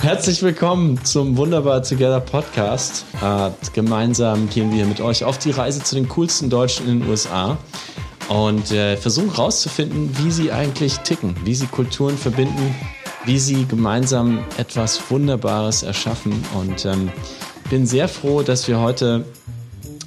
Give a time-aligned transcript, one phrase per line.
[0.00, 3.04] Herzlich willkommen zum Wunderbar Together Podcast.
[3.22, 7.08] Äh, gemeinsam gehen wir mit euch auf die Reise zu den coolsten Deutschen in den
[7.08, 7.56] USA
[8.28, 12.74] und äh, versuchen herauszufinden, wie sie eigentlich ticken, wie sie Kulturen verbinden,
[13.24, 16.44] wie sie gemeinsam etwas Wunderbares erschaffen.
[16.54, 17.10] Und ähm,
[17.70, 19.24] bin sehr froh, dass wir heute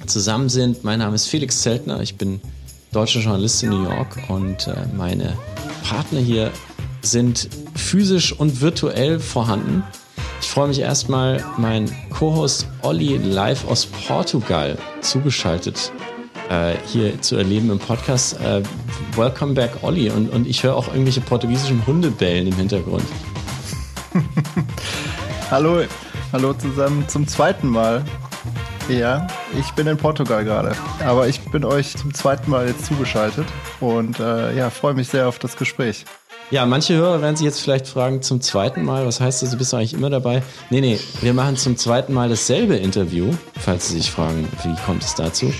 [0.08, 0.84] zusammen sind.
[0.84, 2.40] Mein Name ist Felix Zeltner, ich bin
[2.92, 5.36] deutscher Journalist in New York und äh, meine
[5.84, 6.50] Partner hier
[7.02, 9.84] sind physisch und virtuell vorhanden.
[10.40, 15.92] Ich freue mich erstmal, mein Co-Host Olli live aus Portugal zugeschaltet
[16.48, 18.40] äh, hier zu erleben im Podcast.
[18.40, 18.62] Äh,
[19.16, 20.10] welcome back, Olli.
[20.10, 23.04] Und, und ich höre auch irgendwelche portugiesischen Hundebellen im Hintergrund.
[25.50, 25.82] hallo,
[26.32, 28.04] hallo zusammen zum zweiten Mal.
[28.88, 29.26] Ja,
[29.58, 30.72] ich bin in Portugal gerade.
[31.04, 33.46] Aber ich bin euch zum zweiten Mal jetzt zugeschaltet
[33.80, 36.06] und äh, ja, freue mich sehr auf das Gespräch.
[36.50, 39.58] Ja, manche Hörer werden sich jetzt vielleicht fragen, zum zweiten Mal, was heißt das, du
[39.58, 40.42] bist eigentlich immer dabei?
[40.70, 43.30] Nee, nee, wir machen zum zweiten Mal dasselbe Interview,
[43.60, 45.52] falls Sie sich fragen, wie kommt es dazu.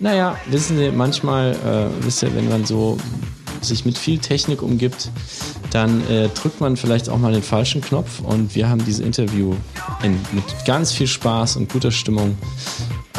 [0.00, 2.98] Naja, wissen Sie, manchmal, äh, wisst ihr, wenn man so
[3.60, 5.10] sich mit viel Technik umgibt,
[5.74, 9.54] dann äh, drückt man vielleicht auch mal den falschen Knopf und wir haben dieses Interview
[10.04, 12.38] in, mit ganz viel Spaß und guter Stimmung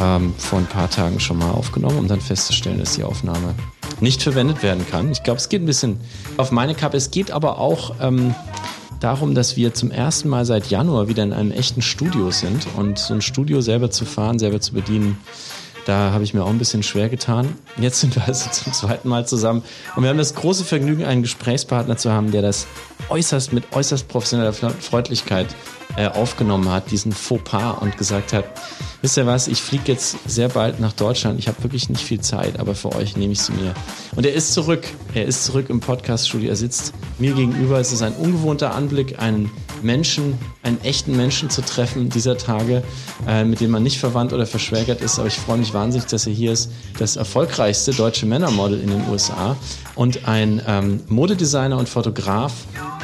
[0.02, 3.54] ähm, vor ein paar Tagen schon mal aufgenommen, um dann festzustellen, dass die Aufnahme
[4.00, 5.12] nicht verwendet werden kann.
[5.12, 6.00] Ich glaube, es geht ein bisschen
[6.38, 6.96] auf meine Kappe.
[6.96, 8.34] Es geht aber auch ähm,
[9.02, 12.98] darum, dass wir zum ersten Mal seit Januar wieder in einem echten Studio sind und
[12.98, 15.18] so ein Studio selber zu fahren, selber zu bedienen,
[15.86, 17.56] da habe ich mir auch ein bisschen schwer getan.
[17.78, 19.64] Jetzt sind wir also zum zweiten Mal zusammen
[19.96, 22.68] und wir haben das große Vergnügen, einen Gesprächspartner zu haben, der das
[23.10, 25.48] äußerst mit äußerst professioneller Freundlichkeit
[25.98, 28.46] äh, aufgenommen hat, diesen Fauxpas und gesagt hat,
[29.02, 32.20] wisst ihr was, ich fliege jetzt sehr bald nach Deutschland, ich habe wirklich nicht viel
[32.20, 33.74] Zeit, aber für euch nehme ich sie mir.
[34.16, 38.02] Und er ist zurück, er ist zurück im Podcaststudio, er sitzt mir gegenüber, es ist
[38.02, 39.52] ein ungewohnter Anblick, einen
[39.82, 42.84] Menschen, einen echten Menschen zu treffen dieser Tage,
[43.28, 46.28] äh, mit dem man nicht verwandt oder verschwägert ist, aber ich freue mich wahnsinnig, dass
[46.28, 49.56] er hier ist, das erfolgreichste deutsche Männermodel in den USA
[49.96, 52.54] und ein ähm, Modedesigner und Fotograf,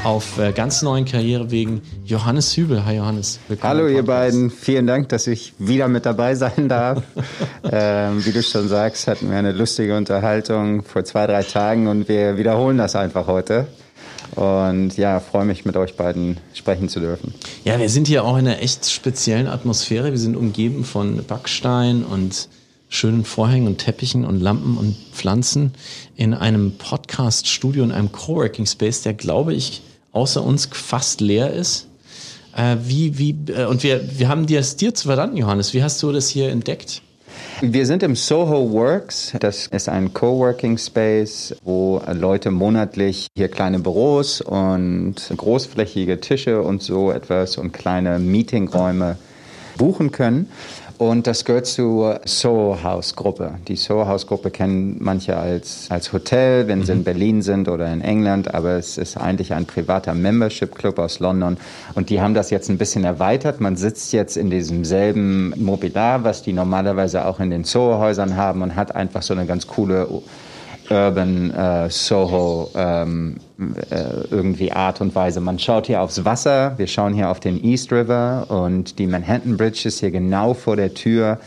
[0.04, 1.82] auf äh, ganz neuen Karrierewegen.
[2.06, 2.71] Johannes Hübel.
[2.80, 3.40] Hi Johannes.
[3.50, 4.50] Willkommen Hallo ihr beiden.
[4.50, 7.04] Vielen Dank, dass ich wieder mit dabei sein darf.
[7.70, 12.08] ähm, wie du schon sagst, hatten wir eine lustige Unterhaltung vor zwei, drei Tagen und
[12.08, 13.68] wir wiederholen das einfach heute.
[14.36, 17.34] Und ja, freue mich mit euch beiden sprechen zu dürfen.
[17.66, 20.12] Ja, wir sind hier auch in einer echt speziellen Atmosphäre.
[20.12, 22.48] Wir sind umgeben von Backstein und
[22.88, 25.74] schönen Vorhängen und Teppichen und Lampen und Pflanzen
[26.16, 29.82] in einem Podcast-Studio, in einem Coworking Space, der, glaube ich,
[30.14, 31.88] außer uns fast leer ist.
[32.56, 35.74] Äh, wie, wie, äh, und wir, wir haben dir es dir zu verdanken, Johannes.
[35.74, 37.02] Wie hast du das hier entdeckt?
[37.62, 39.34] Wir sind im Soho Works.
[39.40, 46.82] Das ist ein Coworking Space, wo Leute monatlich hier kleine Büros und großflächige Tische und
[46.82, 49.18] so etwas und kleine Meetingräume
[49.78, 50.48] buchen können.
[51.02, 53.56] Und das gehört zur Soho House Gruppe.
[53.68, 57.04] Die Soho House Gruppe kennen manche als, als Hotel, wenn sie in mhm.
[57.06, 61.58] Berlin sind oder in England, aber es ist eigentlich ein privater Membership Club aus London.
[61.96, 63.60] Und die haben das jetzt ein bisschen erweitert.
[63.60, 68.36] Man sitzt jetzt in diesem selben Mobiliar, was die normalerweise auch in den Soho Häusern
[68.36, 70.08] haben und hat einfach so eine ganz coole
[70.92, 73.38] Urban äh, Soho ähm,
[73.90, 75.40] äh, irgendwie Art und Weise.
[75.40, 79.58] Man schaut hier aufs Wasser, wir schauen hier auf den East River und die Manhattan
[79.58, 81.40] Bridge ist hier genau vor der Tür.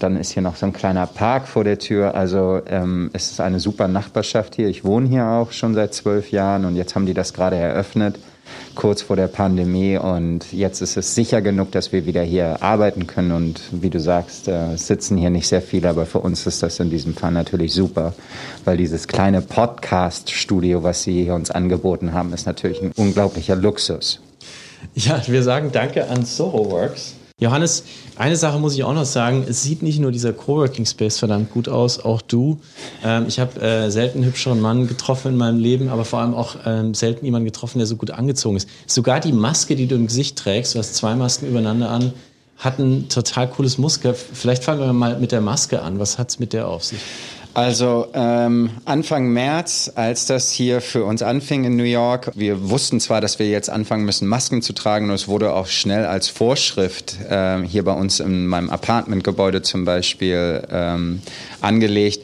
[0.00, 2.14] Dann ist hier noch so ein kleiner Park vor der Tür.
[2.14, 4.68] Also ähm, es ist eine super Nachbarschaft hier.
[4.68, 8.18] Ich wohne hier auch schon seit zwölf Jahren und jetzt haben die das gerade eröffnet
[8.74, 13.06] kurz vor der Pandemie und jetzt ist es sicher genug, dass wir wieder hier arbeiten
[13.06, 16.62] können und wie du sagst, äh, sitzen hier nicht sehr viele, aber für uns ist
[16.62, 18.14] das in diesem Fall natürlich super,
[18.64, 24.20] weil dieses kleine Podcast-Studio, was sie uns angeboten haben, ist natürlich ein unglaublicher Luxus.
[24.94, 26.70] Ja, wir sagen Danke an Soho
[27.38, 27.84] Johannes,
[28.16, 29.44] eine Sache muss ich auch noch sagen.
[29.46, 32.60] Es sieht nicht nur dieser Coworking Space verdammt gut aus, auch du.
[33.04, 36.32] Ähm, ich habe äh, selten einen hübscheren Mann getroffen in meinem Leben, aber vor allem
[36.32, 38.70] auch ähm, selten jemanden getroffen, der so gut angezogen ist.
[38.86, 42.14] Sogar die Maske, die du im Gesicht trägst, du hast zwei Masken übereinander an,
[42.56, 44.14] hat ein total cooles Muster.
[44.14, 45.98] Vielleicht fangen wir mal mit der Maske an.
[45.98, 47.00] Was hat's mit der auf sich?
[47.56, 53.00] Also ähm, Anfang März, als das hier für uns anfing in New York, wir wussten
[53.00, 56.28] zwar, dass wir jetzt anfangen müssen, Masken zu tragen, und es wurde auch schnell als
[56.28, 61.22] Vorschrift äh, hier bei uns in meinem Apartmentgebäude zum Beispiel ähm,
[61.62, 62.20] angelegt,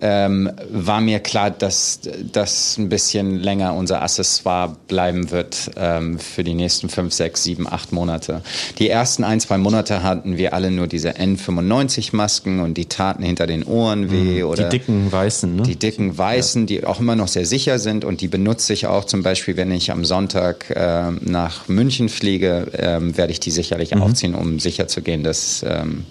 [0.00, 1.98] ähm, war mir klar, dass
[2.30, 7.66] das ein bisschen länger unser Accessoire bleiben wird ähm, für die nächsten fünf, sechs, sieben,
[7.66, 8.40] acht Monate.
[8.78, 13.48] Die ersten ein, zwei Monate hatten wir alle nur diese N95-Masken und die taten hinter
[13.48, 14.44] den Ohren weh Mhm.
[14.44, 15.62] oder Die dicken Weißen, ne?
[15.62, 19.04] die dicken Weißen, die auch immer noch sehr sicher sind und die benutze ich auch
[19.04, 23.94] zum Beispiel, wenn ich am Sonntag äh, nach München fliege, ähm, werde ich die sicherlich
[23.94, 24.02] Mhm.
[24.02, 26.04] aufziehen, um sicher zu gehen, dass ähm,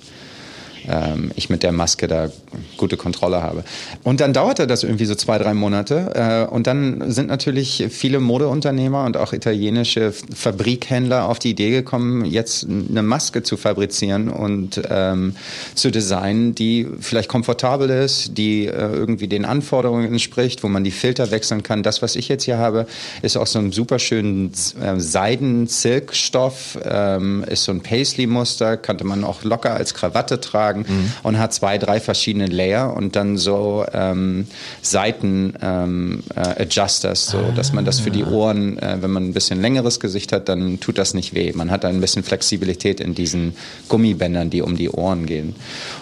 [0.89, 2.29] ähm, ich mit der Maske da
[2.77, 3.63] gute Kontrolle habe.
[4.03, 6.47] Und dann dauerte das irgendwie so zwei, drei Monate.
[6.49, 12.25] Äh, und dann sind natürlich viele Modeunternehmer und auch italienische Fabrikhändler auf die Idee gekommen,
[12.25, 15.35] jetzt eine Maske zu fabrizieren und ähm,
[15.73, 20.91] zu designen, die vielleicht komfortabel ist, die äh, irgendwie den Anforderungen entspricht, wo man die
[20.91, 21.83] Filter wechseln kann.
[21.83, 22.87] Das, was ich jetzt hier habe,
[23.21, 24.51] ist auch so ein super schönen
[24.81, 30.74] äh, Seiden-Silkstoff, ähm, ist so ein Paisley-Muster, könnte man auch locker als Krawatte tragen
[31.23, 34.47] und hat zwei, drei verschiedene Layer und dann so ähm,
[34.81, 40.31] Seiten-Adjusters, so dass man das für die Ohren, äh, wenn man ein bisschen längeres Gesicht
[40.31, 41.51] hat, dann tut das nicht weh.
[41.53, 43.55] Man hat ein bisschen Flexibilität in diesen
[43.89, 45.55] Gummibändern, die um die Ohren gehen.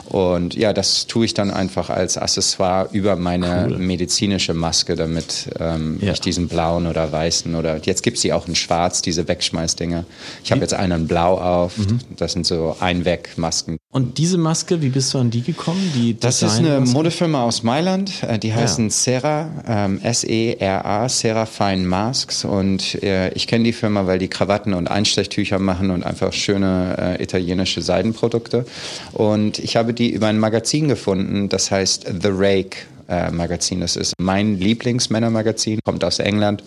[0.06, 3.78] Und ja, das tue ich dann einfach als Accessoire über meine Cool.
[3.80, 6.14] medizinische Maske, damit ähm, Ja.
[6.14, 10.06] ich diesen blauen oder weißen oder jetzt gibt's die auch in schwarz, diese Wegschmeißdinger.
[10.44, 11.78] Ich habe jetzt einen in blau auf.
[11.78, 12.00] Mhm.
[12.18, 13.78] Das sind so Einwegmasken.
[13.94, 15.92] Und diese Maske, wie bist du an die gekommen?
[15.94, 16.80] Die Das ist eine?
[16.80, 18.90] Modefirma aus Mailand, äh, die heißen Ja.
[18.90, 22.44] Sera, ähm, S-E-R-A, Sera Fine Masks.
[22.44, 27.18] Und äh, ich kenne die Firma, weil die Krawatten und Einstechtücher machen und einfach schöne
[27.19, 28.66] äh, italienische Seidenprodukte.
[29.12, 33.81] Und ich habe die über ein Magazin gefunden, das heißt The Rake äh, Magazin.
[33.81, 36.63] Das ist mein Lieblingsmännermagazin, kommt aus England.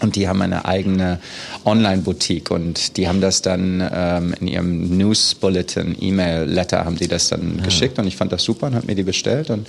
[0.00, 1.18] Und die haben eine eigene
[1.64, 7.62] Online-Boutique und die haben das dann ähm, in ihrem News-Bulletin, E-Mail-Letter haben die das dann
[7.62, 9.50] geschickt und ich fand das super und habe mir die bestellt.
[9.50, 9.66] Und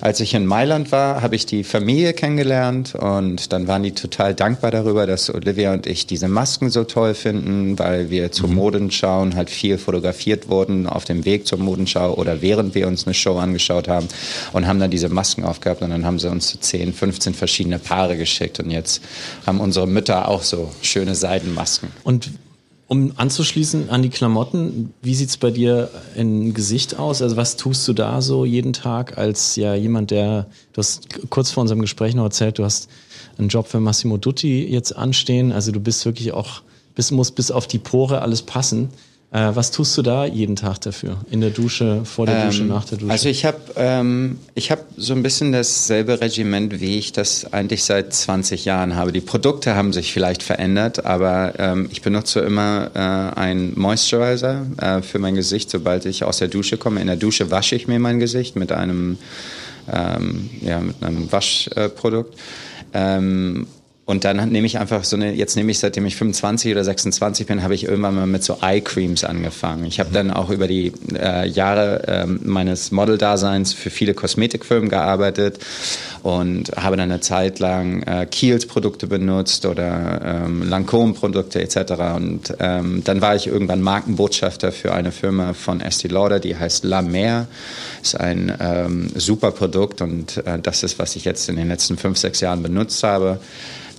[0.00, 4.34] als ich in Mailand war, habe ich die Familie kennengelernt und dann waren die total
[4.34, 9.34] dankbar darüber, dass Olivia und ich diese Masken so toll finden, weil wir zur Modenschauen
[9.34, 13.38] halt viel fotografiert wurden auf dem Weg zur Modenschau oder während wir uns eine Show
[13.38, 14.06] angeschaut haben
[14.52, 17.78] und haben dann diese Masken aufgehabt und dann haben sie uns so 10, 15 verschiedene
[17.78, 19.02] Paare geschickt und jetzt
[19.46, 21.88] haben unsere Mütter auch so schöne Seidenmasken.
[22.04, 22.30] Und
[22.92, 27.22] um anzuschließen an die Klamotten, wie sieht's bei dir im Gesicht aus?
[27.22, 31.50] Also was tust du da so jeden Tag als ja jemand, der, du hast kurz
[31.50, 32.90] vor unserem Gespräch noch erzählt, du hast
[33.38, 35.52] einen Job für Massimo Dutti jetzt anstehen.
[35.52, 36.60] Also du bist wirklich auch,
[36.94, 38.90] bist, muss bis auf die Pore alles passen.
[39.32, 41.16] Äh, was tust du da jeden Tag dafür?
[41.30, 43.10] In der Dusche, vor der Dusche, Ähm, nach der Dusche?
[43.10, 47.82] Also ich habe ähm, ich hab so ein bisschen dasselbe Regiment, wie ich das eigentlich
[47.84, 49.10] seit 20 Jahren habe.
[49.10, 55.00] Die Produkte haben sich vielleicht verändert, aber ähm, ich benutze immer äh, einen Moisturizer äh,
[55.00, 57.00] für mein Gesicht, sobald ich aus der Dusche komme.
[57.00, 59.16] In der Dusche wasche ich mir mein Gesicht mit einem,
[59.90, 62.38] ähm, ja, mit einem Waschprodukt.
[62.92, 63.66] Ähm,
[64.12, 67.46] und dann nehme ich einfach so eine, jetzt nehme ich seitdem ich 25 oder 26
[67.46, 69.86] bin, habe ich irgendwann mal mit so Eye Creams angefangen.
[69.86, 75.60] Ich habe dann auch über die äh, Jahre ähm, meines Model-Daseins für viele Kosmetikfirmen gearbeitet
[76.22, 81.92] und habe dann eine Zeit lang äh, Kiehl's Produkte benutzt oder ähm, Lancôme Produkte etc.
[82.14, 86.84] Und ähm, dann war ich irgendwann Markenbotschafter für eine Firma von Estee Lauder, die heißt
[86.84, 87.46] La Mer.
[88.02, 91.96] Ist ein ähm, super Produkt und äh, das ist, was ich jetzt in den letzten
[91.96, 93.40] fünf, sechs Jahren benutzt habe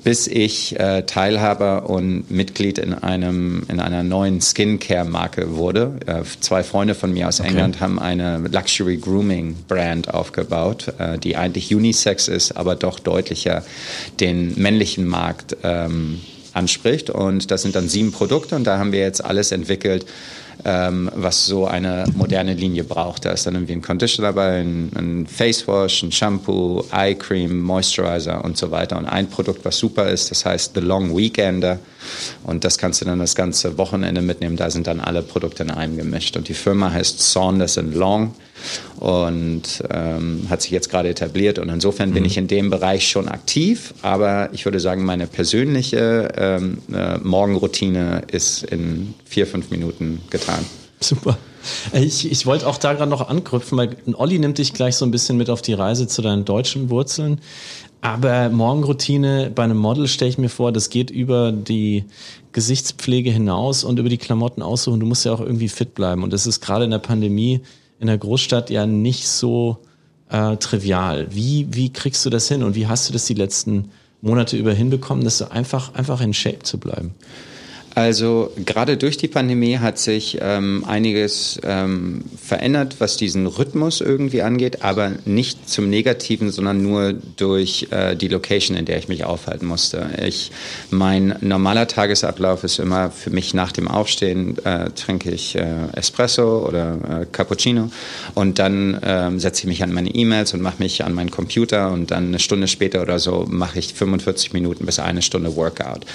[0.04, 5.94] bis ich äh, Teilhaber und Mitglied in einem in einer neuen Skincare-Marke wurde.
[6.06, 11.38] Äh, zwei Freunde von mir aus England haben eine Luxury Grooming Brand aufgebaut, äh, die
[11.38, 13.64] eigentlich Unisex ist, aber doch deutlicher
[14.20, 16.20] den männlichen Markt ähm,
[16.54, 17.10] anspricht.
[17.10, 20.06] Und das sind dann sieben Produkte und da haben wir jetzt alles entwickelt,
[20.66, 23.26] ähm, was so eine moderne Linie braucht.
[23.26, 27.60] Da ist dann irgendwie ein Conditioner dabei, ein, ein Face Wash, ein Shampoo, Eye Cream,
[27.60, 28.98] Moisturizer und so weiter.
[28.98, 31.80] Und ein Produkt, was super ist, das heißt The Long Weekender.
[32.44, 34.58] Und das kannst du dann das ganze Wochenende mitnehmen.
[34.58, 36.38] Da sind dann alle Produkte in einem gemischt.
[36.38, 38.34] Und die Firma heißt Saunders Long
[39.00, 41.60] und ähm, hat sich jetzt gerade etabliert.
[41.60, 43.94] Und insofern bin ich in dem Bereich schon aktiv.
[44.02, 50.66] Aber ich würde sagen, meine persönliche ähm, äh, Morgenroutine ist in vier, fünf Minuten getan.
[51.00, 51.38] Super.
[51.94, 55.12] Ich, ich wollte auch da gerade noch anknüpfen, weil Olli nimmt dich gleich so ein
[55.12, 57.40] bisschen mit auf die Reise zu deinen deutschen Wurzeln.
[58.02, 62.04] Aber Morgenroutine bei einem Model stelle ich mir vor, das geht über die
[62.52, 65.00] Gesichtspflege hinaus und über die Klamotten aussuchen.
[65.00, 66.24] Du musst ja auch irgendwie fit bleiben.
[66.24, 67.62] Und das ist gerade in der Pandemie
[68.04, 69.80] in der Großstadt ja nicht so
[70.30, 71.28] äh, trivial.
[71.32, 73.92] Wie, wie kriegst du das hin und wie hast du das die letzten
[74.22, 77.16] Monate über hinbekommen, dass du einfach, einfach in Shape zu bleiben?
[77.96, 84.42] Also gerade durch die Pandemie hat sich ähm, einiges ähm, verändert, was diesen Rhythmus irgendwie
[84.42, 89.26] angeht, aber nicht zum Negativen, sondern nur durch äh, die Location, in der ich mich
[89.26, 90.10] aufhalten musste.
[90.26, 90.52] Ich,
[90.90, 96.66] mein normaler Tagesablauf ist immer für mich nach dem Aufstehen äh, trinke ich äh, Espresso
[96.68, 97.92] oder äh, Cappuccino
[98.34, 101.92] und dann ähm, setze ich mich an meine E-Mails und mache mich an meinen Computer
[101.92, 106.06] und dann eine Stunde später oder so mache ich 45 Minuten bis eine Stunde Workout.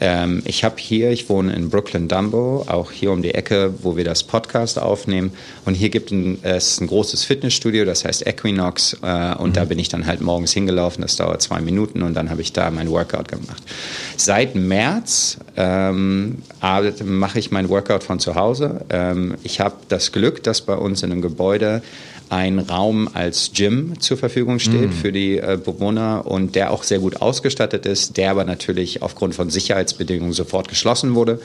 [0.00, 3.74] Ähm, ich habe hier, ich ich wohne in Brooklyn Dumbo, auch hier um die Ecke,
[3.82, 5.32] wo wir das Podcast aufnehmen.
[5.64, 8.98] Und hier gibt es ein großes Fitnessstudio, das heißt Equinox.
[9.02, 9.52] Äh, und mhm.
[9.52, 11.02] da bin ich dann halt morgens hingelaufen.
[11.02, 13.62] Das dauert zwei Minuten und dann habe ich da mein Workout gemacht.
[14.16, 16.42] Seit März ähm,
[17.04, 18.84] mache ich mein Workout von zu Hause.
[18.90, 21.82] Ähm, ich habe das Glück, dass bei uns in einem Gebäude
[22.32, 24.92] ein Raum als Gym zur Verfügung steht mm.
[24.92, 29.34] für die äh, Bewohner und der auch sehr gut ausgestattet ist, der aber natürlich aufgrund
[29.34, 31.40] von Sicherheitsbedingungen sofort geschlossen wurde.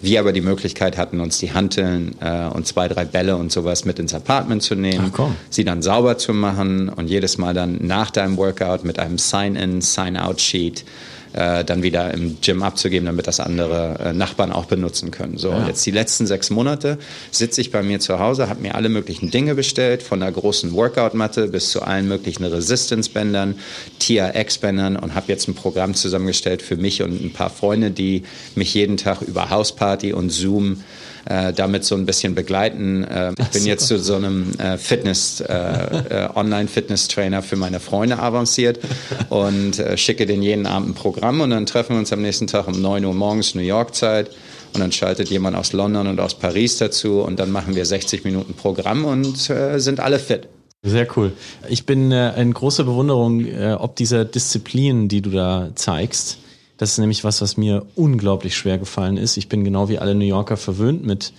[0.00, 3.84] Wir aber die Möglichkeit hatten, uns die Hanteln äh, und zwei, drei Bälle und sowas
[3.84, 7.78] mit ins Apartment zu nehmen, Ach, sie dann sauber zu machen und jedes Mal dann
[7.84, 10.84] nach deinem Workout mit einem Sign-in, Sign-out-Sheet
[11.32, 15.38] äh, dann wieder im Gym abzugeben, damit das andere äh, Nachbarn auch benutzen können.
[15.38, 15.66] So, ja.
[15.66, 16.98] jetzt die letzten sechs Monate
[17.30, 20.72] sitze ich bei mir zu Hause, habe mir alle möglichen Dinge bestellt, von der großen
[20.72, 23.56] Workout-Matte bis zu allen möglichen Resistance-Bändern,
[23.98, 28.22] TRX-Bändern und habe jetzt ein Programm zusammengestellt für mich und ein paar Freunde, die
[28.54, 30.82] mich jeden Tag über Hausparty und Zoom
[31.28, 33.04] äh, damit so ein bisschen begleiten.
[33.04, 38.18] Äh, ich bin jetzt zu so einem äh, Fitness, äh, äh, Online-Fitness-Trainer für meine Freunde
[38.18, 38.80] avanciert
[39.28, 42.46] und äh, schicke den jeden Abend ein Programm und dann treffen wir uns am nächsten
[42.46, 44.30] Tag um 9 Uhr morgens New York-Zeit.
[44.74, 48.24] Und dann schaltet jemand aus London und aus Paris dazu und dann machen wir 60
[48.24, 50.46] Minuten Programm und sind alle fit.
[50.82, 51.32] Sehr cool.
[51.68, 56.38] Ich bin äh, in großer Bewunderung äh, ob dieser Disziplin, die du da zeigst.
[56.78, 59.36] Das ist nämlich was, was mir unglaublich schwer gefallen ist.
[59.36, 61.32] Ich bin genau wie alle New Yorker verwöhnt mit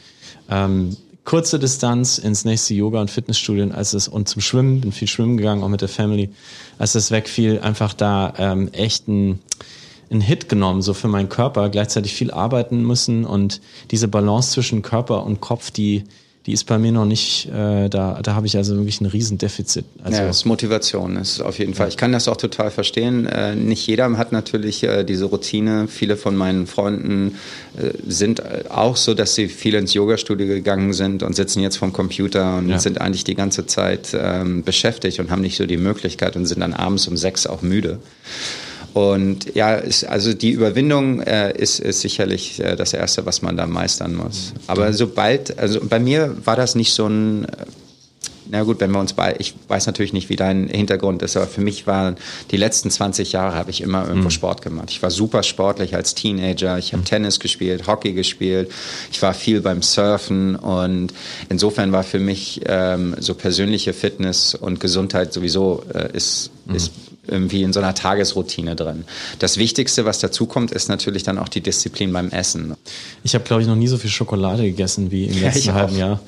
[0.50, 5.08] ähm, kurzer Distanz ins nächste Yoga- und Fitnessstudio als es und zum Schwimmen, bin viel
[5.08, 6.30] schwimmen gegangen, auch mit der Family.
[6.78, 9.40] Als das wegfiel, einfach da ähm, echt ein,
[10.12, 14.82] ein Hit genommen, so für meinen Körper, gleichzeitig viel arbeiten müssen und diese Balance zwischen
[14.82, 16.04] Körper und Kopf, die
[16.50, 19.86] die ist bei mir noch nicht, äh, da, da habe ich also wirklich ein Riesendefizit.
[20.02, 21.90] Also ja, das ist Motivation, ist auf jeden Fall.
[21.90, 23.28] Ich kann das auch total verstehen.
[23.28, 25.88] Äh, nicht jeder hat natürlich äh, diese Routine.
[25.88, 27.36] Viele von meinen Freunden
[27.78, 31.78] äh, sind äh, auch so, dass sie viel ins Yoga-Studio gegangen sind und sitzen jetzt
[31.78, 32.80] vom Computer und ja.
[32.80, 36.62] sind eigentlich die ganze Zeit ähm, beschäftigt und haben nicht so die Möglichkeit und sind
[36.62, 38.00] dann abends um sechs auch müde.
[38.94, 43.56] Und ja, ist, also die Überwindung äh, ist, ist sicherlich äh, das Erste, was man
[43.56, 44.54] da meistern muss.
[44.68, 47.48] Aber sobald, also bei mir war das nicht so ein, äh,
[48.52, 51.46] na gut, wenn wir uns bei, ich weiß natürlich nicht, wie dein Hintergrund ist, aber
[51.46, 52.16] für mich waren
[52.50, 54.32] die letzten 20 Jahre habe ich immer irgendwo mhm.
[54.32, 54.90] Sport gemacht.
[54.90, 56.80] Ich war super sportlich als Teenager.
[56.80, 57.06] Ich habe mhm.
[57.06, 58.72] Tennis gespielt, Hockey gespielt.
[59.12, 61.14] Ich war viel beim Surfen und
[61.50, 66.76] insofern war für mich ähm, so persönliche Fitness und Gesundheit sowieso äh, ist, mhm.
[66.76, 66.92] ist
[67.30, 69.06] irgendwie in so einer Tagesroutine drin.
[69.40, 72.76] Das Wichtigste, was dazu kommt, ist natürlich dann auch die Disziplin beim Essen.
[73.24, 75.98] Ich habe, glaube ich, noch nie so viel Schokolade gegessen wie im letzten ja, halben
[75.98, 76.20] Jahr.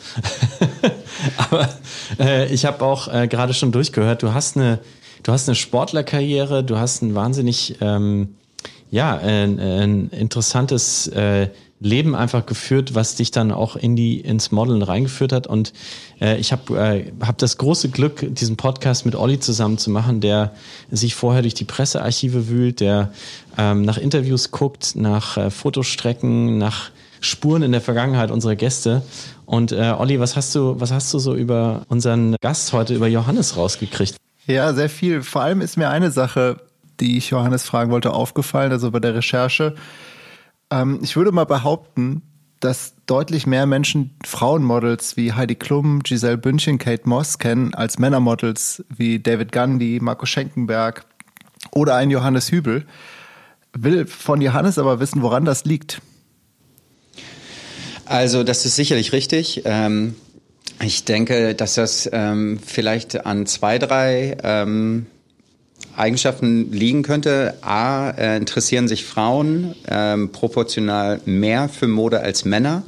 [1.38, 1.70] Aber
[2.20, 4.80] äh, ich habe auch äh, gerade schon durchgehört, du hast eine,
[5.24, 8.30] du hast eine Sportlerkarriere, du hast ein wahnsinnig ähm,
[8.92, 11.48] ja, ein, ein interessantes äh,
[11.82, 15.48] Leben einfach geführt, was dich dann auch in die ins Modeln reingeführt hat.
[15.48, 15.74] Und
[16.22, 20.22] äh, ich habe äh, hab das große Glück, diesen Podcast mit Olli zusammen zu machen,
[20.22, 20.54] der
[20.92, 23.12] sich vorher durch die Pressearchive wühlt, der
[23.58, 29.02] ähm, nach Interviews guckt, nach äh, Fotostrecken, nach Spuren in der Vergangenheit unserer Gäste.
[29.48, 33.08] Und äh, Olli, was hast du, was hast du so über unseren Gast heute, über
[33.08, 34.18] Johannes rausgekriegt?
[34.46, 35.24] Ja, sehr viel.
[35.24, 36.58] Vor allem ist mir eine Sache,
[37.00, 39.76] die ich Johannes fragen wollte, aufgefallen, also bei der Recherche
[40.72, 42.24] ähm, ich würde mal behaupten,
[42.62, 48.86] dass deutlich mehr Menschen Frauenmodels wie Heidi Klum, Giselle Bündchen, Kate Moss kennen als Männermodels
[48.96, 51.06] wie David Gandhi, Marco Schenkenberg
[51.72, 52.86] oder ein Johannes Hübel.
[53.74, 56.02] Will von Johannes aber wissen, woran das liegt.
[58.06, 59.64] Also das ist sicherlich richtig.
[59.66, 60.16] Ähm,
[60.82, 65.08] ich denke, dass das ähm, vielleicht an zwei, drei ähm,
[65.96, 67.56] Eigenschaften liegen könnte.
[67.62, 72.84] A, äh, interessieren sich Frauen ähm, proportional mehr für Mode als Männer.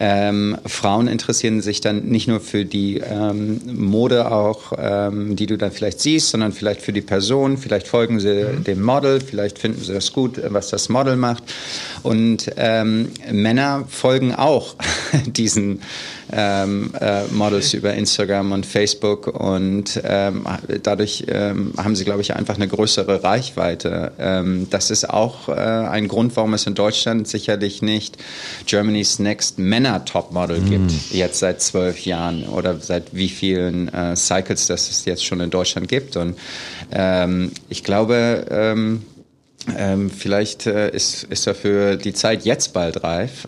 [0.00, 5.56] ähm, Frauen interessieren sich dann nicht nur für die ähm, Mode auch, ähm, die du
[5.56, 7.56] dann vielleicht siehst, sondern vielleicht für die Person.
[7.56, 8.64] Vielleicht folgen sie mhm.
[8.64, 11.44] dem Model, vielleicht finden sie das gut, was das Model macht.
[12.02, 14.74] Und ähm, Männer folgen auch
[15.26, 15.82] diesen
[16.32, 20.46] ähm, äh, Models über Instagram und Facebook und ähm,
[20.82, 24.12] dadurch ähm, haben sie, glaube ich, einfach eine größere Reichweite.
[24.18, 28.16] Ähm, das ist auch äh, ein Grund, warum es in Deutschland sicherlich nicht
[28.66, 30.70] Germany's Next Männer Topmodel mm.
[30.70, 35.40] gibt, jetzt seit zwölf Jahren oder seit wie vielen äh, Cycles das es jetzt schon
[35.40, 36.16] in Deutschland gibt.
[36.16, 36.38] Und
[36.90, 39.02] ähm, ich glaube, ähm,
[40.10, 43.46] vielleicht äh, ist, ist dafür die Zeit jetzt bald reif.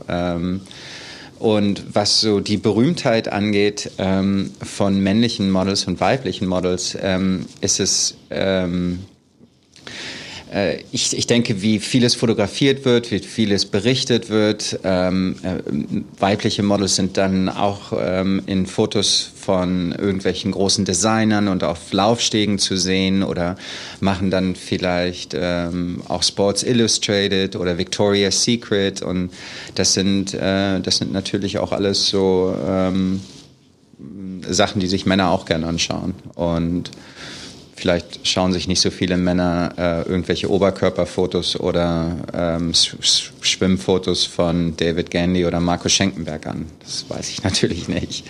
[1.44, 7.80] Und was so die Berühmtheit angeht ähm, von männlichen Models und weiblichen Models, ähm, ist
[7.80, 9.00] es ähm,
[10.54, 14.78] äh, ich, ich denke, wie vieles fotografiert wird, wie vieles berichtet wird.
[14.84, 21.64] Ähm, äh, weibliche Models sind dann auch ähm, in Fotos von irgendwelchen großen Designern und
[21.64, 23.56] auf Laufstegen zu sehen oder
[24.00, 29.30] machen dann vielleicht ähm, auch Sports Illustrated oder Victoria's Secret und
[29.74, 33.20] das sind, äh, das sind natürlich auch alles so ähm,
[34.48, 36.90] Sachen, die sich Männer auch gerne anschauen und
[37.76, 45.10] Vielleicht schauen sich nicht so viele Männer äh, irgendwelche Oberkörperfotos oder ähm, Schwimmfotos von David
[45.10, 46.66] Gandy oder Marco Schenkenberg an.
[46.80, 48.24] Das weiß ich natürlich nicht.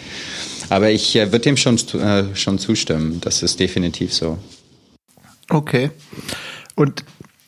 [0.71, 3.21] Aber ich äh, würde dem schon, äh, schon zustimmen.
[3.21, 4.39] Das ist definitiv so.
[5.51, 5.91] Okay.
[6.75, 7.05] Und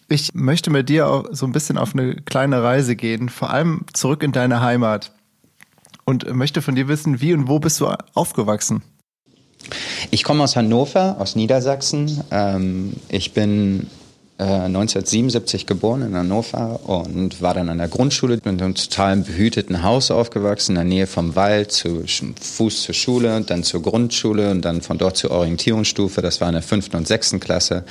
[0.09, 3.87] ich möchte mit dir auch so ein bisschen auf eine kleine Reise gehen, vor allem
[3.95, 5.13] zurück in deine Heimat.
[6.05, 8.83] Und möchte von dir wissen, wie und wo bist du aufgewachsen?
[10.11, 12.23] Ich komme aus Hannover, aus Niedersachsen.
[12.31, 13.89] Ähm, ich bin
[14.39, 19.83] 1977 äh, geboren in Hannover und war dann an der Grundschule in einem total behüteten
[19.83, 24.63] Haus aufgewachsen, in der Nähe vom Wald, zu Fuß zur Schule, dann zur Grundschule und
[24.63, 26.21] dann von dort zur Orientierungsstufe.
[26.21, 27.85] Das war in der fünften und sechsten Klasse.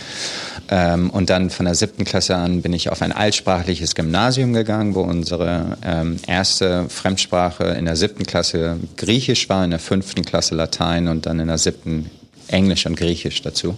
[0.69, 4.93] Ähm, und dann von der siebten Klasse an bin ich auf ein altsprachliches Gymnasium gegangen,
[4.93, 10.53] wo unsere ähm, erste Fremdsprache in der siebten Klasse Griechisch war, in der fünften Klasse
[10.53, 12.11] Latein und dann in der siebten
[12.47, 13.75] Englisch und Griechisch dazu.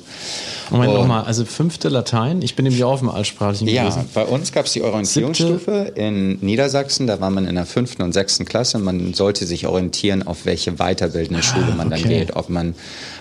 [0.70, 4.10] Moment nochmal, also fünfte Latein, ich bin nämlich auch auf dem Altsprachlichen ja, gewesen.
[4.14, 6.02] Ja, bei uns gab es die Orientierungsstufe Siebte.
[6.02, 8.78] in Niedersachsen, da war man in der fünften und sechsten Klasse.
[8.80, 12.02] Man sollte sich orientieren, auf welche weiterbildende Schule man okay.
[12.02, 12.36] dann geht.
[12.36, 12.76] Ob man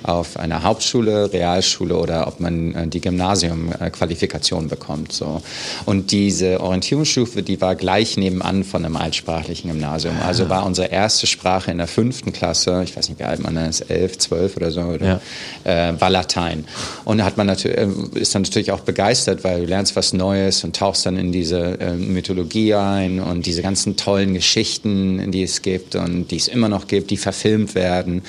[0.08, 5.12] auf einer Hauptschule, Realschule oder ob man äh, die Gymnasiumqualifikation bekommt.
[5.12, 5.42] So.
[5.84, 10.14] Und diese Orientierungsstufe, die war gleich nebenan von einem altsprachlichen Gymnasium.
[10.24, 10.50] Also ah.
[10.50, 13.82] war unsere erste Sprache in der fünften Klasse, ich weiß nicht, wie alt man ist,
[13.90, 15.20] elf, zwölf oder so, oder,
[15.64, 15.90] ja.
[15.90, 16.64] äh, war Latein.
[17.04, 20.64] Und hat man natürlich, äh, ist dann natürlich auch begeistert, weil du lernst was Neues
[20.64, 25.62] und tauchst dann in diese äh, Mythologie ein und diese ganzen tollen Geschichten, die es
[25.62, 28.22] gibt und die es immer noch gibt, die verfilmt werden.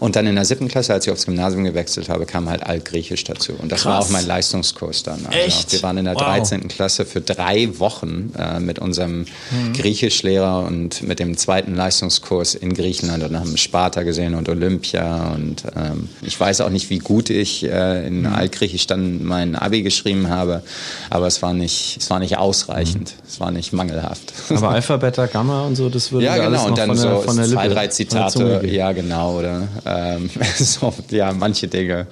[0.00, 3.24] Und dann in der siebten Klasse, als ich aufs Gymnasium gewechselt habe, kam halt Altgriechisch
[3.24, 3.52] dazu.
[3.60, 3.92] Und das Krass.
[3.92, 5.26] war auch mein Leistungskurs dann.
[5.26, 5.72] Also Echt?
[5.72, 6.22] Wir waren in der wow.
[6.22, 6.68] 13.
[6.68, 9.72] Klasse für drei Wochen äh, mit unserem mhm.
[9.74, 15.32] Griechischlehrer und mit dem zweiten Leistungskurs in Griechenland und haben Sparta gesehen und Olympia.
[15.32, 18.26] Und ähm, ich weiß auch nicht, wie gut ich äh, in mhm.
[18.32, 20.62] Altgriechisch dann mein Abi geschrieben habe,
[21.10, 23.14] aber es war nicht, es war nicht ausreichend.
[23.16, 23.22] Mhm.
[23.32, 24.32] Es war nicht mangelhaft.
[24.50, 26.48] Aber Alpha, Beta, Gamma und so, das würde ja, genau.
[26.48, 28.66] alles noch und dann von so der, von der zwei, drei Zitate.
[28.66, 29.38] Ja, genau.
[29.38, 32.06] Oder ähm, so, ja, manche Dinge.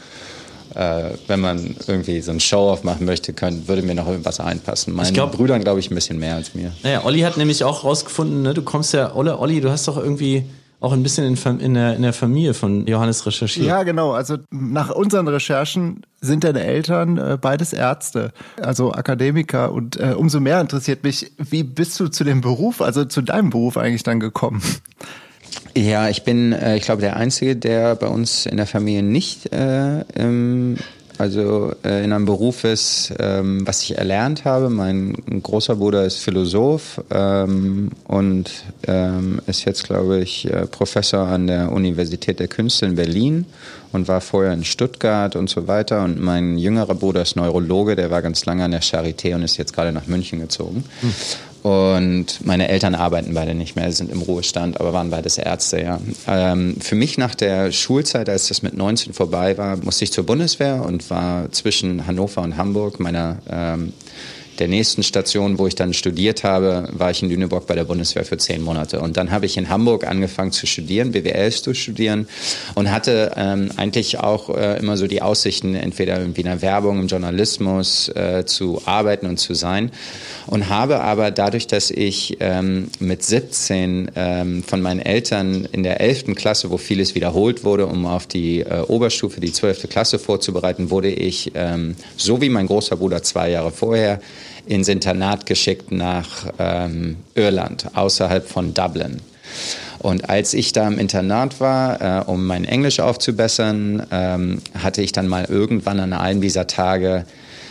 [0.75, 4.95] Äh, wenn man irgendwie so ein Show-off machen möchte, könnte, würde mir noch irgendwas einpassen.
[4.95, 6.71] Meinen glaub, Brüdern, glaube ich, ein bisschen mehr als mir.
[6.85, 9.97] Naja, Olli hat nämlich auch rausgefunden, ne, du kommst ja, Olli, Olli, du hast doch
[9.97, 10.45] irgendwie
[10.81, 13.67] auch ein bisschen in, in, der, in der Familie von Johannes recherchiert.
[13.67, 14.13] Ja, genau.
[14.13, 19.73] Also nach unseren Recherchen sind deine Eltern äh, beides Ärzte, also Akademiker.
[19.73, 23.51] Und äh, umso mehr interessiert mich, wie bist du zu dem Beruf, also zu deinem
[23.51, 24.63] Beruf eigentlich dann gekommen?
[25.77, 29.53] Ja, ich bin, äh, ich glaube, der Einzige, der bei uns in der Familie nicht
[29.53, 30.77] äh, im
[31.21, 34.71] also äh, in einem Beruf ist, ähm, was ich erlernt habe.
[34.71, 38.51] Mein großer Bruder ist Philosoph ähm, und
[38.87, 43.45] ähm, ist jetzt, glaube ich, äh, Professor an der Universität der Künste in Berlin
[43.93, 46.05] und war vorher in Stuttgart und so weiter.
[46.05, 49.59] Und mein jüngerer Bruder ist Neurologe, der war ganz lange an der Charité und ist
[49.59, 50.85] jetzt gerade nach München gezogen.
[51.03, 51.13] Hm.
[51.63, 56.01] Und meine Eltern arbeiten beide nicht mehr, sind im Ruhestand, aber waren beides Ärzte, ja.
[56.27, 60.25] Ähm, für mich nach der Schulzeit, als das mit 19 vorbei war, musste ich zur
[60.25, 63.93] Bundeswehr und war zwischen Hannover und Hamburg meiner ähm,
[64.59, 68.25] der nächsten Station, wo ich dann studiert habe, war ich in Lüneburg bei der Bundeswehr
[68.25, 69.01] für zehn Monate.
[69.01, 72.29] Und dann habe ich in Hamburg angefangen zu studieren, BWL zu studieren
[72.75, 77.07] und hatte ähm, eigentlich auch äh, immer so die Aussichten, entweder in der Werbung, im
[77.07, 79.91] Journalismus äh, zu arbeiten und zu sein.
[80.47, 86.01] Und habe aber dadurch, dass ich ähm, mit 17 ähm, von meinen Eltern in der
[86.01, 86.35] 11.
[86.35, 89.89] Klasse, wo vieles wiederholt wurde, um auf die äh, Oberstufe, die 12.
[89.89, 94.21] Klasse vorzubereiten, wurde ich, ähm, so wie mein großer Bruder zwei Jahre vorher,
[94.71, 99.21] ins Internat geschickt nach ähm, Irland, außerhalb von Dublin.
[99.99, 105.13] Und als ich da im Internat war, äh, um mein Englisch aufzubessern, ähm, hatte ich
[105.13, 107.27] dann mal irgendwann an einem dieser Tage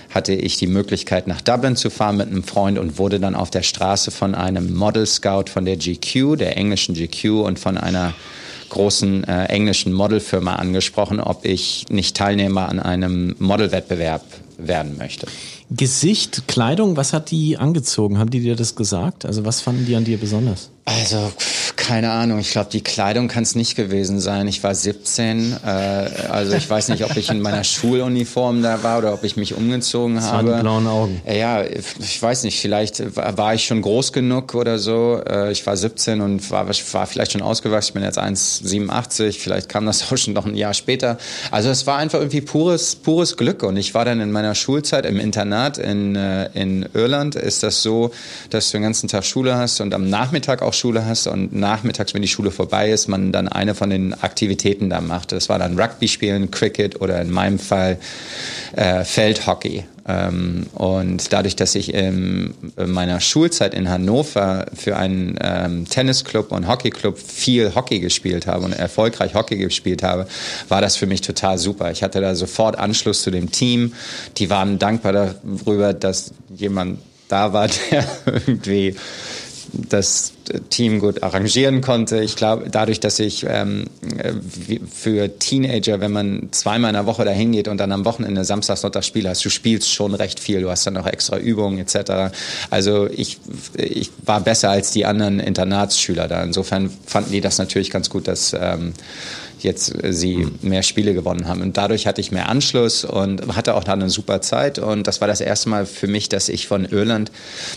[0.09, 3.51] hatte ich die Möglichkeit, nach Dublin zu fahren mit einem Freund und wurde dann auf
[3.51, 8.15] der Straße von einem Model Scout von der GQ, der englischen GQ und von einer
[8.69, 14.23] großen äh, englischen Modelfirma angesprochen, ob ich nicht Teilnehmer an einem Modelwettbewerb
[14.57, 15.27] werden möchte.
[15.71, 18.17] Gesicht, Kleidung, was hat die angezogen?
[18.17, 19.25] Haben die dir das gesagt?
[19.25, 20.71] Also was fanden die an dir besonders?
[20.89, 21.31] Also,
[21.75, 22.39] keine Ahnung.
[22.39, 24.47] Ich glaube, die Kleidung kann es nicht gewesen sein.
[24.47, 25.57] Ich war 17.
[25.63, 29.37] Äh, also ich weiß nicht, ob ich in meiner Schuluniform da war oder ob ich
[29.37, 30.55] mich umgezogen das habe.
[30.55, 31.21] Die blauen Augen.
[31.25, 32.59] Äh, ja, ich weiß nicht.
[32.59, 35.21] Vielleicht war ich schon groß genug oder so.
[35.29, 37.89] Äh, ich war 17 und war, war vielleicht schon ausgewachsen.
[37.89, 39.39] Ich bin jetzt 1,87.
[39.39, 41.19] Vielleicht kam das auch schon noch ein Jahr später.
[41.51, 43.61] Also es war einfach irgendwie pures, pures Glück.
[43.61, 47.35] Und ich war dann in meiner Schulzeit im Internat in, äh, in Irland.
[47.35, 48.09] Ist das so,
[48.49, 52.13] dass du den ganzen Tag Schule hast und am Nachmittag auch Schule hast und nachmittags,
[52.13, 55.31] wenn die Schule vorbei ist, man dann eine von den Aktivitäten da macht.
[55.31, 57.97] Das war dann Rugby spielen, Cricket oder in meinem Fall
[58.75, 59.83] äh, Feldhockey.
[60.07, 66.67] Ähm, und dadurch, dass ich in meiner Schulzeit in Hannover für einen ähm, Tennisclub und
[66.67, 70.27] Hockeyclub viel Hockey gespielt habe und erfolgreich Hockey gespielt habe,
[70.67, 71.91] war das für mich total super.
[71.91, 73.93] Ich hatte da sofort Anschluss zu dem Team.
[74.37, 78.95] Die waren dankbar darüber, dass jemand da war, der irgendwie
[79.73, 80.33] das
[80.69, 82.21] Team gut arrangieren konnte.
[82.21, 83.85] Ich glaube, dadurch, dass ich ähm,
[84.91, 88.77] für Teenager, wenn man zweimal in der Woche dahin geht und dann am Wochenende Samstag,
[88.77, 90.61] Sonntag Spiel hast, du spielst schon recht viel.
[90.61, 92.33] Du hast dann noch extra Übungen etc.
[92.69, 93.39] Also ich,
[93.75, 96.43] ich war besser als die anderen Internatsschüler da.
[96.43, 98.93] Insofern fanden die das natürlich ganz gut, dass ähm,
[99.63, 100.57] jetzt äh, sie mhm.
[100.61, 101.61] mehr Spiele gewonnen haben.
[101.61, 104.79] Und dadurch hatte ich mehr Anschluss und hatte auch dann eine super Zeit.
[104.79, 107.31] Und das war das erste Mal für mich, dass ich von Irland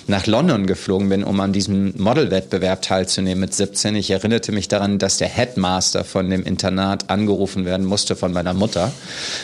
[0.07, 3.97] nach London geflogen bin, um an diesem Modelwettbewerb teilzunehmen mit 17.
[3.97, 8.55] Ich erinnerte mich daran, dass der Headmaster von dem Internat angerufen werden musste von meiner
[8.55, 8.93] Mutter.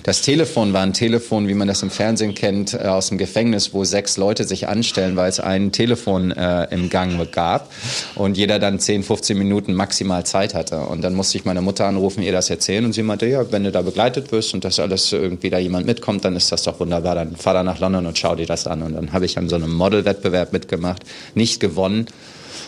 [0.04, 3.74] Das Telefon war ein Telefon, wie man das im Fernsehen kennt, äh, aus dem Gefängnis,
[3.74, 7.70] wo sechs Leute sich anstellen, weil es ein Telefon äh, im Gang gab
[8.14, 10.80] und jeder dann 10, 15 Minuten maximal Zeit hatte.
[10.80, 13.64] Und dann musste ich meine Mutter anrufen, ihr das erzählen und sie meinte, ja, wenn
[13.64, 16.78] du da begleitet wirst und dass alles irgendwie da jemand mitkommt, dann ist das doch
[16.78, 17.16] wunderbar.
[17.16, 18.82] Dann fahr da nach London und schau dir das an.
[18.82, 21.02] Und dann habe ich an so einem Modelwettbewerb mitgemacht,
[21.34, 22.06] nicht gewonnen,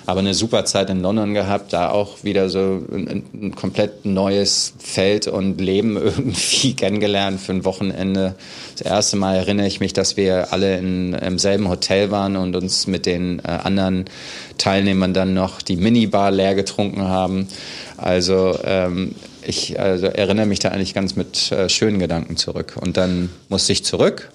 [0.06, 4.74] aber eine super Zeit in London gehabt, da auch wieder so ein, ein komplett neues
[4.78, 8.34] Feld und Leben irgendwie kennengelernt für ein Wochenende.
[8.76, 12.56] Das erste Mal erinnere ich mich, dass wir alle in, im selben Hotel waren und
[12.56, 14.06] uns mit den äh, anderen
[14.58, 17.48] Teilnehmern dann noch die Minibar leer getrunken haben.
[17.96, 22.76] Also ähm, ich also erinnere mich da eigentlich ganz mit äh, schönen Gedanken zurück.
[22.81, 24.31] Und dann musste ich zurück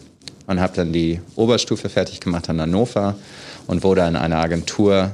[0.47, 3.15] und habe dann die Oberstufe fertig gemacht an Hannover
[3.67, 5.11] und wurde an eine Agentur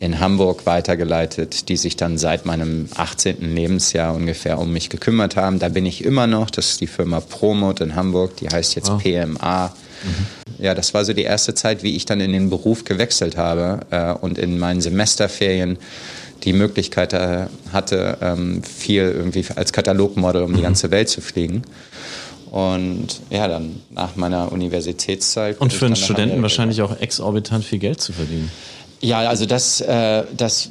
[0.00, 3.54] in Hamburg weitergeleitet, die sich dann seit meinem 18.
[3.54, 5.58] Lebensjahr ungefähr um mich gekümmert haben.
[5.58, 6.50] Da bin ich immer noch.
[6.50, 8.98] Das ist die Firma Promot in Hamburg, die heißt jetzt oh.
[8.98, 9.68] PMA.
[9.68, 10.62] Mhm.
[10.62, 13.80] Ja, das war so die erste Zeit, wie ich dann in den Beruf gewechselt habe
[13.90, 15.78] äh, und in meinen Semesterferien
[16.44, 20.64] die Möglichkeit äh, hatte, ähm, viel irgendwie als Katalogmodel um die mhm.
[20.64, 21.62] ganze Welt zu fliegen.
[22.50, 25.60] Und ja, dann nach meiner Universitätszeit.
[25.60, 28.50] Und für einen Studenten wahrscheinlich auch exorbitant viel Geld zu verdienen.
[29.00, 30.70] Ja, also das, äh, das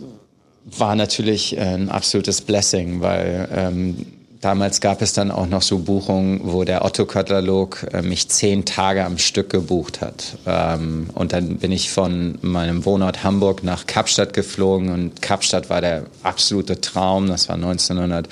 [0.65, 4.05] war natürlich ein absolutes Blessing, weil ähm,
[4.43, 9.05] damals gab es dann auch noch so Buchungen, wo der Otto-Katalog äh, mich zehn Tage
[9.05, 10.37] am Stück gebucht hat.
[10.45, 15.81] Ähm, und dann bin ich von meinem Wohnort Hamburg nach Kapstadt geflogen und Kapstadt war
[15.81, 17.27] der absolute Traum.
[17.27, 18.27] Das war 1900.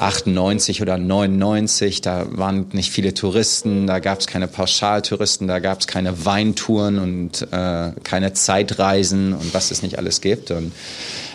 [0.00, 5.80] 98 oder 99, da waren nicht viele Touristen, da gab es keine Pauschaltouristen, da gab
[5.80, 10.52] es keine Weintouren und äh, keine Zeitreisen und was es nicht alles gibt.
[10.52, 10.72] Und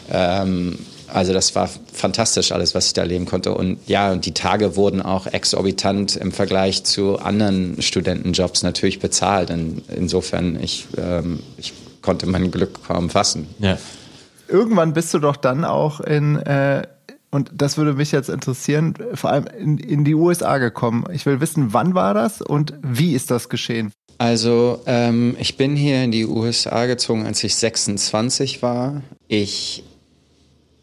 [0.10, 0.79] ähm,
[1.13, 3.54] also das war fantastisch alles, was ich da erleben konnte.
[3.54, 9.52] Und ja, und die Tage wurden auch exorbitant im Vergleich zu anderen Studentenjobs natürlich bezahlt.
[9.52, 13.47] Und insofern, ich, ähm, ich konnte mein Glück kaum fassen.
[13.60, 13.78] Ja.
[14.47, 16.84] Irgendwann bist du doch dann auch in äh,
[17.32, 21.06] und das würde mich jetzt interessieren, vor allem in, in, die USA gekommen.
[21.12, 23.91] Ich will wissen, wann war das und wie ist das geschehen?
[24.19, 29.02] Also ähm, ich bin hier in die USA gezogen, als ich 26 war.
[29.28, 29.84] Ich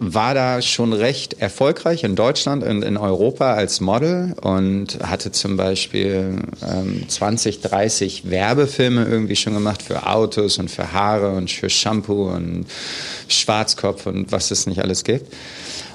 [0.02, 5.58] war da schon recht erfolgreich in Deutschland und in Europa als Model und hatte zum
[5.58, 11.68] Beispiel ähm, 20, 30 Werbefilme irgendwie schon gemacht für Autos und für Haare und für
[11.68, 12.64] Shampoo und
[13.28, 15.34] Schwarzkopf und was es nicht alles gibt.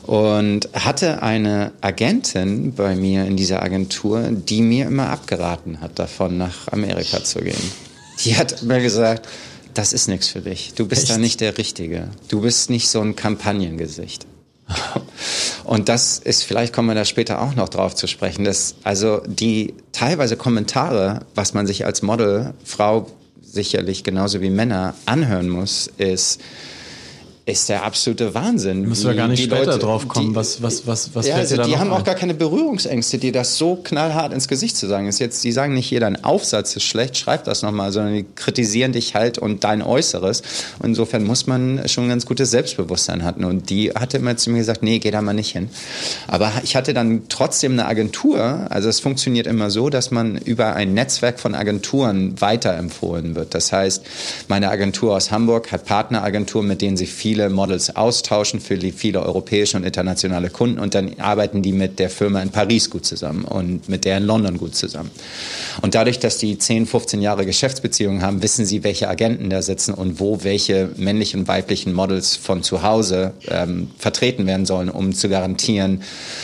[0.04, 6.38] Und hatte eine Agentin bei mir in dieser Agentur, die mir immer abgeraten hat, davon
[6.38, 7.72] nach Amerika zu gehen.
[8.24, 9.28] Die hat mir gesagt,
[9.76, 10.74] das ist nichts für dich.
[10.74, 11.12] Du bist Echt?
[11.12, 12.10] da nicht der Richtige.
[12.30, 14.26] Du bist nicht so ein Kampagnengesicht.
[15.64, 19.22] Und das ist, vielleicht kommen wir da später auch noch drauf zu sprechen, dass also
[19.28, 23.08] die teilweise Kommentare, was man sich als Model, Frau
[23.42, 26.42] sicherlich genauso wie Männer anhören muss, ist,
[27.48, 28.82] ist der absolute Wahnsinn.
[28.82, 30.30] Müssen wir gar nicht später Leute, drauf kommen.
[30.30, 32.00] Die, was, was, was, was ja, also Die haben ein?
[32.00, 35.08] auch gar keine Berührungsängste, dir das so knallhart ins Gesicht zu sagen.
[35.08, 38.26] Ist jetzt, die sagen nicht, jeder ein Aufsatz ist schlecht, schreib das nochmal, sondern die
[38.36, 40.42] kritisieren dich halt und dein Äußeres.
[40.80, 43.44] Und insofern muss man schon ein ganz gutes Selbstbewusstsein hatten.
[43.44, 45.70] Und die hatte immer zu mir gesagt, nee, geh da mal nicht hin.
[46.28, 48.66] Aber ich hatte dann trotzdem eine Agentur.
[48.72, 53.54] Also es funktioniert immer so, dass man über ein Netzwerk von Agenturen weiterempfohlen wird.
[53.54, 54.04] Das heißt,
[54.48, 57.06] meine Agentur aus Hamburg hat Partneragenturen, mit denen sie
[57.36, 62.00] viele Models aus austauschen für viele europäische und internationale Kunden und dann arbeiten die mit
[62.00, 65.12] der Firma in Paris gut zusammen und mit der in London gut zusammen.
[65.82, 69.94] Und dadurch, dass die 10, 15 Jahre Geschäftsbeziehungen haben, wissen sie, welche Agenten da sitzen
[69.94, 75.14] und wo welche männlichen und weiblichen Models von zu Hause ähm, vertreten werden sollen, um
[75.14, 76.02] zu garantieren,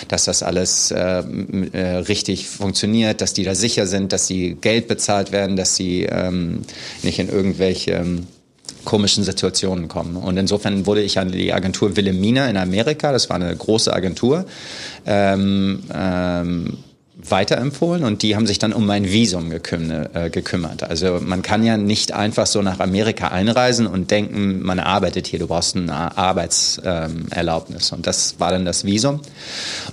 [0.10, 1.24] dass das alles äh,
[1.72, 6.04] äh, richtig funktioniert, dass die da sicher sind, dass sie Geld bezahlt werden, dass sie
[6.04, 6.64] ähm,
[7.04, 8.28] nicht in irgendwelche ähm,
[8.86, 10.16] komischen Situationen kommen.
[10.18, 14.46] Und insofern wurde ich an die Agentur Wilhelmina in Amerika, das war eine große Agentur,
[15.06, 16.78] ähm, ähm,
[17.30, 20.84] weiterempfohlen und die haben sich dann um mein Visum äh, gekümmert.
[20.84, 25.40] Also man kann ja nicht einfach so nach Amerika einreisen und denken, man arbeitet hier,
[25.40, 27.92] du brauchst eine Arbeitserlaubnis.
[27.92, 29.22] Und das war dann das Visum.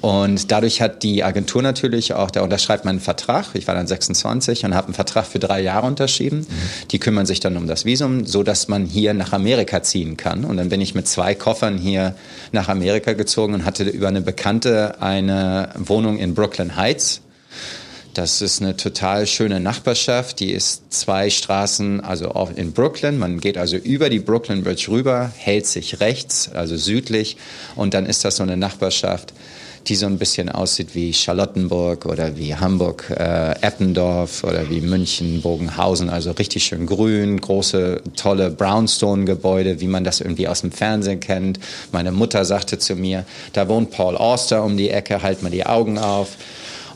[0.00, 3.86] Und dadurch hat die Agentur natürlich auch, da unterschreibt man einen Vertrag, ich war dann
[3.86, 6.46] 26 und habe einen Vertrag für drei Jahre unterschrieben.
[6.90, 10.44] Die kümmern sich dann um das Visum, so dass man hier nach Amerika ziehen kann.
[10.44, 12.14] Und dann bin ich mit zwei Koffern hier
[12.52, 17.17] nach Amerika gezogen und hatte über eine Bekannte eine Wohnung in Brooklyn Heights
[18.18, 20.40] das ist eine total schöne Nachbarschaft.
[20.40, 23.16] Die ist zwei Straßen, also auch in Brooklyn.
[23.16, 27.36] Man geht also über die Brooklyn Bridge rüber, hält sich rechts, also südlich.
[27.76, 29.34] Und dann ist das so eine Nachbarschaft,
[29.86, 35.40] die so ein bisschen aussieht wie Charlottenburg oder wie Hamburg, äh, Eppendorf oder wie München,
[35.40, 36.10] Bogenhausen.
[36.10, 41.60] Also richtig schön grün, große, tolle Brownstone-Gebäude, wie man das irgendwie aus dem Fernsehen kennt.
[41.92, 45.66] Meine Mutter sagte zu mir, da wohnt Paul Auster um die Ecke, halt mal die
[45.66, 46.36] Augen auf.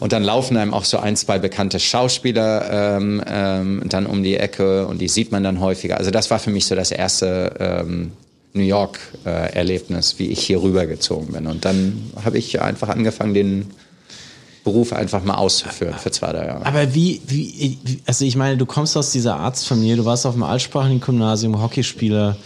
[0.02, 4.36] Und dann laufen einem auch so ein, zwei bekannte Schauspieler ähm, ähm, dann um die
[4.36, 5.96] Ecke und die sieht man dann häufiger.
[5.96, 8.10] Also das war für mich so das erste ähm,
[8.52, 11.46] New York-Erlebnis, äh, wie ich hier rübergezogen bin.
[11.46, 13.70] Und dann habe ich einfach angefangen, den
[14.64, 16.66] Beruf einfach mal auszuführen für zwei, drei Jahre.
[16.66, 20.42] Aber wie, wie, also ich meine, du kommst aus dieser Arztfamilie, du warst auf dem
[20.42, 22.36] altsprachigen Gymnasium, Hockeyspieler,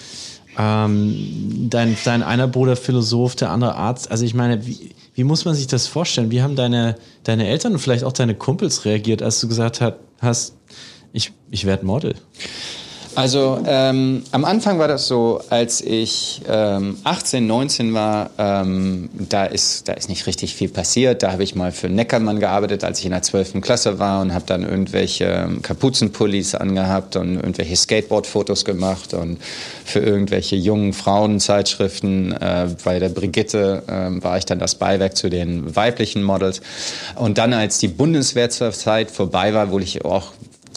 [0.58, 4.10] ähm, dein, dein einer Bruder Philosoph, der andere Arzt.
[4.10, 6.30] Also ich meine, wie, wie muss man sich das vorstellen?
[6.30, 9.82] Wie haben deine, deine Eltern und vielleicht auch deine Kumpels reagiert, als du gesagt
[10.20, 10.54] hast,
[11.14, 12.14] ich, ich werde Model?
[13.16, 19.46] Also ähm, am Anfang war das so, als ich ähm, 18, 19 war, ähm, da,
[19.46, 21.22] ist, da ist nicht richtig viel passiert.
[21.22, 23.62] Da habe ich mal für Neckermann gearbeitet, als ich in der 12.
[23.62, 29.38] Klasse war und habe dann irgendwelche ähm, Kapuzenpullis angehabt und irgendwelche Skateboard-Fotos gemacht und
[29.86, 32.32] für irgendwelche jungen Frauenzeitschriften.
[32.32, 36.60] Äh, bei der Brigitte äh, war ich dann das Beiwerk zu den weiblichen Models.
[37.14, 40.32] Und dann, als die Bundeswehrzeit vorbei war, wo ich auch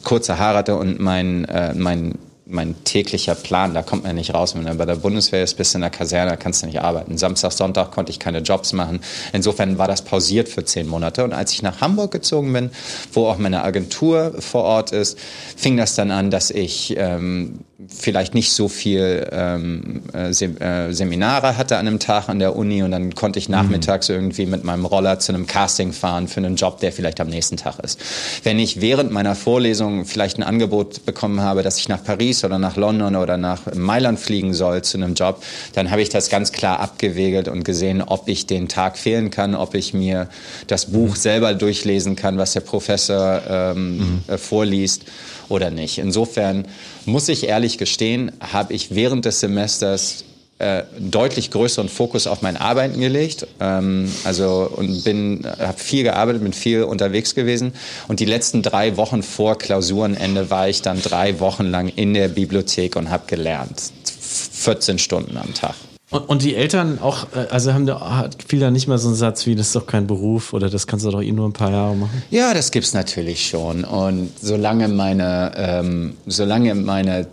[0.05, 2.17] kurze Haare hatte und mein, äh, mein
[2.49, 4.55] mein täglicher Plan, da kommt man nicht raus.
[4.55, 7.17] Wenn du bei der Bundeswehr ist, bist du in der Kaserne, kannst du nicht arbeiten.
[7.17, 9.01] Samstag, Sonntag konnte ich keine Jobs machen.
[9.33, 11.23] Insofern war das pausiert für zehn Monate.
[11.23, 12.71] Und als ich nach Hamburg gezogen bin,
[13.13, 15.19] wo auch meine Agentur vor Ort ist,
[15.55, 17.59] fing das dann an, dass ich ähm,
[17.89, 22.83] vielleicht nicht so viel ähm, äh, äh, Seminare hatte an einem Tag an der Uni
[22.83, 24.15] und dann konnte ich nachmittags mhm.
[24.15, 27.57] irgendwie mit meinem Roller zu einem Casting fahren für einen Job, der vielleicht am nächsten
[27.57, 27.99] Tag ist.
[28.43, 32.59] Wenn ich während meiner Vorlesung vielleicht ein Angebot bekommen habe, dass ich nach Paris oder
[32.59, 36.51] nach London oder nach Mailand fliegen soll zu einem Job, dann habe ich das ganz
[36.51, 40.29] klar abgewegelt und gesehen, ob ich den Tag fehlen kann, ob ich mir
[40.67, 44.23] das Buch selber durchlesen kann, was der Professor ähm, mhm.
[44.27, 45.03] äh, vorliest
[45.49, 45.97] oder nicht.
[45.97, 46.65] Insofern
[47.05, 50.25] muss ich ehrlich gestehen, habe ich während des Semesters
[50.59, 53.47] äh, deutlich größeren Fokus auf mein Arbeiten gelegt.
[53.59, 57.73] Ähm, also und bin, habe viel gearbeitet, bin viel unterwegs gewesen.
[58.07, 62.27] Und die letzten drei Wochen vor Klausurenende war ich dann drei Wochen lang in der
[62.27, 63.91] Bibliothek und habe gelernt.
[64.03, 65.75] 14 Stunden am Tag.
[66.11, 69.15] Und, und, die Eltern auch, äh, also haben da viel da nicht mal so einen
[69.15, 71.53] Satz wie, das ist doch kein Beruf oder das kannst du doch eh nur ein
[71.53, 72.23] paar Jahre machen?
[72.31, 73.83] Ja, das gibt's natürlich schon.
[73.83, 77.27] Und solange meine, ähm, solange meine,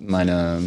[0.00, 0.58] meine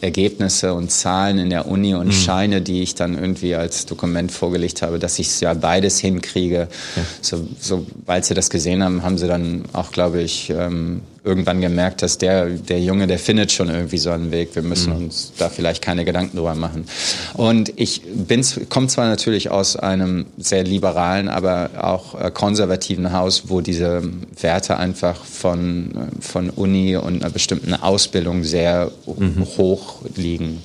[0.00, 2.12] Ergebnisse und Zahlen in der Uni und mhm.
[2.12, 6.68] Scheine, die ich dann irgendwie als Dokument vorgelegt habe, dass ich ja beides hinkriege.
[6.96, 7.02] Ja.
[7.20, 12.02] So, sobald sie das gesehen haben, haben sie dann auch, glaube ich, ähm, irgendwann gemerkt,
[12.02, 14.54] dass der, der Junge, der findet schon irgendwie so einen Weg.
[14.54, 15.04] Wir müssen mhm.
[15.06, 16.84] uns da vielleicht keine Gedanken drüber machen.
[17.32, 23.44] Und ich bin, komme zwar natürlich aus einem sehr liberalen, aber auch äh, konservativen Haus,
[23.46, 24.02] wo diese
[24.38, 29.46] Werte einfach von, von Uni und einer bestimmten Ausbildung sehr mhm.
[29.56, 30.62] hoch liegen.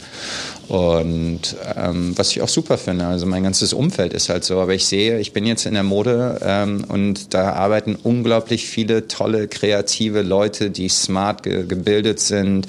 [0.69, 4.75] Und ähm, was ich auch super finde, also mein ganzes Umfeld ist halt so, aber
[4.75, 9.47] ich sehe, ich bin jetzt in der Mode ähm, und da arbeiten unglaublich viele tolle,
[9.47, 12.67] kreative Leute, die smart ge gebildet sind,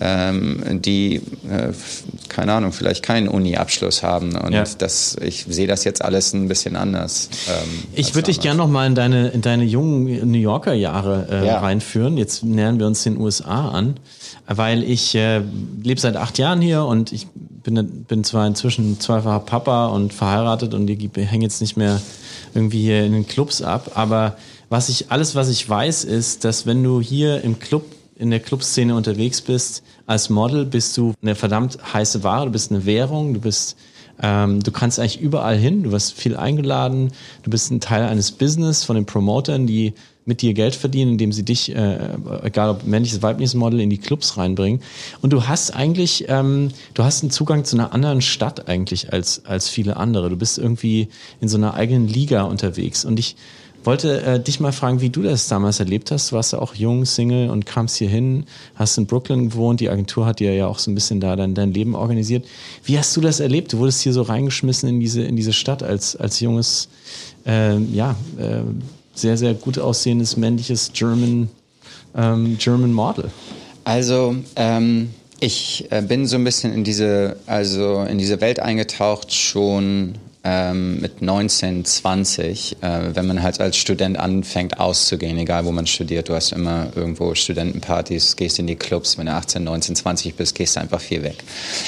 [0.00, 1.72] ähm, die, äh,
[2.30, 4.36] keine Ahnung, vielleicht keinen Uni-Abschluss haben.
[4.36, 4.64] Und ja.
[4.78, 7.28] das, ich sehe das jetzt alles ein bisschen anders.
[7.46, 11.26] Ähm, ich würde dich gerne noch mal in deine, in deine jungen New Yorker Jahre
[11.30, 11.58] äh, ja.
[11.58, 12.16] reinführen.
[12.16, 13.96] Jetzt nähern wir uns den USA an
[14.46, 15.42] weil ich äh,
[15.82, 20.74] lebe seit acht Jahren hier und ich bin, bin zwar inzwischen zweifacher Papa und verheiratet
[20.74, 22.00] und ich hänge jetzt nicht mehr
[22.54, 24.36] irgendwie hier in den Clubs ab, aber
[24.68, 27.84] was ich, alles, was ich weiß, ist, dass wenn du hier im Club,
[28.16, 32.70] in der Clubszene unterwegs bist, als Model bist du eine verdammt heiße Ware, du bist
[32.70, 33.76] eine Währung, du bist
[34.22, 38.30] ähm, du kannst eigentlich überall hin, du wirst viel eingeladen, du bist ein Teil eines
[38.30, 39.94] Business von den Promotern, die
[40.26, 41.98] mit dir Geld verdienen, indem sie dich, äh,
[42.42, 44.80] egal ob männliches, weibliches Model, in die Clubs reinbringen.
[45.20, 49.44] Und du hast eigentlich, ähm, du hast einen Zugang zu einer anderen Stadt eigentlich als,
[49.44, 50.30] als viele andere.
[50.30, 51.08] Du bist irgendwie
[51.40, 53.04] in so einer eigenen Liga unterwegs.
[53.04, 53.36] Und ich
[53.84, 56.30] wollte äh, dich mal fragen, wie du das damals erlebt hast.
[56.30, 59.80] Du warst ja auch jung, Single und kamst hier hin, hast in Brooklyn gewohnt.
[59.80, 62.46] Die Agentur hat dir ja auch so ein bisschen da dein, dein Leben organisiert.
[62.84, 63.72] Wie hast du das erlebt?
[63.72, 66.88] Du wurdest hier so reingeschmissen in diese, in diese Stadt als, als junges,
[67.46, 68.62] äh, ja, äh,
[69.14, 71.48] sehr, sehr gut aussehendes männliches German,
[72.16, 73.30] ähm, German Model.
[73.84, 79.32] Also, ähm, ich äh, bin so ein bisschen in diese, also in diese Welt eingetaucht
[79.34, 85.72] schon ähm, mit 19, 20, äh, wenn man halt als Student anfängt auszugehen, egal wo
[85.72, 89.96] man studiert, du hast immer irgendwo Studentenpartys, gehst in die Clubs, wenn du 18, 19,
[89.96, 91.42] 20 bist, gehst du einfach viel weg.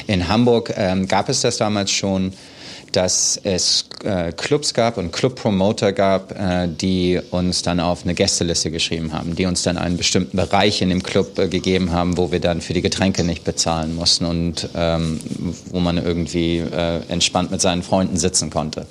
[0.07, 2.33] In Hamburg ähm, gab es das damals schon,
[2.93, 8.71] dass es äh, Clubs gab und Clubpromoter gab, äh, die uns dann auf eine Gästeliste
[8.71, 12.33] geschrieben haben, die uns dann einen bestimmten Bereich in dem Club äh, gegeben haben, wo
[12.33, 15.21] wir dann für die Getränke nicht bezahlen mussten und ähm,
[15.71, 18.87] wo man irgendwie äh, entspannt mit seinen Freunden sitzen konnte.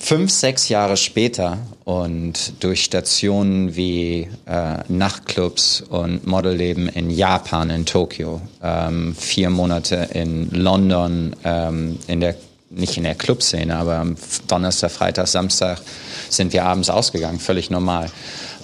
[0.00, 7.86] Fünf, sechs Jahre später und durch Stationen wie äh, Nachtclubs und Modelleben in Japan, in
[7.86, 12.34] Tokio, ähm, vier Monate in London, ähm, in der
[12.76, 14.16] nicht in der Clubszene, aber am
[14.48, 15.80] Donnerstag, Freitag, Samstag
[16.28, 18.10] sind wir abends ausgegangen, völlig normal.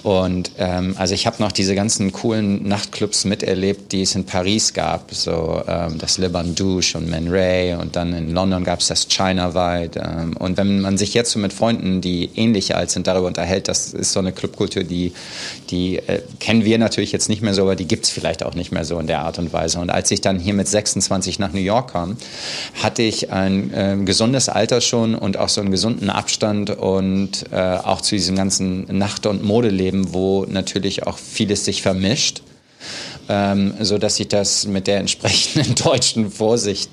[0.03, 4.73] Und ähm, also ich habe noch diese ganzen coolen Nachtclubs miterlebt, die es in Paris
[4.73, 8.87] gab, so ähm, das Le Bandouche und Man Ray und dann in London gab es
[8.87, 9.99] das China White.
[10.03, 13.67] Ähm, und wenn man sich jetzt so mit Freunden, die ähnlich alt sind, darüber unterhält,
[13.67, 15.13] das ist so eine Clubkultur, die,
[15.69, 18.71] die äh, kennen wir natürlich jetzt nicht mehr so, aber die gibt's vielleicht auch nicht
[18.71, 19.79] mehr so in der Art und Weise.
[19.79, 22.17] Und als ich dann hier mit 26 nach New York kam,
[22.81, 27.57] hatte ich ein äh, gesundes Alter schon und auch so einen gesunden Abstand und äh,
[27.57, 32.41] auch zu diesem ganzen Nacht- und Modeleben Leben, wo natürlich auch vieles sich vermischt.
[33.29, 36.89] Ähm, so dass ich das mit der entsprechenden deutschen Vorsicht,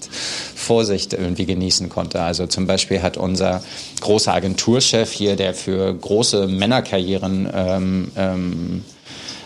[0.55, 2.21] Vorsicht irgendwie genießen konnte.
[2.21, 3.63] Also zum Beispiel hat unser
[4.01, 8.85] großer Agenturchef hier, der für große Männerkarrieren ähm, ähm,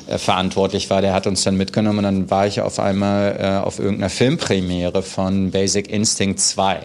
[0.09, 3.65] äh, verantwortlich war, der hat uns dann mitgenommen und dann war ich auf einmal äh,
[3.65, 6.81] auf irgendeiner Filmpremiere von Basic Instinct 2.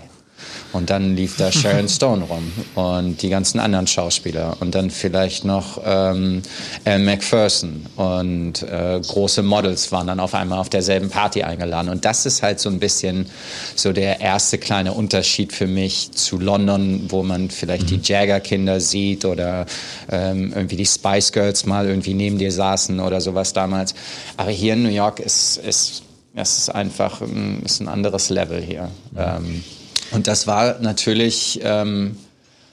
[0.73, 5.45] Und dann lief da Sharon Stone rum und die ganzen anderen Schauspieler und dann vielleicht
[5.45, 6.41] noch ähm,
[6.86, 11.89] Al McPherson und äh, große Models waren dann auf einmal auf derselben Party eingeladen.
[11.89, 13.28] Und das ist halt so ein bisschen
[13.76, 18.02] so der erste kleine Unterschied für mich zu London, wo man vielleicht mhm.
[18.02, 19.65] die Jagger-Kinder sieht oder
[20.12, 23.95] ähm, irgendwie die Spice Girls mal irgendwie neben dir saßen oder sowas damals.
[24.36, 26.04] Aber hier in New York ist, ist
[26.38, 27.21] es ist einfach
[27.63, 28.91] ist ein anderes Level hier.
[29.12, 29.17] Mhm.
[29.17, 29.63] Ähm,
[30.12, 32.17] und das war natürlich ähm,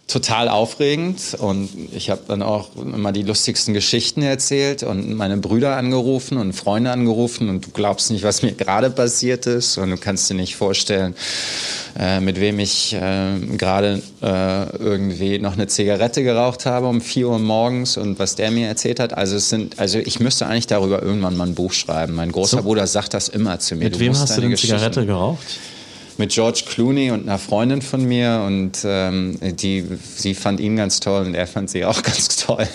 [0.06, 5.76] total aufregend und ich habe dann auch immer die lustigsten Geschichten erzählt und meine Brüder
[5.76, 9.96] angerufen und Freunde angerufen und du glaubst nicht, was mir gerade passiert ist und du
[9.96, 11.14] kannst dir nicht vorstellen,
[11.98, 17.28] äh, mit wem ich äh, gerade äh, irgendwie noch eine Zigarette geraucht habe um 4
[17.28, 19.16] Uhr morgens und was der mir erzählt hat.
[19.16, 22.14] Also es sind, also ich müsste eigentlich darüber irgendwann mal ein Buch schreiben.
[22.14, 22.62] Mein großer so.
[22.62, 23.84] Bruder sagt das immer zu mir.
[23.84, 25.58] Mit du wem hast du denn Zigarette geraucht?
[26.18, 29.84] Mit George Clooney und einer Freundin von mir und ähm, die,
[30.16, 32.66] sie fand ihn ganz toll und er fand sie auch ganz toll.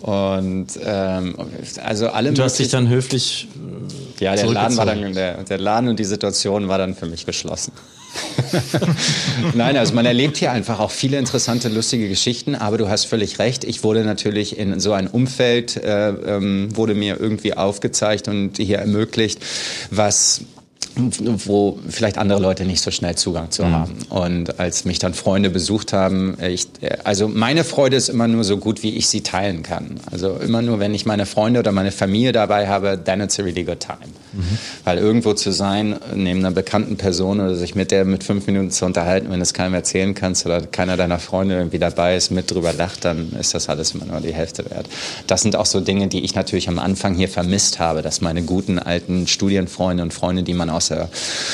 [0.00, 1.34] Und ähm,
[1.82, 2.32] also alle.
[2.32, 3.48] Du hast dich dann höflich.
[4.20, 7.06] Äh, ja, der Laden war dann der, der Laden und die Situation war dann für
[7.06, 7.72] mich geschlossen.
[9.54, 13.38] Nein, also man erlebt hier einfach auch viele interessante, lustige Geschichten, aber du hast völlig
[13.38, 13.64] recht.
[13.64, 18.78] Ich wurde natürlich in so ein Umfeld, äh, ähm, wurde mir irgendwie aufgezeigt und hier
[18.78, 19.40] ermöglicht,
[19.90, 20.42] was
[20.98, 23.72] wo vielleicht andere Leute nicht so schnell Zugang zu mhm.
[23.72, 23.96] haben.
[24.08, 26.66] Und als mich dann Freunde besucht haben, ich,
[27.04, 30.00] also meine Freude ist immer nur so gut, wie ich sie teilen kann.
[30.10, 33.42] Also immer nur, wenn ich meine Freunde oder meine Familie dabei habe, then it's a
[33.42, 33.98] really good time.
[34.32, 34.58] Mhm.
[34.84, 38.70] Weil irgendwo zu sein, neben einer bekannten Person oder sich mit der mit fünf Minuten
[38.70, 42.30] zu unterhalten, wenn du es keinem erzählen kannst oder keiner deiner Freunde irgendwie dabei ist,
[42.30, 44.88] mit drüber lacht, dann ist das alles immer nur die Hälfte wert.
[45.26, 48.42] Das sind auch so Dinge, die ich natürlich am Anfang hier vermisst habe, dass meine
[48.42, 51.08] guten alten Studienfreunde und Freunde, die man aus der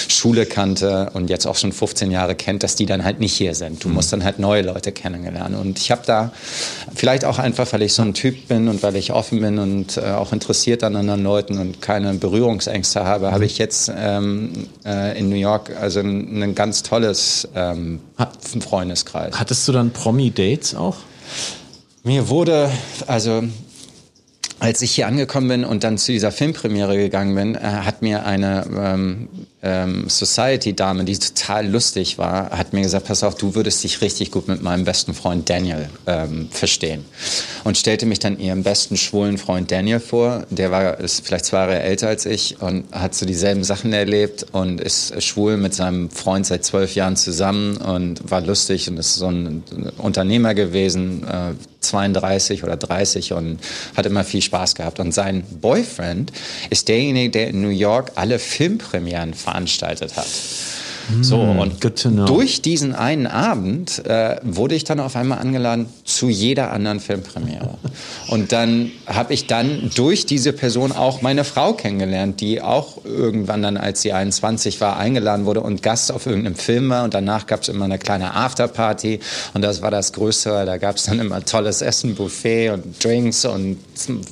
[0.09, 3.55] Schule kannte und jetzt auch schon 15 Jahre kennt, dass die dann halt nicht hier
[3.55, 3.85] sind.
[3.85, 5.59] Du musst dann halt neue Leute kennenlernen.
[5.59, 6.33] Und ich habe da
[6.95, 9.97] vielleicht auch einfach, weil ich so ein Typ bin und weil ich offen bin und
[9.97, 15.19] äh, auch interessiert an anderen Leuten und keine Berührungsängste habe, habe ich jetzt ähm, äh,
[15.19, 18.01] in New York also ein, ein ganz tolles ähm,
[18.61, 19.39] Freundeskreis.
[19.39, 20.97] Hattest du dann Promi-Dates auch?
[22.03, 22.71] Mir wurde,
[23.07, 23.43] also
[24.65, 28.25] als ich hier angekommen bin und dann zu dieser Filmpremiere gegangen bin, äh, hat mir
[28.25, 29.29] eine ähm,
[29.65, 34.31] ähm, Society-Dame, die total lustig war, hat mir gesagt, pass auf, du würdest dich richtig
[34.31, 37.05] gut mit meinem besten Freund Daniel ähm, verstehen.
[37.65, 40.45] Und stellte mich dann ihrem besten schwulen Freund Daniel vor.
[40.51, 44.47] Der war ist vielleicht zwei Jahre älter als ich und hat so dieselben Sachen erlebt
[44.53, 49.15] und ist schwul mit seinem Freund seit zwölf Jahren zusammen und war lustig und ist
[49.15, 49.63] so ein
[49.97, 51.55] Unternehmer gewesen, äh,
[51.85, 53.59] 32 oder 30 und
[53.97, 55.01] hat immer viel Spaß gehabt.
[55.01, 56.33] Und sein Boyfriend
[56.71, 60.27] ist derjenige, der in New York alle Filmpremieren veranstaltet hat.
[61.21, 66.31] So, hm, und durch diesen einen Abend äh, wurde ich dann auf einmal angeladen zu
[66.31, 67.77] jeder anderen Filmpremiere.
[68.29, 73.63] und dann habe ich dann durch diese Person auch meine Frau kennengelernt, die auch irgendwann
[73.63, 77.05] dann, als sie 21 war, eingeladen wurde und Gast auf irgendeinem Film war.
[77.05, 79.21] Und danach gab es immer eine kleine Afterparty
[79.53, 80.65] und das war das Größte.
[80.65, 83.79] Da gab es dann immer tolles Essen, Buffet und Drinks und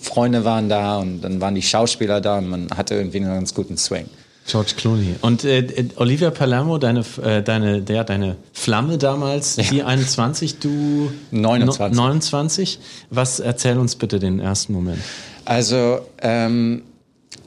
[0.01, 3.53] Freunde waren da und dann waren die Schauspieler da und man hatte irgendwie einen ganz
[3.53, 4.07] guten Swing.
[4.47, 5.17] George Clooney.
[5.21, 9.65] Und äh, Olivia Palermo, deine, äh, deine, der, deine Flamme damals, ja.
[9.65, 11.97] die 21, du 29.
[11.97, 12.79] 29.
[13.11, 15.01] Was erzähl uns bitte den ersten Moment?
[15.45, 16.83] Also ähm,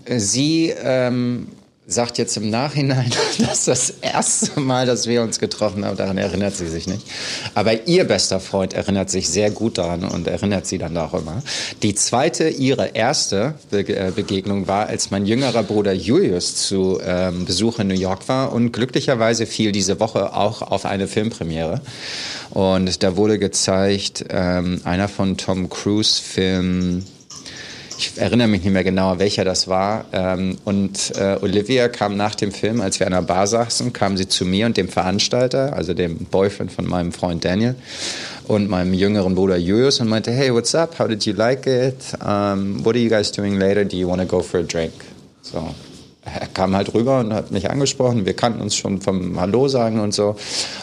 [0.06, 1.48] sie ähm,
[1.88, 6.56] sagt jetzt im Nachhinein, dass das erste Mal, dass wir uns getroffen haben, daran erinnert
[6.56, 7.06] sie sich nicht.
[7.54, 11.44] Aber ihr bester Freund erinnert sich sehr gut daran und erinnert sie dann auch immer.
[11.84, 17.80] Die zweite, ihre erste äh, Begegnung war, als mein jüngerer Bruder Julius zu ähm, Besuch
[17.80, 21.82] in New York war und glücklicherweise fiel diese Woche auch auf eine Filmpremiere.
[22.50, 27.04] Und da wurde gezeigt, ähm, einer von Tom Cruise Film
[27.98, 30.06] ich erinnere mich nicht mehr genau, welcher das war.
[30.12, 34.18] Ähm, und äh, Olivia kam nach dem Film, als wir an der Bar saßen, kam
[34.18, 37.76] sie zu mir und dem Veranstalter, also dem Boyfriend von meinem Freund Daniel
[38.48, 41.00] und meinem jüngeren Bruder Julius und meinte, hey, what's up?
[41.00, 41.96] How did you like it?
[42.22, 43.86] Um, what are you guys doing later?
[43.86, 44.94] Do you want to go for a drink?
[45.42, 45.74] So
[46.26, 48.26] er kam halt rüber und hat mich angesprochen.
[48.26, 50.36] Wir kannten uns schon vom Hallo sagen und so.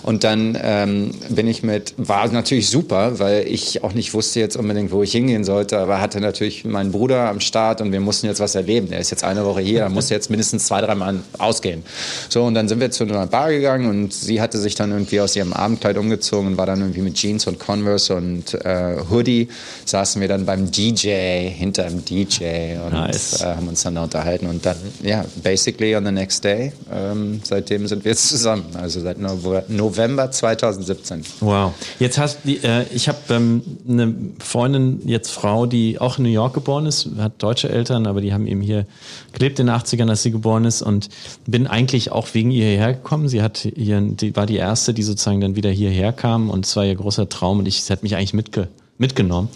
[0.02, 4.56] Und dann ähm, bin ich mit, war natürlich super, weil ich auch nicht wusste jetzt
[4.56, 8.26] unbedingt, wo ich hingehen sollte, aber hatte natürlich meinen Bruder am Start und wir mussten
[8.26, 8.92] jetzt was erleben.
[8.92, 11.82] Er ist jetzt eine Woche hier, er muss jetzt mindestens zwei, drei Mal ausgehen.
[12.28, 15.20] So, und dann sind wir zu einer Bar gegangen und sie hatte sich dann irgendwie
[15.20, 19.48] aus ihrem Abendkleid umgezogen und war dann irgendwie mit Jeans und Converse und äh, Hoodie.
[19.86, 23.40] Saßen wir dann beim DJ, hinter dem DJ und nice.
[23.42, 26.72] äh, haben uns dann da unterhalten und dann, ja, basically on the next day.
[26.92, 31.22] Ähm, seitdem sind wir jetzt zusammen, also seit November 2017.
[31.40, 31.72] Wow.
[31.98, 36.30] Jetzt hast die, äh, ich habe ähm, eine Freundin, jetzt Frau, die auch in New
[36.30, 38.86] York geboren ist, hat deutsche Eltern, aber die haben eben hier
[39.32, 41.08] gelebt in den 80ern, als sie geboren ist und
[41.46, 43.28] bin eigentlich auch wegen ihr hierher gekommen.
[43.28, 46.76] Sie hat hier, die war die erste, die sozusagen dann wieder hierher kam und es
[46.76, 48.68] war ihr großer Traum und ich, sie hat mich eigentlich mitge
[48.98, 49.48] mitgenommen.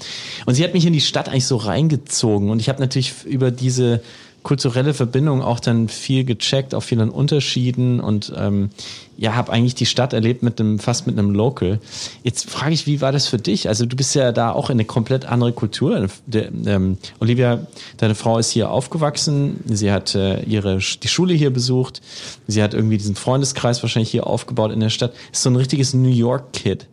[0.45, 3.51] Und sie hat mich in die Stadt eigentlich so reingezogen und ich habe natürlich über
[3.51, 4.03] diese
[4.47, 8.70] kulturelle Verbindung auch dann viel gecheckt, auch viel an Unterschieden und ähm,
[9.16, 11.80] ja, habe eigentlich die Stadt erlebt mit einem fast mit einem Local.
[12.22, 13.66] Jetzt frage ich, wie war das für dich?
[13.68, 16.07] Also du bist ja da auch in eine komplett andere Kultur.
[16.26, 17.66] Der, ähm, Olivia,
[17.97, 19.64] deine Frau ist hier aufgewachsen.
[19.66, 22.01] Sie hat äh, ihre die Schule hier besucht.
[22.47, 25.12] Sie hat irgendwie diesen Freundeskreis wahrscheinlich hier aufgebaut in der Stadt.
[25.32, 26.86] Ist so ein richtiges New York Kid.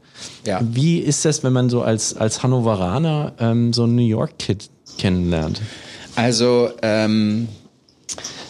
[0.43, 0.59] Ja.
[0.63, 4.71] Wie ist das, wenn man so als als Hannoveraner ähm, so ein New York Kid
[4.97, 5.61] kennenlernt?
[6.15, 7.47] Also ähm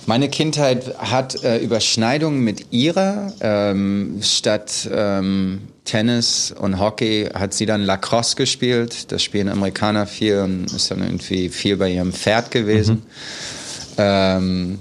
[0.05, 3.31] meine Kindheit hat äh, Überschneidungen mit ihrer.
[3.39, 9.11] Ähm, statt ähm, Tennis und Hockey hat sie dann Lacrosse gespielt.
[9.11, 13.03] Das spielen Amerikaner viel und ist dann irgendwie viel bei ihrem Pferd gewesen.
[13.97, 14.79] Mhm.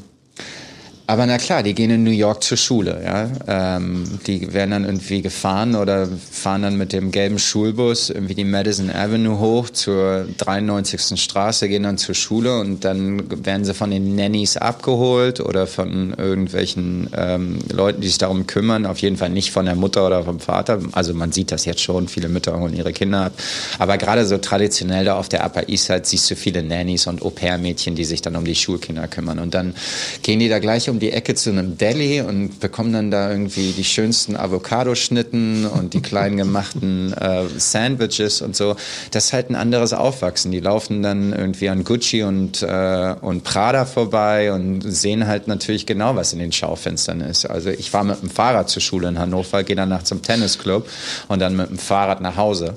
[1.07, 3.03] Aber na klar, die gehen in New York zur Schule.
[3.05, 3.77] Ja?
[3.77, 8.45] Ähm, die werden dann irgendwie gefahren oder fahren dann mit dem gelben Schulbus irgendwie die
[8.45, 11.21] Madison Avenue hoch zur 93.
[11.21, 16.15] Straße, gehen dann zur Schule und dann werden sie von den Nannies abgeholt oder von
[16.17, 18.87] irgendwelchen ähm, Leuten, die sich darum kümmern.
[18.87, 20.79] Auf jeden Fall nicht von der Mutter oder vom Vater.
[20.93, 23.33] Also man sieht das jetzt schon, viele Mütter holen ihre Kinder ab.
[23.81, 27.23] Aber gerade so traditionell da auf der Upper East Side siehst du viele Nannies und
[27.23, 29.41] Au-pair-Mädchen, die sich dann um die Schulkinder kümmern.
[29.41, 29.75] Und dann
[30.23, 33.73] gehen die da gleich um die Ecke zu einem Deli und bekommen dann da irgendwie
[33.73, 38.77] die schönsten Avocado-Schnitten und die kleinen gemachten äh, Sandwiches und so.
[39.11, 40.53] Das ist halt ein anderes Aufwachsen.
[40.53, 45.87] Die laufen dann irgendwie an Gucci und, äh, und Prada vorbei und sehen halt natürlich
[45.87, 47.47] genau, was in den Schaufenstern ist.
[47.47, 50.89] Also ich war mit dem Fahrrad zur Schule in Hannover, gehe danach zum Tennisclub
[51.27, 52.75] und dann mit dem Fahrrad nach Hause.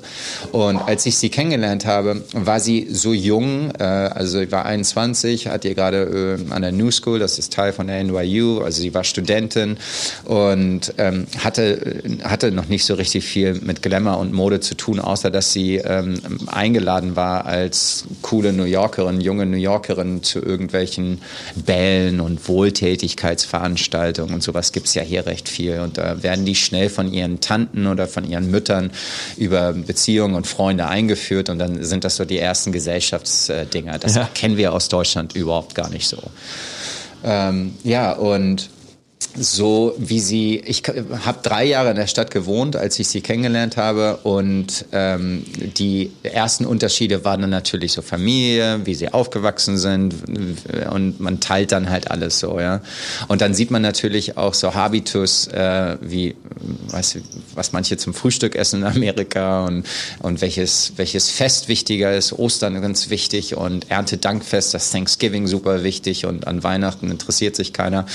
[0.50, 5.46] Und als ich sie kennengelernt habe, war sie so jung, äh, also ich war 21,
[5.46, 8.80] hat ihr gerade äh, an der New School, das ist Teil von der NYU, also
[8.80, 9.76] sie war Studentin
[10.24, 15.00] und ähm, hatte, hatte noch nicht so richtig viel mit Glamour und Mode zu tun,
[15.00, 21.20] außer dass sie ähm, eingeladen war als coole New Yorkerin, junge New Yorkerin zu irgendwelchen
[21.54, 25.80] Bällen und Wohltätigkeitsveranstaltungen und sowas gibt es ja hier recht viel.
[25.80, 28.90] Und da werden die schnell von ihren Tanten oder von ihren Müttern
[29.36, 33.98] über Beziehungen und Freunde eingeführt und dann sind das so die ersten Gesellschaftsdinger.
[33.98, 34.28] Das ja.
[34.34, 36.18] kennen wir aus Deutschland überhaupt gar nicht so.
[37.24, 38.70] Ähm, ja, und
[39.38, 43.76] so wie sie, ich habe drei Jahre in der Stadt gewohnt, als ich sie kennengelernt
[43.76, 45.44] habe und ähm,
[45.76, 50.14] die ersten Unterschiede waren dann natürlich so Familie, wie sie aufgewachsen sind
[50.90, 52.80] und man teilt dann halt alles so, ja.
[53.28, 56.34] Und dann sieht man natürlich auch so Habitus, äh, wie,
[56.88, 57.18] weiß,
[57.54, 59.86] was manche zum Frühstück essen in Amerika und,
[60.20, 66.24] und welches, welches Fest wichtiger ist, Ostern ganz wichtig und Erntedankfest, das Thanksgiving super wichtig
[66.24, 68.06] und an Weihnachten interessiert sich keiner.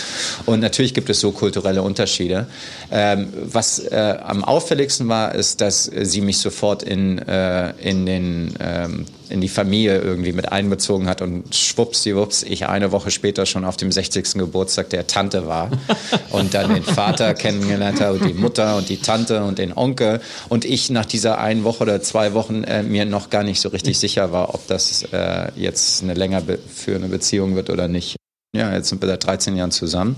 [0.46, 2.48] Und natürlich gibt es so kulturelle Unterschiede.
[2.92, 8.54] Ähm, was äh, am auffälligsten war, ist, dass sie mich sofort in, äh, in, den,
[8.60, 13.66] ähm, in die Familie irgendwie mit einbezogen hat und schwuppsdiwupps, ich eine Woche später schon
[13.66, 14.34] auf dem 60.
[14.34, 15.70] Geburtstag der Tante war
[16.32, 20.22] und dann den Vater kennengelernt habe und die Mutter und die Tante und den Onkel
[20.50, 23.70] und ich nach dieser einen Woche oder zwei Wochen äh, mir noch gar nicht so
[23.70, 26.42] richtig sicher war, ob das äh, jetzt eine länger
[26.74, 28.21] führende Beziehung wird oder nicht.
[28.54, 30.18] Ja, jetzt sind wir seit 13 Jahren zusammen.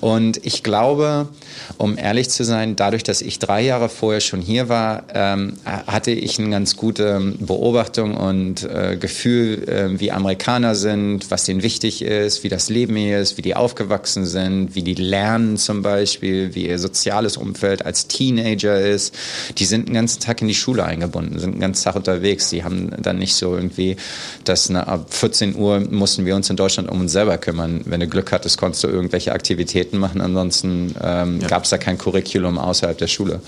[0.00, 1.28] Und ich glaube,
[1.76, 6.10] um ehrlich zu sein, dadurch, dass ich drei Jahre vorher schon hier war, ähm, hatte
[6.10, 12.02] ich eine ganz gute Beobachtung und äh, Gefühl, äh, wie Amerikaner sind, was denen wichtig
[12.02, 16.56] ist, wie das Leben hier ist, wie die aufgewachsen sind, wie die lernen zum Beispiel,
[16.56, 19.14] wie ihr soziales Umfeld als Teenager ist.
[19.56, 22.50] Die sind den ganzen Tag in die Schule eingebunden, sind den ganzen Tag unterwegs.
[22.50, 23.94] Die haben dann nicht so irgendwie,
[24.42, 27.82] dass na, ab 14 Uhr mussten wir uns in Deutschland um uns selber kümmern man,
[27.86, 30.20] wenn du Glück hattest, konntest du irgendwelche Aktivitäten machen.
[30.20, 31.48] Ansonsten ähm, ja.
[31.48, 33.40] gab es da kein Curriculum außerhalb der Schule.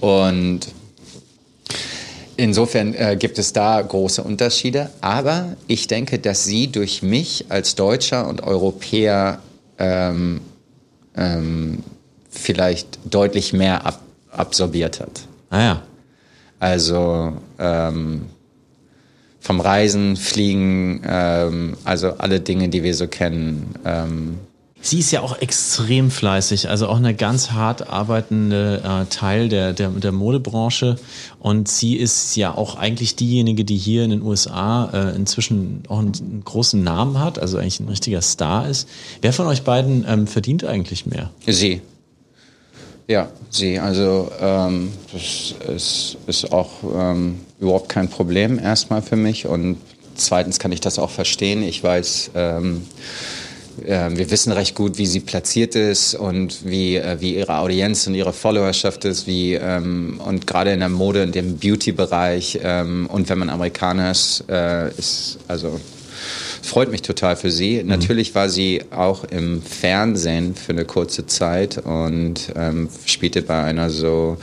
[0.00, 0.68] Und
[2.36, 7.76] Insofern äh, gibt es da große Unterschiede, aber ich denke, dass sie durch mich als
[7.76, 9.38] Deutscher und Europäer
[9.78, 10.40] ähm,
[11.16, 11.84] ähm,
[12.30, 14.00] vielleicht deutlich mehr ab
[14.36, 15.28] absorbiert hat.
[15.50, 15.82] Ah ja.
[16.58, 18.26] Also ähm,
[19.44, 23.74] vom Reisen, Fliegen, ähm, also alle Dinge, die wir so kennen.
[23.84, 24.38] Ähm.
[24.80, 29.74] Sie ist ja auch extrem fleißig, also auch eine ganz hart arbeitende äh, Teil der,
[29.74, 30.96] der, der Modebranche.
[31.40, 35.98] Und sie ist ja auch eigentlich diejenige, die hier in den USA äh, inzwischen auch
[35.98, 38.88] einen, einen, großen Namen hat, also eigentlich ein richtiger Star ist.
[39.20, 41.30] Wer von euch beiden ähm, verdient eigentlich mehr?
[41.46, 41.82] Sie.
[43.06, 43.78] Ja, sie.
[43.78, 49.46] Also ähm, das ist, ist auch ähm, überhaupt kein Problem erstmal für mich.
[49.46, 49.78] Und
[50.14, 51.62] zweitens kann ich das auch verstehen.
[51.62, 52.86] Ich weiß, ähm,
[53.84, 58.06] äh, wir wissen recht gut, wie sie platziert ist und wie, äh, wie ihre Audienz
[58.06, 63.06] und ihre Followerschaft ist, wie ähm, und gerade in der Mode, in dem Beauty-Bereich ähm,
[63.12, 65.78] und wenn man Amerikaner ist, äh, ist also
[66.64, 67.82] freut mich total für sie.
[67.82, 67.88] Mhm.
[67.88, 73.90] Natürlich war sie auch im Fernsehen für eine kurze Zeit und ähm, spielte bei einer
[73.90, 74.38] so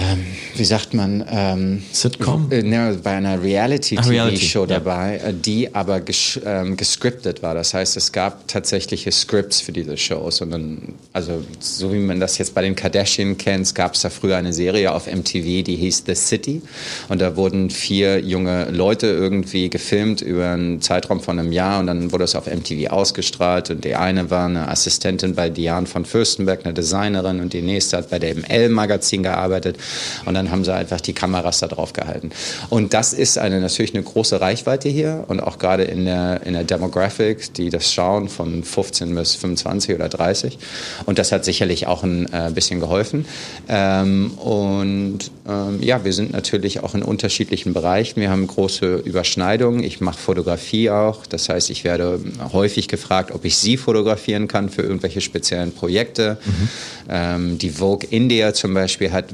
[0.00, 0.24] ähm,
[0.54, 2.50] wie sagt man, ähm, Sitcom?
[2.50, 5.28] Äh, ne, bei einer Reality-TV-Show Reality, dabei, ja.
[5.28, 7.54] Äh, die aber ges ähm, gescriptet war.
[7.54, 10.40] Das heißt, es gab tatsächliche Scripts für diese Shows.
[10.40, 14.10] Und dann, also so wie man das jetzt bei den Kardashian kennt, gab es da
[14.10, 16.62] früher eine Serie auf MTV, die hieß The City.
[17.08, 21.88] Und da wurden vier junge Leute irgendwie gefilmt über einen Zeitraum von einem Jahr und
[21.88, 23.70] dann wurde es auf MTV ausgestrahlt.
[23.70, 27.98] Und die eine war eine Assistentin bei Diane von Fürstenberg, eine Designerin, und die nächste
[27.98, 29.76] hat bei dem L-Magazin gearbeitet.
[30.24, 32.30] Und dann haben sie einfach die Kameras da drauf gehalten.
[32.68, 36.54] Und das ist eine, natürlich eine große Reichweite hier und auch gerade in der, in
[36.54, 40.58] der Demographic, die das schauen von 15 bis 25 oder 30.
[41.06, 43.24] Und das hat sicherlich auch ein äh, bisschen geholfen.
[43.68, 48.20] Ähm, und ähm, ja, wir sind natürlich auch in unterschiedlichen Bereichen.
[48.20, 49.82] Wir haben große Überschneidungen.
[49.82, 51.26] Ich mache Fotografie auch.
[51.26, 52.20] Das heißt, ich werde
[52.52, 56.38] häufig gefragt, ob ich sie fotografieren kann für irgendwelche speziellen Projekte.
[56.44, 56.68] Mhm.
[57.08, 59.26] Ähm, die Vogue India zum Beispiel hat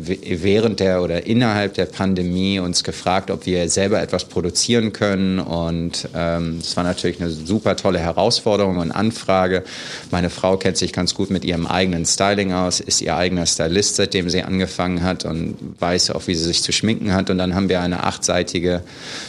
[0.46, 5.40] während der oder innerhalb der Pandemie uns gefragt, ob wir selber etwas produzieren können.
[5.40, 9.64] Und ähm, das war natürlich eine super tolle Herausforderung und Anfrage.
[10.12, 13.96] Meine Frau kennt sich ganz gut mit ihrem eigenen Styling aus, ist ihr eigener Stylist,
[13.96, 17.28] seitdem sie angefangen hat und weiß auch, wie sie sich zu schminken hat.
[17.28, 18.82] Und dann haben wir eine achtseitige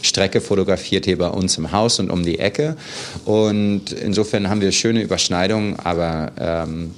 [0.04, 2.78] Strecke fotografiert hier bei uns im Haus und um die Ecke.
[3.26, 6.92] Und insofern haben wir schöne Überschneidungen, aber ähm,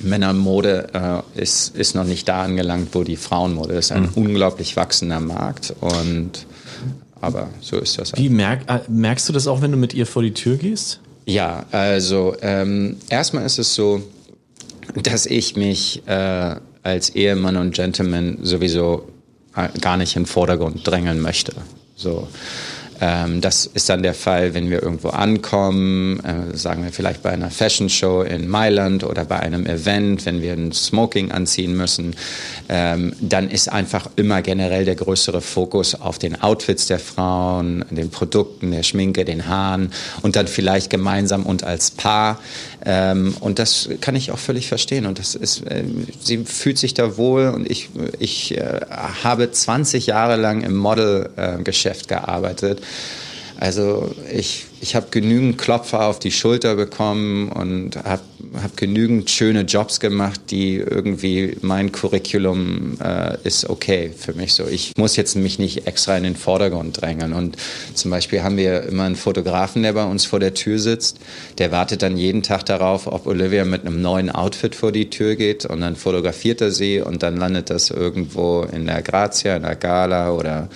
[0.00, 0.88] Männermode
[1.34, 3.92] äh, ist, ist noch nicht da angelangt, wo die Frauenmode ist.
[3.92, 4.12] Ein mhm.
[4.14, 6.46] unglaublich wachsender Markt und
[7.20, 8.12] aber so ist das.
[8.12, 8.22] Halt.
[8.22, 11.00] Wie merk, äh, merkst du das auch, wenn du mit ihr vor die Tür gehst?
[11.24, 14.02] Ja, also ähm, erstmal ist es so,
[15.02, 19.08] dass ich mich äh, als Ehemann und Gentleman sowieso
[19.56, 21.52] äh, gar nicht in den Vordergrund drängeln möchte.
[21.96, 22.28] So.
[23.00, 27.30] Ähm, das ist dann der Fall, wenn wir irgendwo ankommen, äh, sagen wir vielleicht bei
[27.30, 32.14] einer Fashion Show in Mailand oder bei einem Event, wenn wir ein Smoking anziehen müssen,
[32.68, 38.10] ähm, dann ist einfach immer generell der größere Fokus auf den Outfits der Frauen, den
[38.10, 39.92] Produkten, der Schminke, den Haaren
[40.22, 42.40] und dann vielleicht gemeinsam und als Paar.
[42.88, 45.06] Ähm, und das kann ich auch völlig verstehen.
[45.06, 45.82] Und das ist, äh,
[46.20, 48.80] sie fühlt sich da wohl und ich, ich äh,
[49.24, 52.80] habe 20 Jahre lang im Modelgeschäft gearbeitet.
[53.58, 58.22] Also ich ich habe genügend Klopfer auf die Schulter bekommen und habe
[58.62, 64.68] hab genügend schöne Jobs gemacht, die irgendwie mein Curriculum äh, ist okay für mich so.
[64.68, 67.32] Ich muss jetzt mich nicht extra in den Vordergrund drängen.
[67.32, 67.56] Und
[67.94, 71.18] zum Beispiel haben wir immer einen Fotografen, der bei uns vor der Tür sitzt.
[71.58, 75.34] Der wartet dann jeden Tag darauf, ob Olivia mit einem neuen Outfit vor die Tür
[75.34, 79.64] geht und dann fotografiert er sie und dann landet das irgendwo in der Grazia, in
[79.64, 80.68] der Gala oder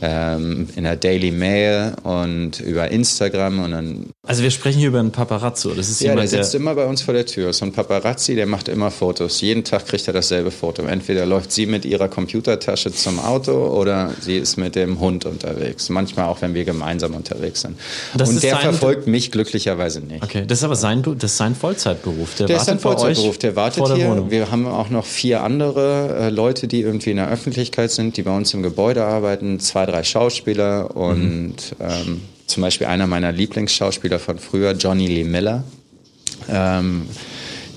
[0.00, 4.06] ähm, in der Daily Mail und über Instagram Instagram und dann.
[4.26, 5.70] Also wir sprechen hier über einen Paparazzo.
[5.70, 7.52] Das ist ja, jemand, der sitzt der immer bei uns vor der Tür.
[7.52, 9.40] So ein Paparazzi, der macht immer Fotos.
[9.40, 10.82] Jeden Tag kriegt er dasselbe Foto.
[10.82, 15.88] Entweder läuft sie mit ihrer Computertasche zum Auto oder sie ist mit dem Hund unterwegs.
[15.88, 17.78] Manchmal auch, wenn wir gemeinsam unterwegs sind.
[18.14, 20.22] Das und der verfolgt mich glücklicherweise nicht.
[20.22, 22.34] Okay, das ist aber sein, das ist sein Vollzeitberuf.
[22.36, 23.38] Der, der ist sein Vollzeitberuf.
[23.38, 24.08] Der wartet der hier.
[24.08, 24.30] Wohnung.
[24.30, 28.22] Wir haben auch noch vier andere äh, Leute, die irgendwie in der Öffentlichkeit sind, die
[28.22, 29.60] bei uns im Gebäude arbeiten.
[29.60, 31.54] Zwei, drei Schauspieler und mhm.
[31.80, 32.20] ähm,
[32.52, 35.64] zum Beispiel einer meiner Lieblingsschauspieler von früher, Johnny Lee Miller.
[36.48, 37.06] Ähm,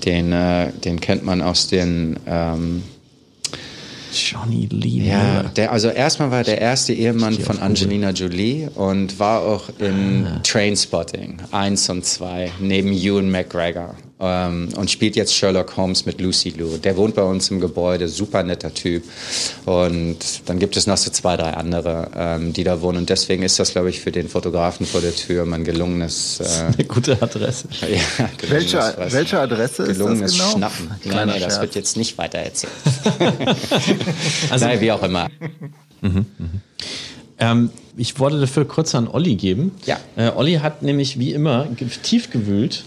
[0.04, 2.82] den, äh, den kennt man aus den ähm,
[4.12, 5.08] Johnny Lee.
[5.08, 9.68] Ja, der, also erstmal war er der erste Ehemann von Angelina Jolie und war auch
[9.78, 10.40] in ah.
[10.42, 16.50] Trainspotting 1 und 2 neben Ewan McGregor ähm, und spielt jetzt Sherlock Holmes mit Lucy
[16.50, 16.78] Liu.
[16.78, 19.04] Der wohnt bei uns im Gebäude, super netter Typ.
[19.66, 22.98] Und dann gibt es noch so zwei, drei andere, ähm, die da wohnen.
[22.98, 26.40] Und deswegen ist das, glaube ich, für den Fotografen vor der Tür mein gelungenes.
[26.40, 27.68] Äh, eine gute Adresse.
[27.82, 28.78] ja, welche,
[29.10, 30.56] welche Adresse ist gelungenes das genau?
[30.56, 30.90] Schnappen.
[31.04, 32.72] Nein, nein, das wird jetzt nicht weiter erzählt.
[34.50, 35.28] also, Nein, wie auch immer.
[36.00, 36.48] Mhm, mh.
[37.38, 39.72] Ähm, ich wollte dafür kurz an Olli geben.
[39.84, 39.98] Ja.
[40.16, 41.66] Äh, Olli hat nämlich wie immer
[42.02, 42.84] tief gewühlt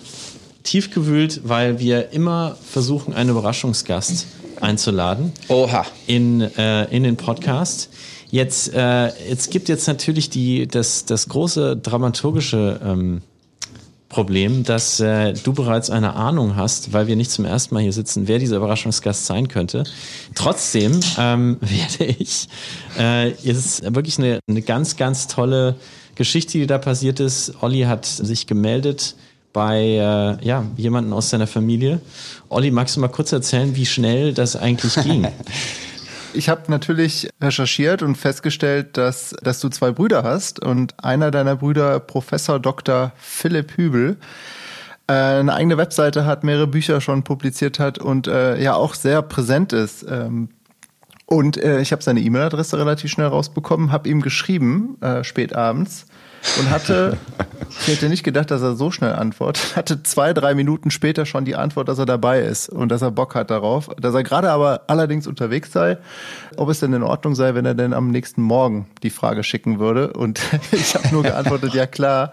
[0.64, 4.28] tief gewühlt, weil wir immer versuchen, einen Überraschungsgast
[4.62, 5.32] einzuladen.
[5.48, 5.86] Oha.
[6.08, 7.90] In, äh, in den Podcast.
[8.32, 13.22] Jetzt, äh, jetzt gibt jetzt natürlich die, das, das große dramaturgische ähm,
[14.10, 17.94] Problem, dass äh, du bereits eine Ahnung hast, weil wir nicht zum ersten Mal hier
[17.94, 19.84] sitzen, wer dieser Überraschungsgast sein könnte.
[20.34, 22.48] Trotzdem ähm, werde ich,
[22.98, 25.76] äh, es ist wirklich eine, eine ganz, ganz tolle
[26.16, 27.54] Geschichte, die da passiert ist.
[27.62, 29.16] Olli hat sich gemeldet
[29.54, 32.02] bei äh, ja, jemanden aus seiner Familie.
[32.50, 35.28] Olli, magst du mal kurz erzählen, wie schnell das eigentlich ging?
[36.34, 41.56] Ich habe natürlich recherchiert und festgestellt, dass, dass du zwei Brüder hast und einer deiner
[41.56, 43.12] Brüder, Professor Dr.
[43.18, 44.18] Philipp Hübel,
[45.08, 49.24] äh, eine eigene Webseite hat, mehrere Bücher schon publiziert hat und äh, ja auch sehr
[49.24, 50.06] präsent ist.
[50.08, 50.50] Ähm,
[51.26, 56.06] und äh, ich habe seine E-Mail-Adresse relativ schnell rausbekommen, habe ihm geschrieben, äh, spät abends,
[56.60, 57.18] und hatte,
[57.82, 61.46] ich hätte nicht gedacht, dass er so schnell antwortet, hatte zwei, drei Minuten später schon
[61.46, 64.50] die Antwort, dass er dabei ist und dass er Bock hat darauf, dass er gerade
[64.50, 65.98] aber allerdings unterwegs sei,
[66.58, 69.80] ob es denn in Ordnung sei, wenn er denn am nächsten Morgen die Frage schicken
[69.80, 70.14] würde.
[70.14, 70.40] Und
[70.72, 72.32] ich habe nur geantwortet, ja klar.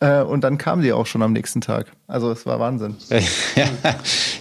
[0.00, 1.86] Äh, und dann kam die auch schon am nächsten Tag.
[2.06, 2.96] Also es war Wahnsinn.
[3.56, 3.66] Ja,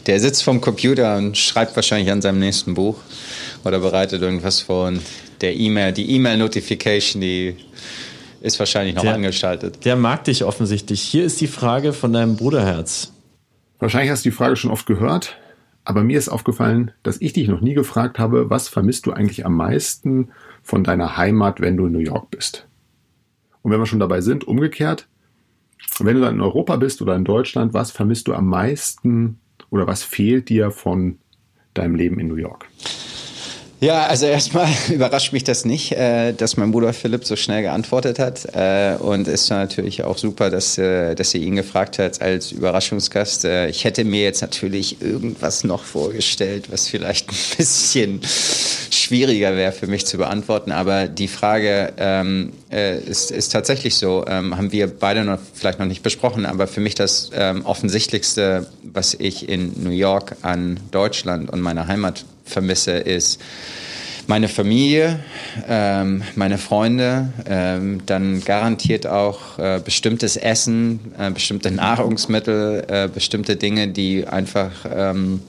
[0.06, 2.98] der sitzt vom Computer und schreibt wahrscheinlich an seinem nächsten Buch
[3.64, 4.88] oder bereitet irgendwas vor.
[4.88, 5.02] Und
[5.42, 7.58] der E-Mail, die E-Mail-Notification, die
[8.42, 9.86] ist wahrscheinlich noch der, angeschaltet.
[9.86, 11.02] Der mag dich offensichtlich.
[11.02, 13.14] Hier ist die Frage von deinem Bruderherz.
[13.80, 15.38] Wahrscheinlich hast du die Frage schon oft gehört,
[15.86, 19.46] aber mir ist aufgefallen, dass ich dich noch nie gefragt habe, was vermisst du eigentlich
[19.46, 20.30] am meisten
[20.62, 22.68] von deiner Heimat, wenn du in New York bist?
[23.62, 25.08] Und wenn wir schon dabei sind, umgekehrt,
[26.00, 29.88] wenn du dann in Europa bist oder in Deutschland, was vermisst du am meisten oder
[29.88, 31.18] was fehlt dir von
[31.74, 32.68] deinem Leben in New York?
[33.82, 38.20] Ja, also erstmal überrascht mich das nicht, äh, dass mein Bruder Philipp so schnell geantwortet
[38.20, 38.46] hat.
[38.54, 43.46] Äh, und ist natürlich auch super, dass, äh, dass ihr ihn gefragt hat als Überraschungsgast.
[43.46, 48.22] Ich hätte mir jetzt natürlich irgendwas noch vorgestellt, was vielleicht ein bisschen
[48.92, 50.72] schwieriger wäre für mich zu beantworten.
[50.74, 55.80] Aber die Frage ähm, äh, ist, ist tatsächlich so, ähm, haben wir beide noch vielleicht
[55.80, 60.80] noch nicht besprochen, aber für mich das ähm, offensichtlichste, was ich in New York an
[60.92, 63.40] Deutschland und meiner Heimat vermisse, ist
[64.28, 65.20] meine Familie,
[65.68, 73.56] ähm, meine Freunde, ähm, dann garantiert auch äh, bestimmtes Essen, äh, bestimmte Nahrungsmittel, äh, bestimmte
[73.56, 75.42] Dinge, die einfach ähm,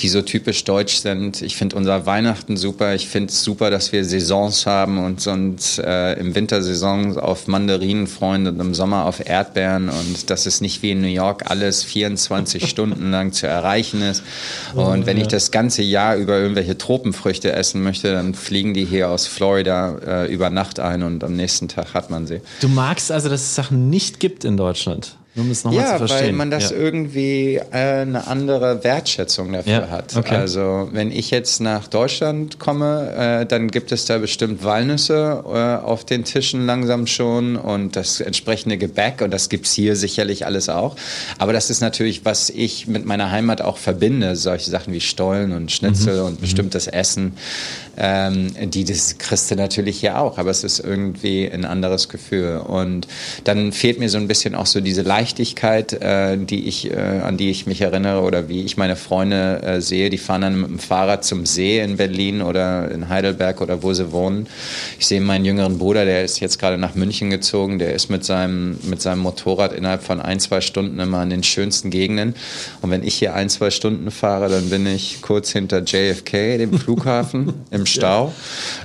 [0.00, 1.42] die so typisch deutsch sind.
[1.42, 2.94] Ich finde unser Weihnachten super.
[2.94, 7.46] Ich finde es super, dass wir Saisons haben und uns äh, im Winter Saisons auf
[7.46, 11.50] Mandarinen freuen und im Sommer auf Erdbeeren und dass es nicht wie in New York
[11.50, 14.22] alles 24 Stunden lang zu erreichen ist.
[14.74, 19.10] Und wenn ich das ganze Jahr über irgendwelche Tropenfrüchte essen möchte, dann fliegen die hier
[19.10, 22.40] aus Florida äh, über Nacht ein und am nächsten Tag hat man sie.
[22.60, 25.17] Du magst also, dass es Sachen nicht gibt in Deutschland?
[25.38, 26.26] Um es nochmal ja, zu verstehen.
[26.26, 26.76] weil man das ja.
[26.76, 30.16] irgendwie äh, eine andere Wertschätzung dafür ja, hat.
[30.16, 30.34] Okay.
[30.34, 35.84] Also wenn ich jetzt nach Deutschland komme, äh, dann gibt es da bestimmt Walnüsse äh,
[35.84, 40.68] auf den Tischen langsam schon und das entsprechende Gebäck und das gibt's hier sicherlich alles
[40.68, 40.96] auch.
[41.38, 45.52] Aber das ist natürlich, was ich mit meiner Heimat auch verbinde, solche Sachen wie Stollen
[45.52, 46.26] und Schnitzel mhm.
[46.26, 46.92] und bestimmtes mhm.
[46.92, 47.32] Essen.
[48.00, 52.58] Ähm, die das kriegst du natürlich hier auch, aber es ist irgendwie ein anderes Gefühl.
[52.58, 53.08] Und
[53.44, 57.36] dann fehlt mir so ein bisschen auch so diese Leichtigkeit, äh, die ich, äh, an
[57.36, 60.10] die ich mich erinnere oder wie ich meine Freunde äh, sehe.
[60.10, 63.92] Die fahren dann mit dem Fahrrad zum See in Berlin oder in Heidelberg oder wo
[63.92, 64.46] sie wohnen.
[64.98, 68.24] Ich sehe meinen jüngeren Bruder, der ist jetzt gerade nach München gezogen, der ist mit
[68.24, 72.34] seinem, mit seinem Motorrad innerhalb von ein, zwei Stunden immer in den schönsten Gegenden.
[72.82, 76.78] Und wenn ich hier ein, zwei Stunden fahre, dann bin ich kurz hinter JFK, dem
[76.78, 78.32] Flughafen, im Stau.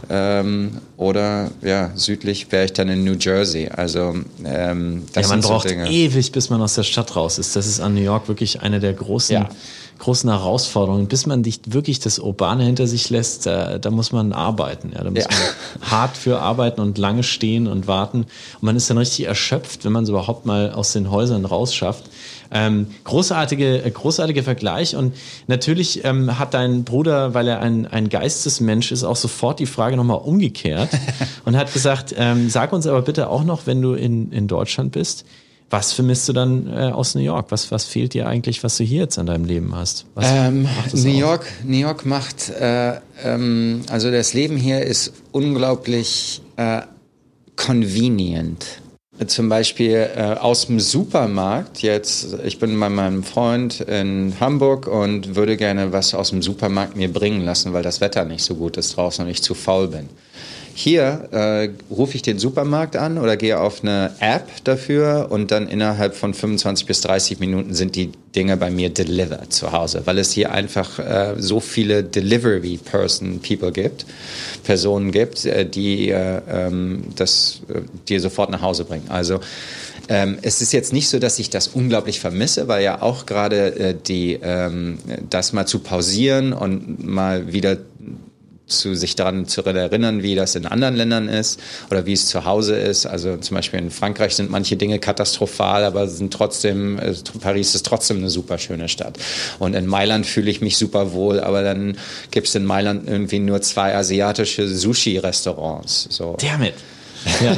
[0.09, 3.69] Ähm, oder ja, südlich wäre ich dann in New Jersey.
[3.69, 7.37] Also ähm, das ja, man sind braucht so ewig, bis man aus der Stadt raus
[7.37, 7.55] ist.
[7.55, 9.49] Das ist an New York wirklich eine der großen, ja.
[9.99, 11.07] großen Herausforderungen.
[11.07, 14.91] Bis man nicht wirklich das Urbane hinter sich lässt, da, da muss man arbeiten.
[14.95, 15.29] Ja, da muss ja.
[15.29, 18.19] man hart für arbeiten und lange stehen und warten.
[18.19, 22.05] Und man ist dann richtig erschöpft, wenn man es überhaupt mal aus den Häusern rausschafft.
[22.53, 25.15] Ähm, großartige, äh, großartiger Vergleich und
[25.47, 29.97] natürlich ähm, hat dein Bruder, weil er ein, ein Geistesmensch ist, auch sofort die Frage
[29.97, 30.89] nochmal umgekehrt
[31.45, 34.91] und hat gesagt, ähm, sag uns aber bitte auch noch, wenn du in, in Deutschland
[34.91, 35.25] bist,
[35.73, 37.47] was vermisst du dann äh, aus New York?
[37.49, 40.05] Was, was fehlt dir eigentlich, was du hier jetzt an deinem Leben hast?
[40.21, 46.81] Ähm, New York, New York macht, äh, ähm, also das Leben hier ist unglaublich äh,
[47.55, 48.82] convenient.
[49.27, 55.35] Zum Beispiel äh, aus dem Supermarkt jetzt, ich bin bei meinem Freund in Hamburg und
[55.35, 58.75] würde gerne was aus dem Supermarkt mir bringen lassen, weil das Wetter nicht so gut
[58.75, 60.09] ist draußen und ich zu faul bin.
[60.75, 65.67] Hier äh, rufe ich den Supermarkt an oder gehe auf eine App dafür und dann
[65.67, 70.17] innerhalb von 25 bis 30 Minuten sind die Dinge bei mir delivered zu Hause, weil
[70.17, 74.05] es hier einfach äh, so viele Delivery Person People gibt,
[74.63, 79.05] Personen gibt, äh, die äh, ähm, das äh, dir sofort nach Hause bringen.
[79.09, 79.41] Also
[80.09, 83.75] ähm, es ist jetzt nicht so, dass ich das unglaublich vermisse, weil ja auch gerade
[83.75, 84.97] äh, die ähm,
[85.29, 87.77] das mal zu pausieren und mal wieder
[88.65, 91.59] zu sich daran zu erinnern, wie das in anderen Ländern ist
[91.91, 93.05] oder wie es zu Hause ist.
[93.05, 97.85] Also zum Beispiel in Frankreich sind manche Dinge katastrophal, aber sind trotzdem, äh, Paris ist
[97.85, 99.17] trotzdem eine super schöne Stadt.
[99.59, 101.97] Und in Mailand fühle ich mich super wohl, aber dann
[102.31, 106.07] gibt es in Mailand irgendwie nur zwei asiatische Sushi-Restaurants.
[106.09, 106.37] So.
[106.39, 106.75] Damn it.
[107.41, 107.55] Ja.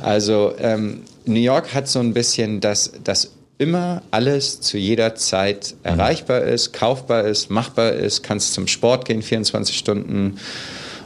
[0.00, 5.74] also ähm, New York hat so ein bisschen das, das immer alles zu jeder Zeit
[5.82, 5.90] mhm.
[5.90, 10.38] erreichbar ist, kaufbar ist, machbar ist, kannst zum Sport gehen 24 Stunden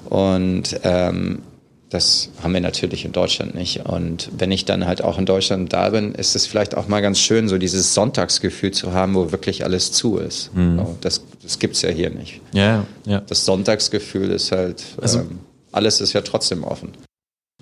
[0.09, 1.43] und ähm,
[1.91, 3.87] das haben wir natürlich in Deutschland nicht.
[3.87, 7.01] Und wenn ich dann halt auch in Deutschland da bin, ist es vielleicht auch mal
[7.01, 10.55] ganz schön, so dieses Sonntagsgefühl zu haben, wo wirklich alles zu ist.
[10.55, 10.83] Mhm.
[11.01, 12.41] Das, das gibt es ja hier nicht.
[12.53, 13.21] Ja, ja.
[13.21, 15.39] Das Sonntagsgefühl ist halt, also, ähm,
[15.73, 16.93] alles ist ja trotzdem offen.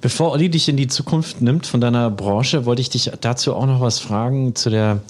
[0.03, 3.65] Bevor Olli dich in die Zukunft nimmt von deiner Branche, wollte ich dich dazu auch
[3.65, 5.01] noch was fragen zu der,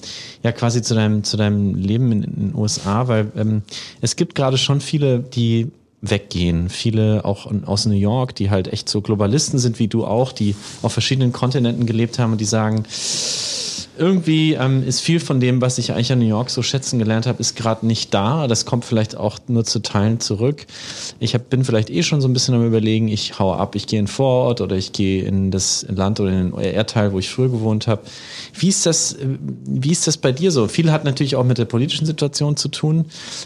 [0.43, 3.63] ja quasi zu deinem, zu deinem Leben in, in den USA, weil ähm,
[3.99, 5.71] es gibt gerade schon viele, die
[6.01, 6.69] weggehen.
[6.69, 10.55] Viele auch aus New York, die halt echt so Globalisten sind wie du auch, die
[10.81, 12.85] auf verschiedenen Kontinenten gelebt haben und die sagen,
[13.97, 17.27] irgendwie ähm, ist viel von dem, was ich eigentlich an New York so schätzen gelernt
[17.27, 18.47] habe, ist gerade nicht da.
[18.47, 20.65] Das kommt vielleicht auch nur zu Teilen zurück.
[21.19, 23.87] Ich hab, bin vielleicht eh schon so ein bisschen am überlegen, ich haue ab, ich
[23.87, 27.29] gehe in Vorort oder ich gehe in das Land oder in den Erdteil, wo ich
[27.29, 28.01] früher gewohnt habe.
[28.53, 29.27] Wie ist das, äh,
[29.65, 30.67] wie ist das bei dir so?
[30.67, 33.05] Viel hat natürlich auch mit der politischen Situation zu tun.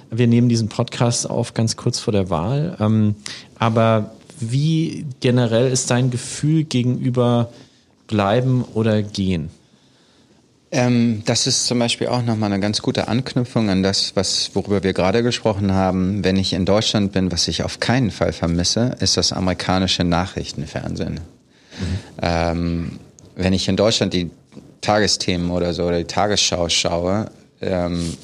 [0.09, 2.77] Wir nehmen diesen Podcast auf ganz kurz vor der Wahl.
[2.79, 3.15] Ähm,
[3.57, 7.49] aber wie generell ist dein Gefühl gegenüber
[8.07, 9.49] bleiben oder gehen?
[10.73, 14.83] Ähm, das ist zum Beispiel auch nochmal eine ganz gute Anknüpfung an das, was, worüber
[14.83, 16.23] wir gerade gesprochen haben.
[16.23, 21.15] Wenn ich in Deutschland bin, was ich auf keinen Fall vermisse, ist das amerikanische Nachrichtenfernsehen.
[21.15, 21.99] Mhm.
[22.21, 22.99] Ähm,
[23.35, 24.31] wenn ich in Deutschland die
[24.79, 27.29] Tagesthemen oder so oder die Tagesschau schaue,
[27.61, 28.15] ähm,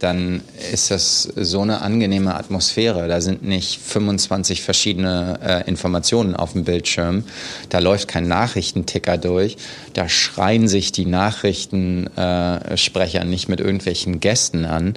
[0.00, 0.42] dann
[0.72, 3.06] ist das so eine angenehme Atmosphäre.
[3.06, 7.24] Da sind nicht 25 verschiedene äh, Informationen auf dem Bildschirm.
[7.68, 9.58] Da läuft kein Nachrichtenticker durch.
[9.92, 14.94] Da schreien sich die Nachrichtensprecher nicht mit irgendwelchen Gästen an.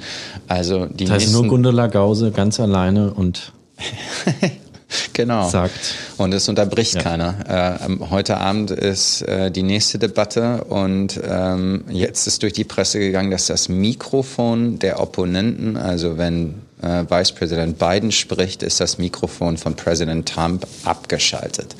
[0.48, 3.52] Also die das heißt nur Gundula Gause ganz alleine und
[5.14, 5.50] genau.
[5.50, 5.96] sagt.
[6.18, 7.02] Und es unterbricht ja.
[7.02, 7.80] keiner.
[7.82, 12.64] Äh, ähm, heute Abend ist äh, die nächste Debatte und ähm, jetzt ist durch die
[12.64, 18.80] Presse gegangen, dass das Mikrofon der Opponenten, also wenn äh, Vice President Biden spricht, ist
[18.80, 21.76] das Mikrofon von Präsident Trump abgeschaltet.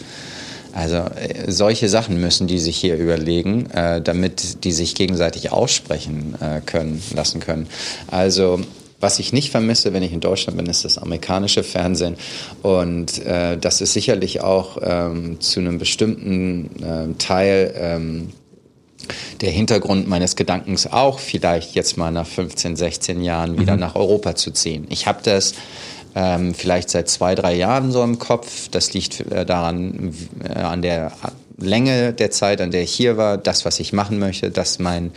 [0.74, 6.36] Also äh, solche Sachen müssen die sich hier überlegen, äh, damit die sich gegenseitig aussprechen
[6.42, 7.68] äh, können, lassen können.
[8.08, 8.60] Also
[9.04, 12.16] was ich nicht vermisse, wenn ich in Deutschland bin, ist das amerikanische Fernsehen.
[12.64, 18.30] Und äh, das ist sicherlich auch ähm, zu einem bestimmten äh, Teil ähm,
[19.42, 23.82] der Hintergrund meines Gedankens auch, vielleicht jetzt mal nach 15, 16 Jahren wieder mhm.
[23.82, 24.86] nach Europa zu ziehen.
[24.90, 25.54] Ich habe das
[26.16, 28.70] ähm, vielleicht seit zwei, drei Jahren so im Kopf.
[28.70, 31.12] Das liegt äh, daran, äh, an der
[31.64, 35.12] Länge der Zeit, an der ich hier war, das, was ich machen möchte, dass mein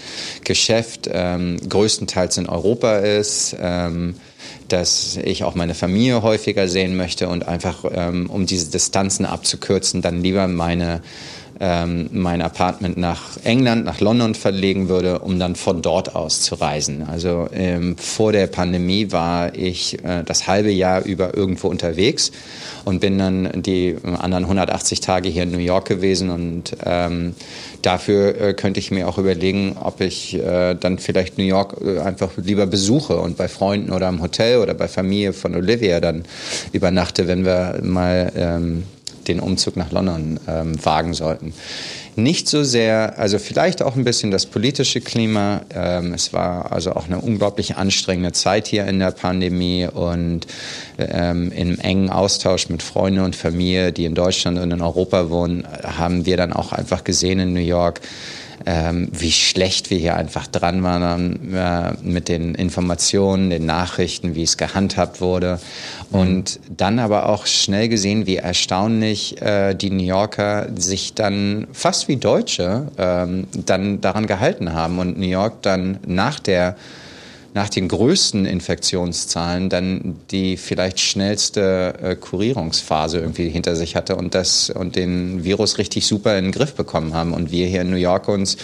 [0.44, 4.14] Geschäft ähm, größtenteils in Europa ist, ähm,
[4.68, 10.02] dass ich auch meine Familie häufiger sehen möchte und einfach, ähm, um diese Distanzen abzukürzen,
[10.02, 11.02] dann lieber meine
[11.60, 16.56] ähm, mein Apartment nach England, nach London verlegen würde, um dann von dort aus zu
[16.56, 17.02] reisen.
[17.08, 22.32] Also ähm, vor der Pandemie war ich äh, das halbe Jahr über irgendwo unterwegs
[22.84, 27.34] und bin dann die anderen 180 Tage hier in New York gewesen und ähm,
[27.82, 32.00] dafür äh, könnte ich mir auch überlegen, ob ich äh, dann vielleicht New York äh,
[32.00, 36.24] einfach lieber besuche und bei Freunden oder im Hotel oder bei Familie von Olivia dann
[36.72, 38.82] übernachte, wenn wir mal ähm,
[39.28, 41.52] den Umzug nach London ähm, wagen sollten.
[42.18, 45.60] Nicht so sehr, also vielleicht auch ein bisschen das politische Klima.
[45.68, 50.46] Ähm, es war also auch eine unglaublich anstrengende Zeit hier in der Pandemie und
[50.96, 55.68] ähm, im engen Austausch mit Freunden und Familie, die in Deutschland und in Europa wohnen,
[55.82, 58.00] haben wir dann auch einfach gesehen in New York,
[58.66, 64.42] ähm, wie schlecht wir hier einfach dran waren äh, mit den Informationen, den Nachrichten, wie
[64.42, 65.60] es gehandhabt wurde.
[66.10, 66.18] Mhm.
[66.18, 72.08] Und dann aber auch schnell gesehen, wie erstaunlich äh, die New Yorker sich dann fast
[72.08, 76.76] wie Deutsche ähm, dann daran gehalten haben und New York dann nach der
[77.56, 84.34] nach den größten Infektionszahlen dann die vielleicht schnellste äh, Kurierungsphase irgendwie hinter sich hatte und
[84.34, 87.88] das und den Virus richtig super in den Griff bekommen haben und wir hier in
[87.88, 88.58] New York uns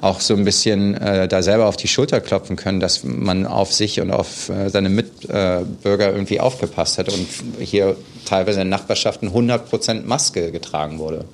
[0.00, 3.72] auch so ein bisschen äh, da selber auf die Schulter klopfen können, dass man auf
[3.72, 7.28] sich und auf äh, seine Mitbürger irgendwie aufgepasst hat und
[7.60, 11.26] hier teilweise in Nachbarschaften 100 Prozent Maske getragen wurde.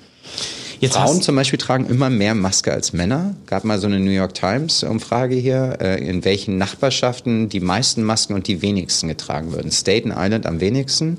[0.80, 3.34] Jetzt Frauen zum Beispiel tragen immer mehr Maske als Männer.
[3.46, 8.04] Gab mal so eine New York Times Umfrage hier, äh, in welchen Nachbarschaften die meisten
[8.04, 9.72] Masken und die wenigsten getragen würden.
[9.72, 11.18] Staten Island am wenigsten,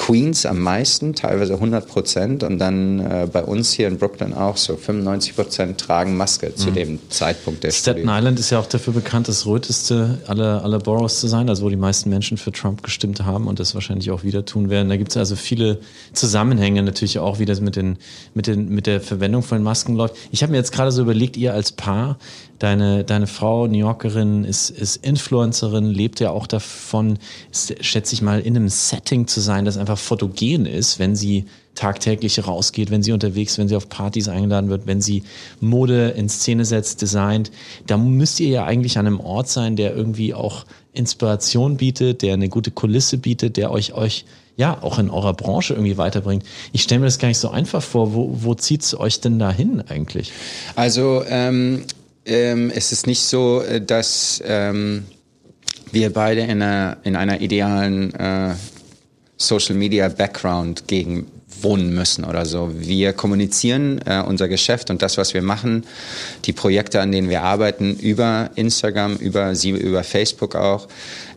[0.00, 2.42] Queens am meisten, teilweise 100 Prozent.
[2.42, 6.70] Und dann äh, bei uns hier in Brooklyn auch so 95 Prozent tragen Maske zu
[6.70, 6.74] mhm.
[6.74, 8.18] dem Zeitpunkt der Staten Studie.
[8.18, 11.68] Island ist ja auch dafür bekannt, das röteste aller, aller Boroughs zu sein, also wo
[11.68, 14.88] die meisten Menschen für Trump gestimmt haben und das wahrscheinlich auch wieder tun werden.
[14.88, 15.80] Da gibt es also viele
[16.14, 17.98] Zusammenhänge natürlich auch, wie das mit, den,
[18.32, 20.16] mit, den, mit der Verwendung von Masken läuft.
[20.30, 22.16] Ich habe mir jetzt gerade so überlegt, ihr als Paar,
[22.60, 27.18] deine, deine Frau, New Yorkerin, ist, ist Influencerin, lebt ja auch davon,
[27.80, 32.46] schätze ich mal, in einem Setting zu sein, das einfach fotogen ist, wenn sie tagtäglich
[32.46, 35.22] rausgeht, wenn sie unterwegs, wenn sie auf Partys eingeladen wird, wenn sie
[35.60, 37.50] Mode in Szene setzt, designt.
[37.86, 42.34] Da müsst ihr ja eigentlich an einem Ort sein, der irgendwie auch Inspiration bietet, der
[42.34, 46.44] eine gute Kulisse bietet, der euch, euch ja, auch in eurer Branche irgendwie weiterbringt.
[46.72, 48.12] Ich stelle mir das gar nicht so einfach vor.
[48.12, 50.32] Wo, wo zieht es euch denn dahin eigentlich?
[50.74, 51.84] Also ähm,
[52.30, 55.04] ähm, es ist nicht so, äh, dass ähm,
[55.92, 58.54] wir beide in einer, in einer idealen äh,
[59.36, 61.26] Social Media Background gegen
[61.62, 62.70] wohnen müssen oder so.
[62.74, 65.84] Wir kommunizieren äh, unser Geschäft und das, was wir machen,
[66.44, 70.88] die Projekte, an denen wir arbeiten, über Instagram, über über Facebook auch.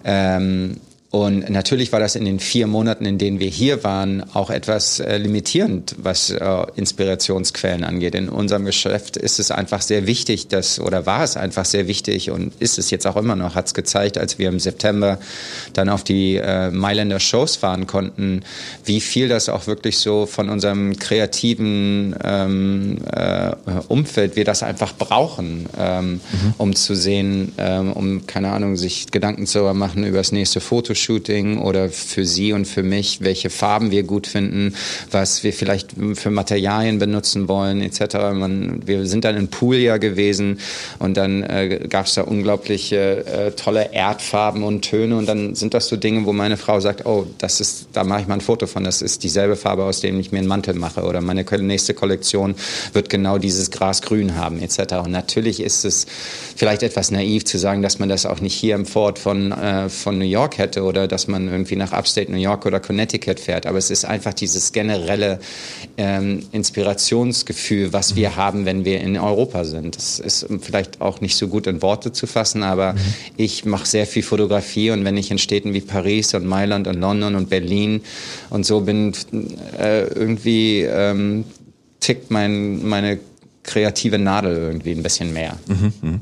[0.06, 0.78] Ähm,
[1.14, 4.99] und natürlich war das in den vier Monaten, in denen wir hier waren, auch etwas
[4.99, 8.16] äh, limitierend, was äh, Inspirationsquellen angeht.
[8.16, 12.32] In unserem Geschäft ist es einfach sehr wichtig, dass, oder war es einfach sehr wichtig
[12.32, 15.20] und ist es jetzt auch immer noch, hat es gezeigt, als wir im September
[15.74, 18.41] dann auf die äh, Mailänder Shows fahren konnten,
[18.84, 23.51] wie viel das auch wirklich so von unserem kreativen ähm, äh,
[23.88, 26.20] Umfeld wir das einfach brauchen, ähm, mhm.
[26.57, 31.03] um zu sehen, ähm, um, keine Ahnung, sich Gedanken zu machen über das nächste Fotoshooting
[31.04, 34.76] Fotoshooting oder für Sie und für mich, welche Farben wir gut finden,
[35.12, 38.16] was wir vielleicht für Materialien benutzen wollen etc.
[38.34, 40.60] Man, wir sind dann in Puglia gewesen
[40.99, 45.74] und dann äh, gab es da unglaubliche äh, tolle Erdfarben und Töne und dann sind
[45.74, 48.41] das so Dinge, wo meine Frau sagt, oh, das ist, da mache ich mal ein
[48.41, 51.43] Foto von, das ist dieselbe Farbe, aus dem ich mir einen Mantel mache oder meine
[51.43, 52.56] nächste Kollektion
[52.93, 54.95] wird genau dieses Grasgrün haben etc.
[55.04, 56.06] Und natürlich ist es
[56.56, 59.89] vielleicht etwas naiv zu sagen, dass man das auch nicht hier im Fort von, äh,
[59.89, 63.66] von New York hätte oder dass man irgendwie nach Upstate New York oder Connecticut fährt.
[63.66, 65.39] Aber es ist einfach dieses generelle
[65.98, 68.36] ähm, Inspirationsgefühl, was wir mhm.
[68.36, 69.96] haben, wenn wir in Europa sind.
[69.96, 73.00] Das ist vielleicht auch nicht so gut in Worte zu fassen, aber mhm.
[73.38, 77.00] ich mache sehr viel Fotografie und wenn ich in Städten wie Paris und Mailand und
[77.00, 78.02] London und Berlin
[78.52, 79.14] und so bin,
[79.80, 81.46] äh, irgendwie ähm,
[82.00, 83.20] tickt mein, meine
[83.64, 85.58] kreative Nadel irgendwie ein bisschen mehr.
[85.68, 86.20] Mhm, mh.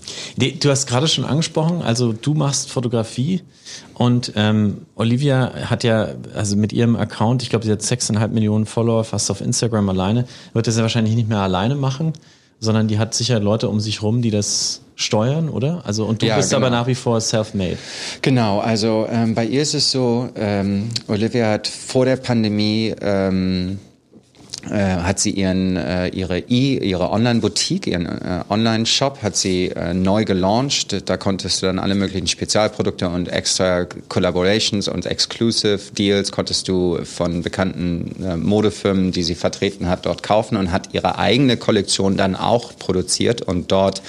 [0.59, 3.41] Du hast gerade schon angesprochen, also du machst Fotografie
[4.01, 8.65] und ähm, Olivia hat ja, also mit ihrem Account, ich glaube, sie hat 6,5 Millionen
[8.65, 12.13] Follower fast auf Instagram alleine, wird das ja wahrscheinlich nicht mehr alleine machen,
[12.59, 15.83] sondern die hat sicher Leute um sich rum, die das steuern, oder?
[15.85, 16.65] Also und du ja, bist genau.
[16.65, 17.77] aber nach wie vor self-made.
[18.23, 23.77] Genau, also ähm, bei ihr ist es so, ähm, Olivia hat vor der Pandemie ähm,
[23.77, 23.90] äh,
[24.69, 30.25] hat sie ihren äh, ihre e ihre Online-Boutique, ihren äh, Online-Shop hat sie äh, neu
[30.25, 31.09] gelauncht.
[31.09, 36.99] Da konntest du dann alle möglichen Spezialprodukte und extra Collaborations und Exclusive Deals konntest du
[37.03, 42.17] von bekannten äh, Modefirmen, die sie vertreten hat, dort kaufen und hat ihre eigene Kollektion
[42.17, 44.01] dann auch produziert und dort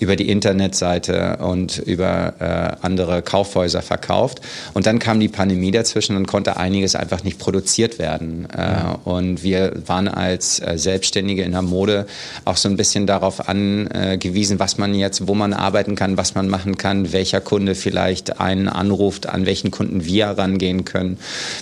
[0.00, 4.40] über die Internetseite und über äh, andere Kaufhäuser verkauft.
[4.74, 8.48] Und dann kam die Pandemie dazwischen und konnte einiges einfach nicht produziert werden.
[8.50, 8.98] Äh, ja.
[9.04, 12.06] Und wir waren als äh, Selbstständige in der Mode
[12.44, 16.48] auch so ein bisschen darauf angewiesen, was man jetzt, wo man arbeiten kann, was man
[16.48, 21.18] machen kann, welcher Kunde vielleicht einen anruft, an welchen Kunden wir rangehen können.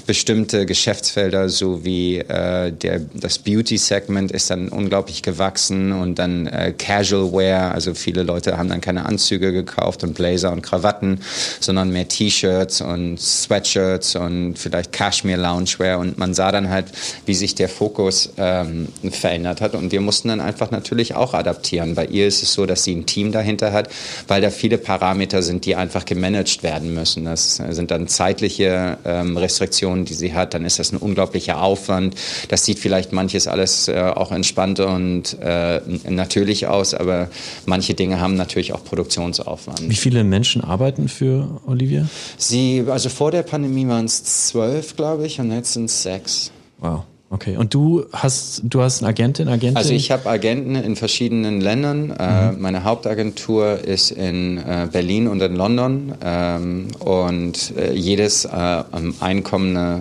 [0.06, 6.74] Bestimmte Geschäftsfelder, so wie äh, der, das Beauty-Segment ist dann unglaublich gewachsen und dann äh,
[6.76, 11.20] Casual Wear, also viele Leute haben dann keine Anzüge gekauft und Blazer und Krawatten,
[11.60, 16.86] sondern mehr T-Shirts und Sweatshirts und vielleicht Cashmere Loungewear und man sah dann halt,
[17.26, 19.74] wie sich der Fokus Fokus ähm, verändert hat.
[19.74, 21.94] Und wir mussten dann einfach natürlich auch adaptieren.
[21.94, 23.88] Bei ihr ist es so, dass sie ein Team dahinter hat,
[24.28, 27.24] weil da viele Parameter sind, die einfach gemanagt werden müssen.
[27.24, 30.54] Das sind dann zeitliche ähm, Restriktionen, die sie hat.
[30.54, 32.14] Dann ist das ein unglaublicher Aufwand.
[32.48, 37.28] Das sieht vielleicht manches alles äh, auch entspannt und äh, natürlich aus, aber
[37.66, 39.88] manche Dinge haben natürlich auch Produktionsaufwand.
[39.88, 42.06] Wie viele Menschen arbeiten für Olivia?
[42.36, 46.50] Sie, also vor der Pandemie waren es zwölf, glaube ich, und jetzt sind es sechs.
[46.78, 47.04] Wow.
[47.32, 49.76] Okay, und du hast du hast eine Agentin, Agentin?
[49.76, 52.10] Also ich habe Agenten in verschiedenen Ländern.
[52.10, 52.60] Äh, mhm.
[52.60, 58.82] meine Hauptagentur ist in äh, Berlin und in London ähm, und äh, jedes äh,
[59.20, 60.00] einkommende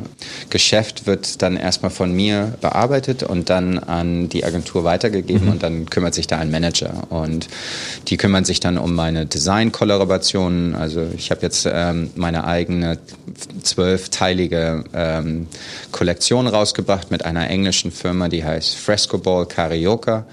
[0.50, 5.52] Geschäft wird dann erstmal von mir bearbeitet und dann an die Agentur weitergegeben mhm.
[5.52, 7.48] und dann kümmert sich da ein Manager und
[8.08, 10.74] die kümmern sich dann um meine Design-Kollaborationen.
[10.74, 12.98] Also ich habe jetzt ähm, meine eigene
[13.62, 15.46] zwölfteilige ähm,
[15.92, 20.26] Kollektion rausgebracht mit einer englischen Firma, die heißt Fresco Ball Carioca.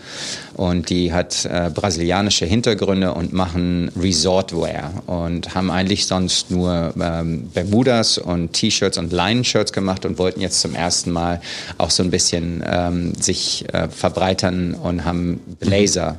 [0.55, 7.51] Und die hat äh, brasilianische Hintergründe und machen Resortwear und haben eigentlich sonst nur ähm,
[7.53, 11.43] Bermudas und T-Shirts und Leinenshirts gemacht und wollten jetzt zum ersten Mal
[11.77, 16.17] auch so ein bisschen ähm, sich äh, verbreitern und haben Blazer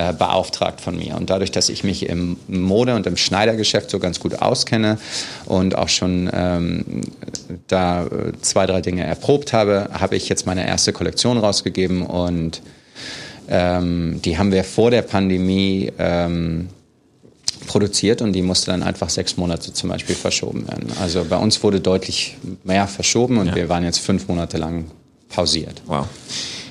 [0.00, 1.14] äh, beauftragt von mir.
[1.14, 4.96] Und dadurch, dass ich mich im Mode- und im Schneidergeschäft so ganz gut auskenne
[5.44, 7.02] und auch schon ähm,
[7.66, 12.62] da äh, zwei, drei Dinge erprobt habe, habe ich jetzt meine erste Kollektion rausgegeben und
[13.48, 16.68] ähm, die haben wir vor der Pandemie ähm,
[17.66, 20.90] produziert und die musste dann einfach sechs Monate zum Beispiel verschoben werden.
[20.98, 23.54] Also bei uns wurde deutlich mehr verschoben und ja.
[23.54, 24.86] wir waren jetzt fünf Monate lang
[25.28, 25.82] pausiert.
[25.86, 26.06] Wow.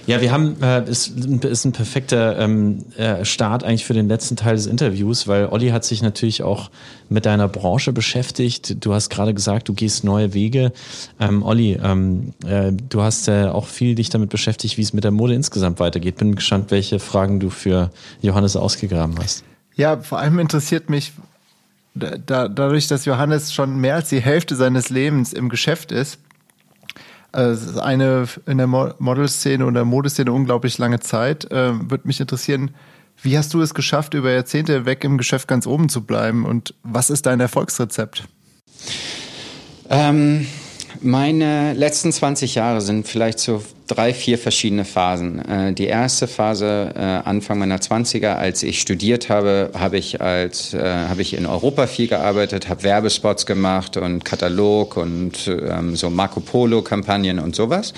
[0.09, 1.09] Ja, wir haben, äh, ist,
[1.45, 5.69] ist ein perfekter ähm, äh, Start eigentlich für den letzten Teil des Interviews, weil Olli
[5.69, 6.71] hat sich natürlich auch
[7.09, 8.83] mit deiner Branche beschäftigt.
[8.83, 10.71] Du hast gerade gesagt, du gehst neue Wege.
[11.19, 15.03] Ähm, Olli, ähm, äh, du hast ja auch viel dich damit beschäftigt, wie es mit
[15.03, 16.17] der Mode insgesamt weitergeht.
[16.17, 17.91] Bin gespannt, welche Fragen du für
[18.23, 19.43] Johannes ausgegraben hast.
[19.75, 21.13] Ja, vor allem interessiert mich,
[21.93, 26.17] da, dadurch, dass Johannes schon mehr als die Hälfte seines Lebens im Geschäft ist,
[27.31, 31.47] also eine in der Modelszene oder Modeszene unglaublich lange Zeit.
[31.51, 32.71] Ähm, Würde mich interessieren,
[33.21, 36.73] wie hast du es geschafft, über Jahrzehnte weg im Geschäft ganz oben zu bleiben und
[36.83, 38.23] was ist dein Erfolgsrezept?
[39.89, 40.47] Ähm,
[41.01, 45.39] meine letzten 20 Jahre sind vielleicht so drei, vier verschiedene Phasen.
[45.39, 50.49] Äh, die erste Phase, äh, Anfang meiner 20er, als ich studiert habe, habe ich äh,
[50.73, 56.39] habe ich in Europa viel gearbeitet, habe Werbespots gemacht und Katalog und ähm, so Marco
[56.39, 57.93] Polo Kampagnen und sowas.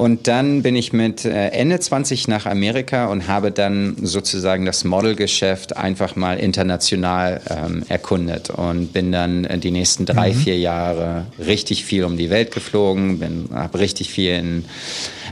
[0.00, 4.84] Und dann bin ich mit äh, Ende 20 nach Amerika und habe dann sozusagen das
[4.84, 10.36] Modelgeschäft einfach mal international ähm, erkundet und bin dann äh, die nächsten drei, mhm.
[10.36, 14.64] vier Jahre richtig viel um die Welt geflogen, habe richtig viel in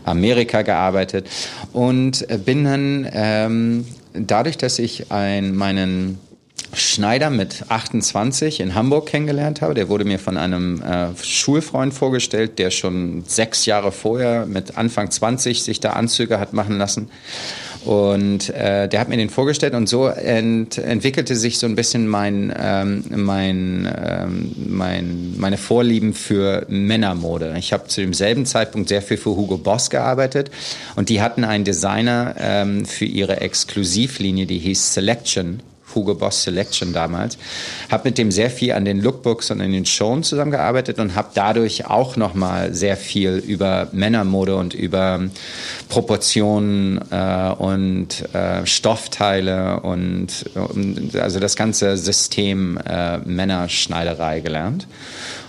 [0.04, 1.26] Amerika gearbeitet
[1.72, 6.18] und äh, bin dann ähm, dadurch, dass ich ein, meinen
[6.74, 9.74] Schneider mit 28 in Hamburg kennengelernt habe.
[9.74, 15.10] Der wurde mir von einem äh, Schulfreund vorgestellt, der schon sechs Jahre vorher mit Anfang
[15.10, 17.10] 20 sich da Anzüge hat machen lassen.
[17.84, 22.08] Und äh, der hat mir den vorgestellt und so ent, entwickelte sich so ein bisschen
[22.08, 27.54] mein, ähm, mein, ähm, mein, meine Vorlieben für Männermode.
[27.58, 30.50] Ich habe zu demselben Zeitpunkt sehr viel für Hugo Boss gearbeitet
[30.96, 35.62] und die hatten einen Designer ähm, für ihre Exklusivlinie, die hieß Selection
[35.99, 37.38] Hugo Boss Selection damals.
[37.90, 41.28] Habe mit dem sehr viel an den Lookbooks und an den Shows zusammengearbeitet und habe
[41.34, 45.20] dadurch auch nochmal sehr viel über Männermode und über
[45.88, 54.86] Proportionen äh, und äh, Stoffteile und, und, also das ganze System äh, Männerschneiderei gelernt.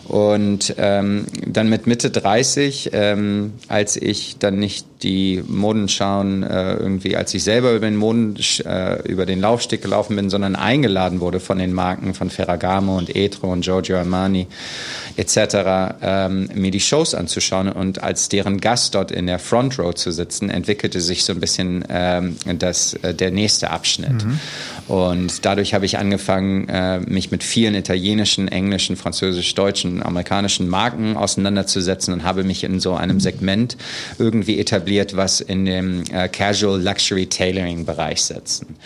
[0.09, 7.15] Und ähm, dann mit Mitte 30, ähm, als ich dann nicht die Modenschauen äh, irgendwie,
[7.15, 8.35] als ich selber über den Moden,
[8.65, 13.15] äh, über den Laufsteg gelaufen bin, sondern eingeladen wurde von den Marken von Ferragamo und
[13.15, 14.47] Etro und Giorgio Armani
[15.15, 19.93] etc., ähm, mir die Shows anzuschauen und als deren Gast dort in der Front Row
[19.93, 24.25] zu sitzen, entwickelte sich so ein bisschen ähm, das, äh, der nächste Abschnitt.
[24.25, 24.39] Mhm.
[24.89, 31.15] Und dadurch habe ich angefangen, äh, mich mit vielen italienischen, englischen, französisch, deutschen, amerikanischen Marken
[31.15, 33.77] auseinanderzusetzen und habe mich in so einem Segment
[34.17, 38.77] irgendwie etabliert, was in dem äh, Casual Luxury Tailoring Bereich setzen.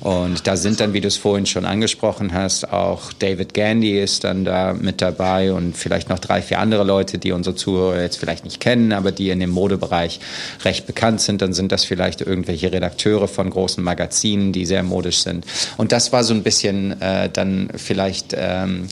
[0.00, 4.24] Und da sind dann, wie du es vorhin schon angesprochen hast, auch David Gandy ist
[4.24, 8.16] dann da mit dabei und vielleicht noch drei, vier andere Leute, die unsere Zuhörer jetzt
[8.16, 10.20] vielleicht nicht kennen, aber die in dem Modebereich
[10.64, 11.42] recht bekannt sind.
[11.42, 15.44] Dann sind das vielleicht irgendwelche Redakteure von großen Magazinen, die sehr modisch sind.
[15.76, 18.88] Und das war so ein bisschen äh, dann vielleicht ähm,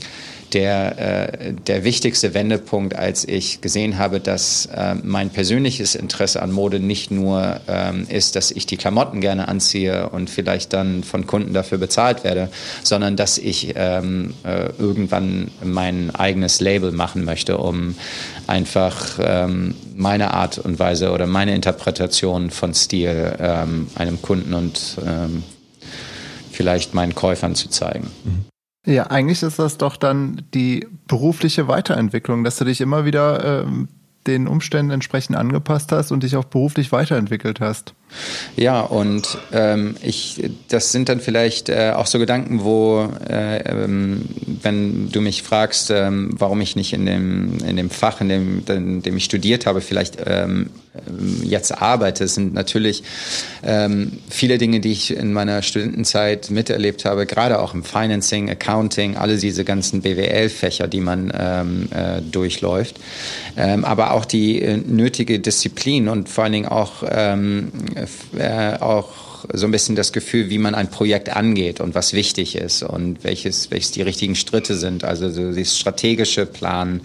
[0.53, 6.51] der, äh, der wichtigste Wendepunkt, als ich gesehen habe, dass äh, mein persönliches Interesse an
[6.51, 11.27] Mode nicht nur ähm, ist, dass ich die Klamotten gerne anziehe und vielleicht dann von
[11.27, 12.49] Kunden dafür bezahlt werde,
[12.83, 17.95] sondern dass ich ähm, äh, irgendwann mein eigenes Label machen möchte, um
[18.47, 24.97] einfach ähm, meine Art und Weise oder meine Interpretation von Stil ähm, einem Kunden und
[25.05, 25.43] ähm,
[26.59, 28.11] vielleicht meinen Käufern zu zeigen.
[28.25, 28.43] Mhm.
[28.85, 33.87] Ja, eigentlich ist das doch dann die berufliche Weiterentwicklung, dass du dich immer wieder ähm,
[34.27, 37.93] den Umständen entsprechend angepasst hast und dich auch beruflich weiterentwickelt hast.
[38.55, 44.25] Ja, und ähm, ich, das sind dann vielleicht äh, auch so Gedanken, wo, äh, ähm,
[44.61, 48.63] wenn du mich fragst, ähm, warum ich nicht in dem, in dem Fach, in dem,
[48.67, 50.69] in dem ich studiert habe, vielleicht ähm,
[51.43, 53.03] jetzt arbeite, sind natürlich
[53.63, 59.15] ähm, viele Dinge, die ich in meiner Studentenzeit miterlebt habe, gerade auch im Financing, Accounting,
[59.15, 62.99] alle diese ganzen BWL-Fächer, die man ähm, äh, durchläuft,
[63.55, 67.71] ähm, aber auch die äh, nötige Disziplin und vor allen Dingen auch ähm,
[68.37, 72.55] äh, auch so ein bisschen das Gefühl, wie man ein Projekt angeht und was wichtig
[72.55, 77.01] ist und welches, welches die richtigen Schritte sind, also so das strategische Plan.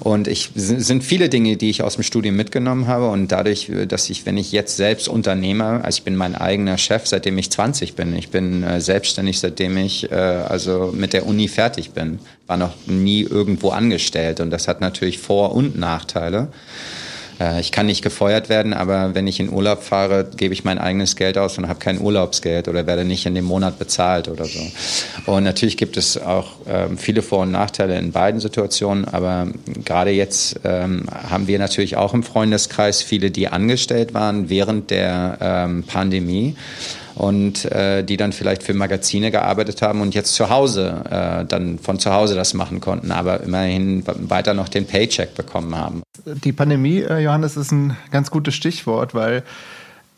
[0.00, 4.10] Und ich sind viele Dinge, die ich aus dem Studium mitgenommen habe und dadurch, dass
[4.10, 7.94] ich, wenn ich jetzt selbst Unternehmer, also ich bin mein eigener Chef, seitdem ich 20
[7.94, 12.56] bin, ich bin äh, selbstständig, seitdem ich äh, also mit der Uni fertig bin, war
[12.56, 16.48] noch nie irgendwo angestellt und das hat natürlich Vor- und Nachteile.
[17.40, 20.78] Äh, ich kann nicht gefeuert werden, aber wenn ich in Urlaub fahre, gebe ich mein
[20.78, 24.44] eigenes Geld aus und habe kein Urlaubsgeld oder werde nicht in dem Monat bezahlt oder
[24.44, 24.60] so.
[25.26, 29.48] Und natürlich gibt es auch ähm, viele Vor- und Nachteile in beiden Situationen, aber
[29.84, 35.38] gerade jetzt ähm, haben wir natürlich auch im Freundeskreis viele, die angestellt waren während der
[35.40, 36.56] ähm, Pandemie
[37.16, 41.78] und äh, die dann vielleicht für Magazine gearbeitet haben und jetzt zu Hause äh, dann
[41.78, 46.02] von zu Hause das machen konnten, aber immerhin weiter noch den Paycheck bekommen haben.
[46.26, 49.44] Die Pandemie, äh, Johannes, ist ein ganz gutes Stichwort, weil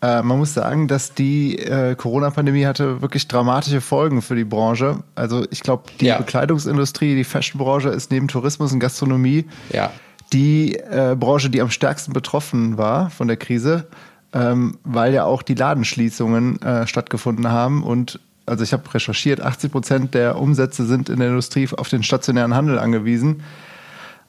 [0.02, 4.98] äh, man muss sagen, dass die äh, Corona-Pandemie hatte wirklich dramatische Folgen für die Branche.
[5.14, 6.18] Also ich glaube, die ja.
[6.18, 9.92] Bekleidungsindustrie, die Fashionbranche ist neben Tourismus und Gastronomie ja.
[10.32, 13.86] die äh, Branche, die am stärksten betroffen war von der Krise
[14.32, 19.72] ähm, weil ja auch die Ladenschließungen äh, stattgefunden haben und also ich habe recherchiert, 80
[19.72, 23.42] Prozent der Umsätze sind in der Industrie auf den stationären Handel angewiesen.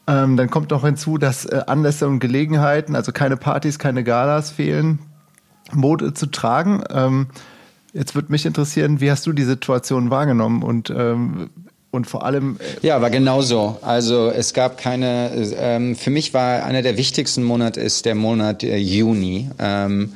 [0.08, 4.52] Ähm, dann kommt noch hinzu, dass äh, Anlässe und Gelegenheiten, also keine Partys, keine Galas
[4.52, 5.00] fehlen,
[5.72, 6.84] Mode zu tragen.
[6.90, 7.28] Ähm,
[7.94, 11.50] jetzt würde mich interessieren, wie hast du die Situation wahrgenommen und ähm,
[11.92, 12.58] und vor allem.
[12.82, 13.78] Äh ja, war genauso.
[13.82, 15.32] Also es gab keine.
[15.58, 19.50] Ähm, für mich war einer der wichtigsten Monate ist der Monat äh, Juni.
[19.60, 20.14] Ähm,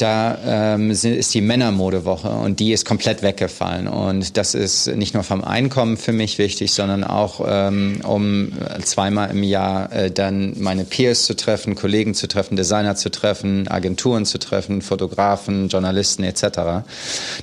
[0.00, 0.38] da
[0.74, 3.86] ähm, ist die Männermodewoche und die ist komplett weggefallen.
[3.86, 8.52] Und das ist nicht nur vom Einkommen für mich wichtig, sondern auch ähm, um
[8.82, 13.68] zweimal im Jahr äh, dann meine Peers zu treffen, Kollegen zu treffen, Designer zu treffen,
[13.68, 16.86] Agenturen zu treffen, Fotografen, Journalisten etc.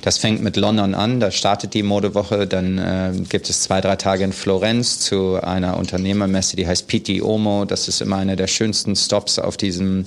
[0.02, 3.96] Das fängt mit London an, da startet die Modewoche, dann äh, gibt es zwei, drei
[3.96, 7.64] Tage in Florenz zu einer Unternehmermesse, die heißt Pitti Omo.
[7.64, 10.04] Das ist immer einer der schönsten Stops auf diesem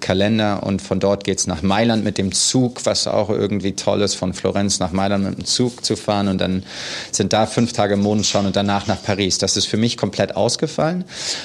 [0.00, 4.02] Kalender und von dort geht's nach Mailand Mailand mit dem Zug, was auch irgendwie toll
[4.02, 6.62] ist, von Florenz nach Mailand mit dem Zug zu fahren und dann
[7.12, 9.38] sind da fünf Tage Mondenschauen und danach nach Paris.
[9.38, 11.04] Das ist für mich komplett ausgefallen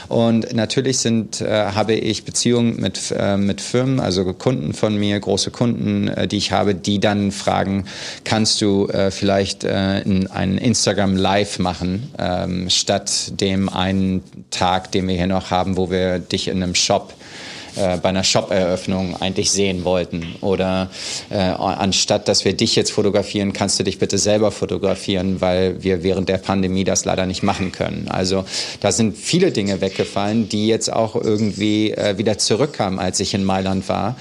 [0.10, 5.18] und natürlich sind, äh, habe ich Beziehungen mit, äh, mit Firmen, also Kunden von mir,
[5.18, 7.86] große Kunden, äh, die ich habe, die dann fragen,
[8.26, 15.08] kannst du äh, vielleicht äh, ein Instagram Live machen, ähm, statt dem einen Tag, den
[15.08, 17.14] wir hier noch haben, wo wir dich in einem Shop
[17.76, 20.36] äh, bei einer Shop-Eröffnung eigentlich sehen wollten.
[20.42, 20.90] Oder
[21.30, 26.04] äh, anstatt dass wir dich jetzt fotografieren, kannst du dich bitte selber fotografieren, weil wir
[26.04, 28.08] während der Pandemie das leider nicht machen können.
[28.10, 28.46] Also
[28.80, 33.44] da sind viele Dinge weggefallen, die jetzt auch irgendwie äh, wieder zurückkamen, als ich in
[33.44, 34.16] Mailand war.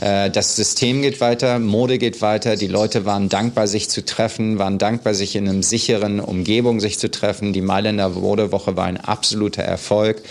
[0.00, 4.58] Äh, das System geht weiter, Mode geht weiter, die Leute waren dankbar, sich zu treffen,
[4.58, 7.52] waren dankbar, sich in einem sicheren Umgebung sich zu treffen.
[7.52, 10.22] Die Mailänder Modewoche war ein absoluter Erfolg.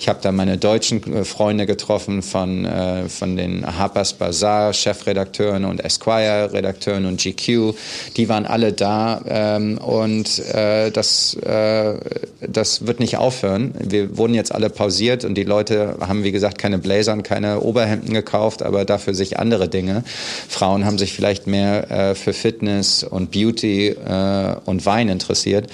[0.00, 5.64] Ich habe da meine deutschen äh, Freunde getroffen, von, äh, von den Harper's Bazaar Chefredakteuren
[5.64, 7.74] und Esquire Redakteuren und GQ.
[8.16, 11.94] Die waren alle da ähm, und äh, das, äh,
[12.40, 13.74] das wird nicht aufhören.
[13.78, 17.60] Wir wurden jetzt alle pausiert und die Leute haben, wie gesagt, keine Blazer und keine
[17.60, 20.04] Oberhemden gekauft, aber dafür sich andere Dinge.
[20.48, 25.68] Frauen haben sich vielleicht mehr äh, für Fitness und Beauty äh, und Wein interessiert.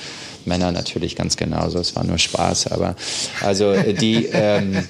[0.46, 1.78] Männer natürlich ganz genauso.
[1.78, 2.96] Es war nur Spaß, aber
[3.42, 4.84] also äh, die, ähm,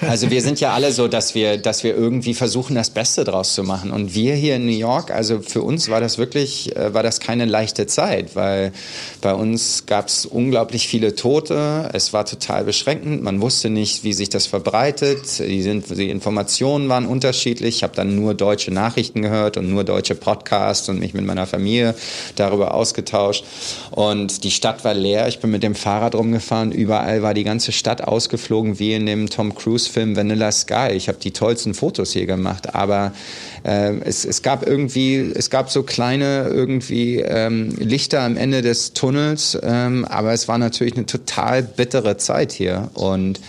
[0.00, 3.54] also wir sind ja alle so, dass wir, dass wir irgendwie versuchen, das Beste draus
[3.54, 3.90] zu machen.
[3.90, 7.20] Und wir hier in New York, also für uns war das wirklich, äh, war das
[7.20, 8.72] keine leichte Zeit, weil
[9.20, 11.90] bei uns gab es unglaublich viele Tote.
[11.92, 13.22] Es war total beschränkend.
[13.22, 15.38] Man wusste nicht, wie sich das verbreitet.
[15.38, 17.76] Die, sind, die Informationen waren unterschiedlich.
[17.76, 21.46] Ich habe dann nur deutsche Nachrichten gehört und nur deutsche Podcasts und mich mit meiner
[21.46, 21.94] Familie
[22.36, 23.44] darüber ausgetauscht.
[23.90, 25.26] Und die Stadt Stadt war leer.
[25.26, 26.70] Ich bin mit dem Fahrrad rumgefahren.
[26.70, 30.90] Überall war die ganze Stadt ausgeflogen, wie in dem Tom Cruise-Film Vanilla Sky.
[30.92, 33.12] Ich habe die tollsten Fotos hier gemacht, aber
[33.64, 38.92] äh, es, es gab irgendwie, es gab so kleine irgendwie ähm, Lichter am Ende des
[38.92, 43.40] Tunnels, ähm, aber es war natürlich eine total bittere Zeit hier und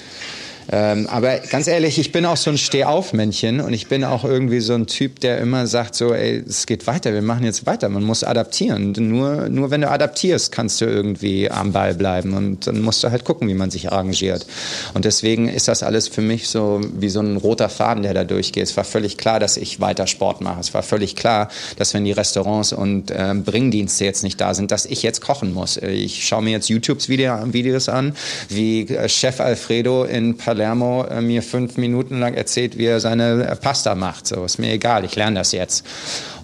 [0.70, 4.60] Ähm, aber ganz ehrlich, ich bin auch so ein Stehaufmännchen und ich bin auch irgendwie
[4.60, 7.88] so ein Typ, der immer sagt so, ey, es geht weiter, wir machen jetzt weiter.
[7.90, 8.94] Man muss adaptieren.
[8.98, 13.12] Nur, nur wenn du adaptierst, kannst du irgendwie am Ball bleiben und dann musst du
[13.12, 14.46] halt gucken, wie man sich arrangiert.
[14.94, 18.26] Und deswegen ist das alles für mich so wie so ein roter Faden, der da
[18.26, 18.64] durchgeht.
[18.64, 20.60] Es war völlig klar, dass ich weiter Sport mache.
[20.60, 24.72] Es war völlig klar, dass wenn die Restaurants und äh, Bringdienste jetzt nicht da sind,
[24.72, 25.78] dass ich jetzt kochen muss.
[25.78, 28.16] Ich schaue mir jetzt YouTube-Videos an,
[28.50, 33.00] wie äh, Chef Alfredo in Palermo Palermo äh, mir fünf Minuten lang erzählt, wie er
[33.00, 34.26] seine äh, Pasta macht.
[34.26, 35.86] So ist mir egal, ich lerne das jetzt.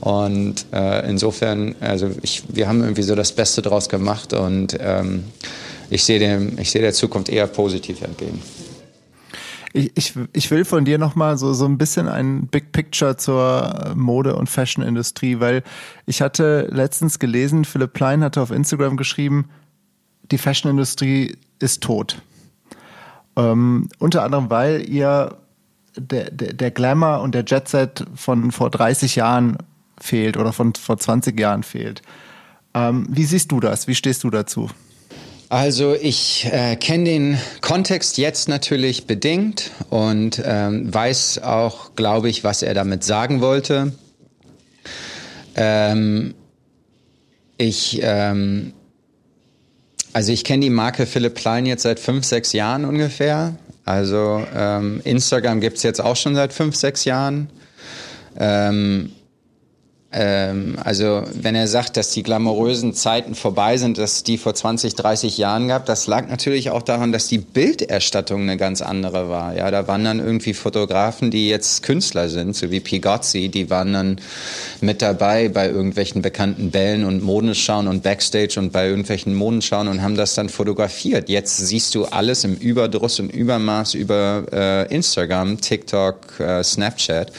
[0.01, 5.23] Und äh, insofern, also ich, wir haben irgendwie so das Beste draus gemacht und ähm,
[5.89, 8.39] ich sehe dem, der Zukunft eher positiv entgegen.
[9.73, 13.93] Ich, ich, ich will von dir nochmal so, so ein bisschen ein Big Picture zur
[13.95, 15.63] Mode- und Fashion-Industrie, weil
[16.05, 19.49] ich hatte letztens gelesen, Philipp Plein hatte auf Instagram geschrieben,
[20.31, 22.21] die Fashion-Industrie ist tot.
[23.35, 25.37] Ähm, unter anderem, weil ihr
[25.95, 29.57] der, der, der Glamour und der Jetset von vor 30 Jahren
[29.99, 32.01] fehlt oder von vor 20 Jahren fehlt.
[32.73, 33.87] Ähm, wie siehst du das?
[33.87, 34.69] Wie stehst du dazu?
[35.49, 42.43] Also ich äh, kenne den Kontext jetzt natürlich bedingt und ähm, weiß auch, glaube ich,
[42.43, 43.93] was er damit sagen wollte.
[45.55, 46.33] Ähm,
[47.57, 48.73] ich ähm,
[50.13, 53.55] also ich kenne die Marke Philipp Klein jetzt seit fünf, sechs Jahren ungefähr.
[53.83, 57.49] Also ähm, Instagram gibt's jetzt auch schon seit fünf, sechs Jahren.
[58.39, 59.11] Ähm,
[60.13, 64.93] ähm, also wenn er sagt, dass die glamourösen Zeiten vorbei sind, dass die vor 20,
[64.93, 69.55] 30 Jahren gab, das lag natürlich auch daran, dass die Bilderstattung eine ganz andere war.
[69.55, 73.93] Ja, da waren dann irgendwie Fotografen, die jetzt Künstler sind, so wie Pigozzi, die waren
[73.93, 74.21] dann
[74.81, 80.03] mit dabei bei irgendwelchen bekannten Bällen und Modenschauen und Backstage und bei irgendwelchen Modenschauen und
[80.03, 81.27] haben das dann fotografiert.
[81.27, 87.31] Jetzt siehst du alles im Überdruss und Übermaß über äh, Instagram, TikTok, äh, Snapchat,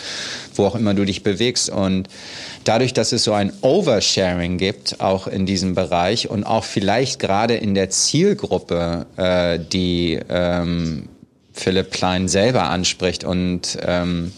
[0.59, 1.71] wo auch immer du dich bewegst.
[1.71, 2.09] Und
[2.65, 7.55] dadurch, dass es so ein Oversharing gibt, auch in diesem Bereich und auch vielleicht gerade
[7.55, 11.09] in der Zielgruppe, äh, die ähm,
[11.53, 14.33] Philipp Klein selber anspricht und ähm,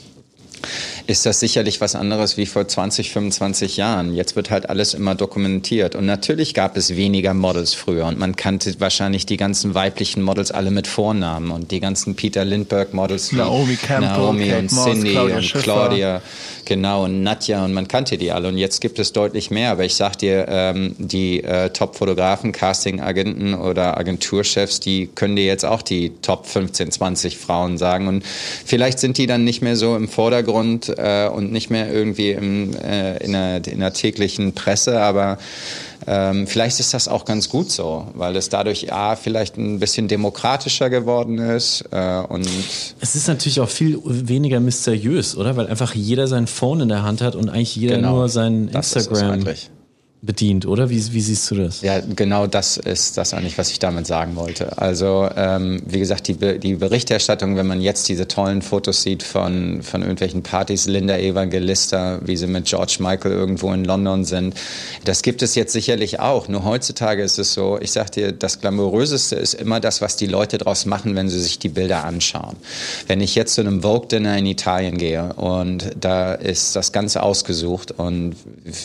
[1.07, 4.15] ist das sicherlich was anderes wie vor 20, 25 Jahren.
[4.15, 5.95] Jetzt wird halt alles immer dokumentiert.
[5.95, 10.51] Und natürlich gab es weniger Models früher und man kannte wahrscheinlich die ganzen weiblichen Models
[10.51, 14.73] alle mit Vornamen und die ganzen Peter Lindbergh Models wie Naomi, Campbell, Naomi Kate und
[14.73, 15.63] Moss, Cindy Claudia und Schiffer.
[15.63, 16.23] Claudia,
[16.65, 18.49] genau, und Nadja und man kannte die alle.
[18.49, 19.71] Und jetzt gibt es deutlich mehr.
[19.71, 25.65] Aber ich sag dir, ähm, die äh, Top-Fotografen, Casting-Agenten oder Agenturchefs, die können dir jetzt
[25.65, 28.09] auch die Top 15, 20 Frauen sagen.
[28.09, 32.31] Und vielleicht sind die dann nicht mehr so im Vordergrund äh, und nicht mehr irgendwie
[32.33, 35.39] im, äh, in, der, in der täglichen Presse, aber
[36.07, 40.09] ähm, vielleicht ist das auch ganz gut so, weil es dadurch A, vielleicht ein bisschen
[40.09, 42.47] demokratischer geworden ist äh, und
[43.01, 45.57] Es ist natürlich auch viel weniger mysteriös, oder?
[45.57, 48.71] Weil einfach jeder sein Phone in der Hand hat und eigentlich jeder Genau, nur sein
[48.71, 49.71] das ist es Instagram eigentlich.
[50.27, 50.91] Bedient, oder?
[50.91, 51.81] Wie, wie siehst du das?
[51.81, 54.77] Ja, genau das ist das eigentlich, was ich damit sagen wollte.
[54.77, 59.23] Also, ähm, wie gesagt, die, Be die Berichterstattung, wenn man jetzt diese tollen Fotos sieht
[59.23, 64.55] von, von irgendwelchen Partys, Linda Evangelista, wie sie mit George Michael irgendwo in London sind,
[65.05, 66.49] das gibt es jetzt sicherlich auch.
[66.49, 70.27] Nur heutzutage ist es so, ich sag dir, das Glamouröseste ist immer das, was die
[70.27, 72.57] Leute draus machen, wenn sie sich die Bilder anschauen.
[73.07, 77.93] Wenn ich jetzt zu einem Vogue-Dinner in Italien gehe und da ist das Ganze ausgesucht
[77.93, 78.35] und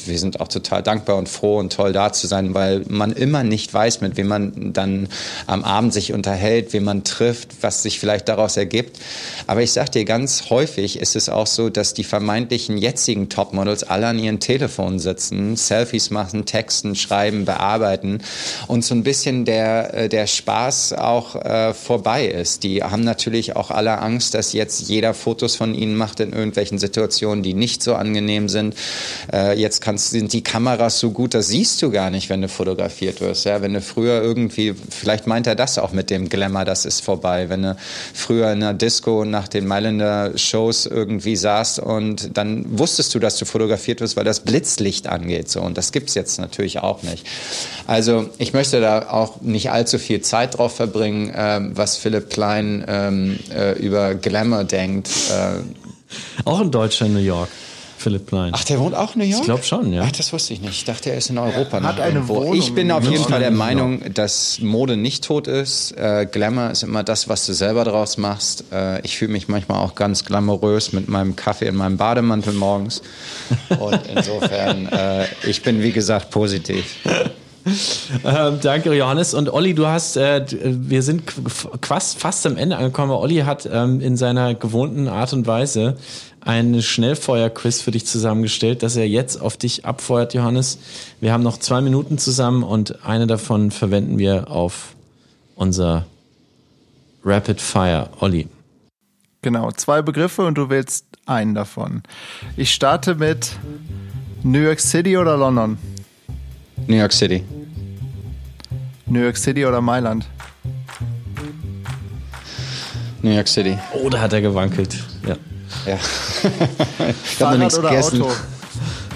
[0.05, 3.43] wir sind auch total dankbar und froh und toll da zu sein, weil man immer
[3.43, 5.07] nicht weiß, mit wem man dann
[5.47, 8.99] am Abend sich unterhält, wen man trifft, was sich vielleicht daraus ergibt.
[9.47, 13.83] Aber ich sag dir, ganz häufig ist es auch so, dass die vermeintlichen jetzigen Topmodels
[13.83, 18.19] alle an ihren Telefonen sitzen, Selfies machen, texten, schreiben, bearbeiten
[18.67, 22.63] und so ein bisschen der, äh, der Spaß auch äh, vorbei ist.
[22.63, 26.77] Die haben natürlich auch alle Angst, dass jetzt jeder Fotos von ihnen macht in irgendwelchen
[26.77, 28.75] Situationen, die nicht so angenehm sind.
[29.31, 32.48] Äh, jetzt kannst, sind die Kameras so gut, das siehst du gar nicht, wenn du
[32.48, 33.45] fotografiert wirst.
[33.45, 37.02] Ja, wenn du früher irgendwie, vielleicht meint er das auch mit dem Glamour, das ist
[37.02, 37.49] vorbei.
[37.49, 37.77] Wenn du
[38.14, 43.38] früher in einer Disco nach den Mailänder Shows irgendwie saßt und dann wusstest du, dass
[43.38, 45.49] du fotografiert wirst, weil das Blitzlicht angeht.
[45.49, 45.61] So.
[45.61, 47.26] Und das gibt's jetzt natürlich auch nicht.
[47.88, 52.84] Also ich möchte da auch nicht allzu viel Zeit drauf verbringen, ähm, was Philipp Klein
[52.88, 55.10] ähm, äh, über Glamour denkt.
[55.30, 57.49] Äh, Auch in Deutschland, New York.
[58.01, 58.51] Philipp Klein.
[58.55, 59.41] Ach, der wohnt auch in New York?
[59.41, 60.03] Ich glaube schon, ja.
[60.05, 60.71] Ach, das wusste ich nicht.
[60.71, 61.81] Ich dachte, er ist in Europa.
[61.81, 62.35] hat noch eine irgendwo.
[62.35, 65.91] Wohnung Ich bin auf jeden Fall der Meinung, dass Mode nicht tot ist.
[65.97, 68.65] Äh, Glamour ist immer das, was du selber draus machst.
[68.71, 73.01] Äh, ich fühle mich manchmal auch ganz glamourös mit meinem Kaffee in meinem Bademantel morgens.
[73.79, 76.97] Und insofern, äh, ich bin wie gesagt positiv.
[78.25, 79.33] ähm, danke, Johannes.
[79.33, 81.23] Und Olli, du hast, äh, wir sind
[81.81, 83.11] fast, fast am Ende angekommen.
[83.11, 85.97] Olli hat ähm, in seiner gewohnten Art und Weise
[86.41, 90.80] ein Schnellfeuer-Quiz für dich zusammengestellt, das er jetzt auf dich abfeuert, Johannes.
[91.19, 94.95] Wir haben noch zwei Minuten zusammen und eine davon verwenden wir auf
[95.55, 96.05] unser
[97.23, 98.09] Rapid Fire.
[98.19, 98.47] Olli.
[99.43, 102.03] Genau, zwei Begriffe und du wählst einen davon.
[102.57, 103.51] Ich starte mit
[104.43, 105.77] New York City oder London?
[106.88, 107.43] New York City.
[109.05, 110.27] New York City oder Mailand?
[113.22, 113.77] New York City.
[113.93, 114.95] Oh, da hat er gewankelt.
[115.27, 115.35] Ja.
[115.85, 115.98] Ja.
[117.23, 118.22] Fahrrad oder gegessen.
[118.22, 118.31] Auto?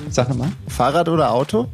[0.10, 0.49] Sag nochmal.
[0.68, 1.68] Fahrrad oder Auto?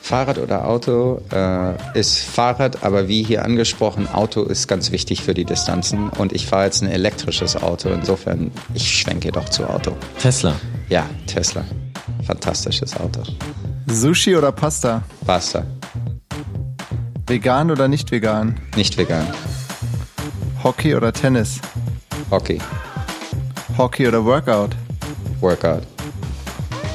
[0.00, 5.32] Fahrrad oder Auto äh, ist Fahrrad, aber wie hier angesprochen, Auto ist ganz wichtig für
[5.32, 7.88] die Distanzen und ich fahre jetzt ein elektrisches Auto.
[7.88, 9.96] Insofern, ich schwenke doch zu Auto.
[10.20, 10.56] Tesla.
[10.90, 11.64] Ja, Tesla.
[12.26, 13.22] Fantastisches Auto.
[13.86, 15.02] Sushi oder Pasta?
[15.26, 15.64] Pasta.
[17.26, 18.60] Vegan oder nicht vegan?
[18.76, 19.26] Nicht vegan.
[20.62, 21.60] Hockey oder Tennis?
[22.30, 22.58] Hockey.
[23.76, 24.70] Hockey oder Workout?
[25.40, 25.82] Workout.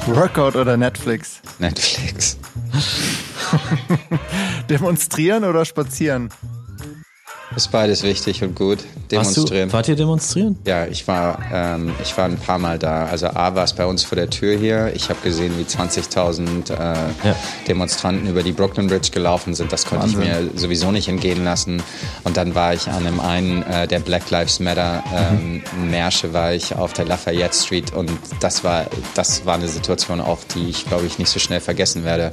[0.06, 1.40] Workout oder Netflix?
[1.58, 2.38] Netflix.
[4.70, 6.30] Demonstrieren oder spazieren?
[7.56, 8.78] Ist beides wichtig und gut.
[9.10, 9.68] Demonstrieren.
[9.68, 10.56] Du, wart ihr demonstrieren?
[10.64, 13.06] Ja, ich war, ähm, ich war ein paar Mal da.
[13.06, 14.92] Also A war es bei uns vor der Tür hier.
[14.94, 17.36] Ich habe gesehen, wie 20.000 äh, ja.
[17.66, 19.72] Demonstranten über die Brooklyn Bridge gelaufen sind.
[19.72, 20.22] Das konnte Wahnsinn.
[20.22, 21.82] ich mir sowieso nicht entgehen lassen.
[22.22, 25.90] Und dann war ich an einem einen äh, der Black Lives Matter ähm, mhm.
[25.90, 30.38] Märsche, war ich auf der Lafayette Street und das war, das war eine Situation auch,
[30.54, 32.32] die ich glaube ich nicht so schnell vergessen werde.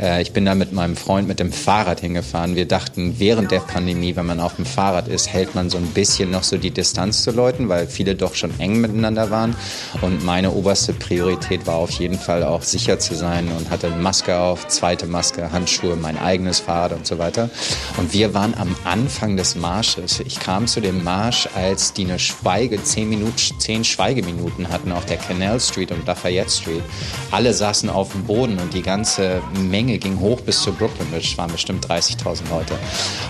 [0.00, 2.54] Äh, ich bin da mit meinem Freund mit dem Fahrrad hingefahren.
[2.54, 5.86] Wir dachten, während der Pandemie, wenn man auf dem Fahrrad ist, hält man so ein
[5.88, 9.56] bisschen noch so die Distanz zu Leuten, weil viele doch schon eng miteinander waren.
[10.00, 14.38] Und meine oberste Priorität war auf jeden Fall auch sicher zu sein und hatte Maske
[14.38, 17.50] auf, zweite Maske, Handschuhe, mein eigenes Fahrrad und so weiter.
[17.96, 20.20] Und wir waren am Anfang des Marsches.
[20.20, 25.06] Ich kam zu dem Marsch, als die eine Schweige, zehn, Minuten, zehn Schweigeminuten hatten auf
[25.06, 26.82] der Canal Street und Lafayette Street.
[27.30, 31.06] Alle saßen auf dem Boden und die ganze Menge ging hoch bis zur Brooklyn.
[31.16, 32.74] Es waren bestimmt 30.000 Leute.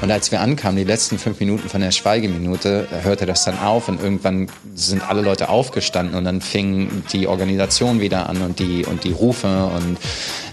[0.00, 3.88] Und als wir ankamen, die letzten fünf Minuten von der Schweigeminute, hörte das dann auf
[3.88, 8.84] und irgendwann sind alle Leute aufgestanden und dann fing die Organisation wieder an und die,
[8.84, 9.98] und die Rufe und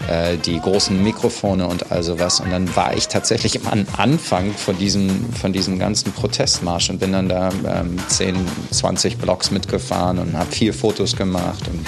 [0.08, 2.40] äh, die großen Mikrofone und all sowas.
[2.40, 7.12] Und dann war ich tatsächlich am Anfang von diesem, von diesem ganzen Protestmarsch und bin
[7.12, 8.36] dann da ähm, 10,
[8.70, 11.68] 20 Blocks mitgefahren und habe vier Fotos gemacht.
[11.68, 11.86] Und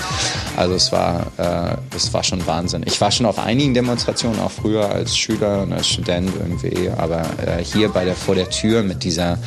[0.57, 2.83] also es war, äh, es war schon Wahnsinn.
[2.87, 7.23] Ich war schon auf einigen Demonstrationen, auch früher als Schüler und als Student irgendwie, aber
[7.45, 9.39] äh, hier bei der, vor der Tür mit dieser,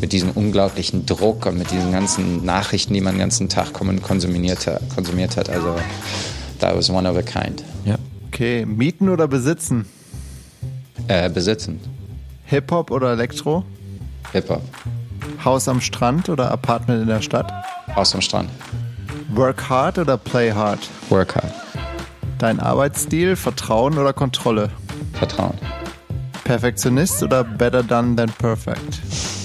[0.00, 4.70] mit diesem unglaublichen Druck und mit diesen ganzen Nachrichten, die man den ganzen Tag konsumiert,
[4.94, 5.74] konsumiert hat, also
[6.58, 7.64] that was one of a kind.
[7.84, 7.96] Ja.
[8.28, 9.86] Okay, mieten oder besitzen?
[11.08, 11.80] Äh, besitzen.
[12.44, 13.64] Hip-Hop oder Elektro?
[14.32, 14.62] Hip-Hop.
[15.44, 17.52] Haus am Strand oder Apartment in der Stadt?
[17.94, 18.50] Haus am Strand.
[19.34, 20.80] Work hard oder play hard?
[21.08, 21.52] Work hard.
[22.38, 24.70] Dein Arbeitsstil, Vertrauen oder Kontrolle?
[25.12, 25.58] Vertrauen.
[26.48, 29.02] Perfektionist oder better done than perfect?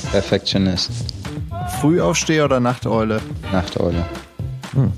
[0.09, 0.89] Perfektionist.
[1.81, 3.19] Frühaufsteher oder Nachteule?
[3.51, 4.05] Nachteule.
[4.73, 4.89] Hm.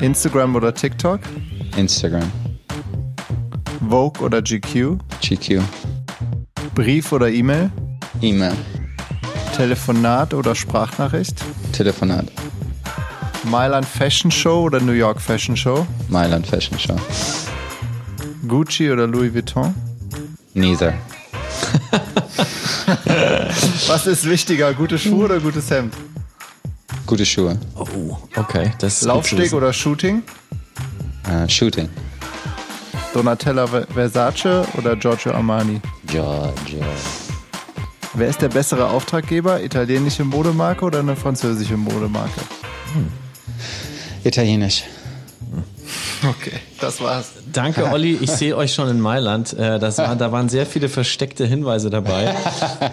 [0.00, 1.20] Instagram oder TikTok?
[1.76, 2.28] Instagram.
[3.88, 4.98] Vogue oder GQ?
[5.20, 5.62] GQ.
[6.74, 7.70] Brief oder E-Mail?
[8.20, 8.56] E-Mail.
[9.56, 11.36] Telefonat oder Sprachnachricht?
[11.72, 12.26] Telefonat.
[13.44, 15.86] Mailand Fashion Show oder New York Fashion Show?
[16.08, 16.96] Mailand Fashion Show.
[18.48, 19.72] Gucci oder Louis Vuitton?
[20.54, 20.94] Neither.
[23.88, 25.94] Was ist wichtiger, gute Schuhe oder gutes Hemd?
[27.06, 27.58] Gute Schuhe.
[27.74, 28.70] Oh, okay.
[28.78, 30.22] Das Laufsteg oder Shooting?
[31.26, 31.88] Uh, shooting.
[33.12, 35.80] Donatella Versace oder Giorgio Armani?
[36.06, 36.80] Giorgio.
[38.14, 39.62] Wer ist der bessere Auftraggeber?
[39.62, 42.40] Italienische Modemarke oder eine französische Modemarke?
[42.94, 43.08] Hm.
[44.24, 44.84] Italienisch.
[46.28, 47.32] Okay, das war's.
[47.52, 48.16] Danke, Olli.
[48.20, 49.52] Ich sehe euch schon in Mailand.
[49.54, 52.34] Äh, das war, da waren sehr viele versteckte Hinweise dabei.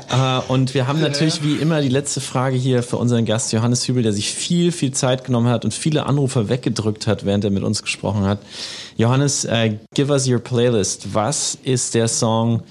[0.09, 3.87] Äh, und wir haben natürlich wie immer die letzte Frage hier für unseren Gast Johannes
[3.87, 7.51] Hübel, der sich viel, viel Zeit genommen hat und viele Anrufe weggedrückt hat, während er
[7.51, 8.39] mit uns gesprochen hat.
[8.97, 11.13] Johannes, uh, give us your playlist.
[11.13, 12.63] Was ist der Song,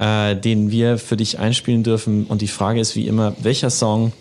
[0.00, 2.24] uh, den wir für dich einspielen dürfen?
[2.24, 4.12] Und die Frage ist wie immer, welcher Song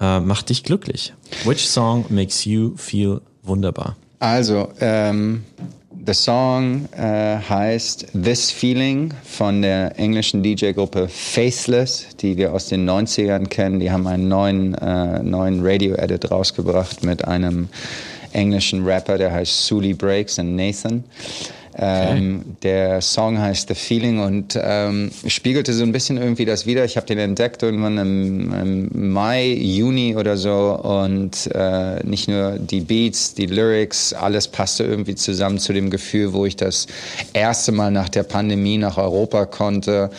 [0.00, 1.12] uh, macht dich glücklich?
[1.44, 3.96] Which song makes you feel wunderbar?
[4.24, 5.44] Also, ähm,
[5.90, 12.88] der Song äh, heißt This Feeling von der englischen DJ-Gruppe Faceless, die wir aus den
[12.88, 13.80] 90ern kennen.
[13.80, 17.68] Die haben einen neuen, äh, neuen Radio-Edit rausgebracht mit einem
[18.32, 21.04] englischen Rapper, der heißt Sully Breaks und Nathan.
[21.76, 26.84] Ähm, der Song heißt The Feeling und ähm, spiegelte so ein bisschen irgendwie das wieder.
[26.84, 28.52] Ich habe den entdeckt irgendwann im,
[28.92, 34.84] im, Mai, Juni oder so und äh, nicht nur die Beats, die Lyrics, alles passte
[34.84, 36.86] irgendwie zusammen zu dem Gefühl, wo ich das
[37.32, 40.10] erste Mal nach der Pandemie nach Europa konnte,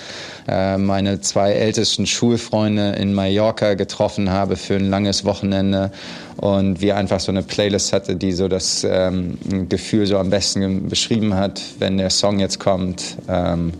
[0.49, 5.91] äh, meine zwei ältesten Schulfreunde in Mallorca getroffen habe für ein langes Wochenende
[6.37, 9.37] und wir einfach so eine Playlist hatte, die so das ähm,
[9.69, 13.17] Gefühl so am besten beschrieben hat, wenn der Song jetzt kommt.
[13.27, 13.71] Ähm,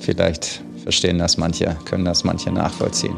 [0.00, 3.16] vielleicht verstehen das manche, können das manche nachvollziehen.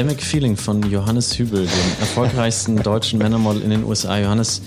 [0.00, 4.18] Pandemic Feeling von Johannes Hübel, dem erfolgreichsten deutschen Männermodel in den USA.
[4.18, 4.62] Johannes,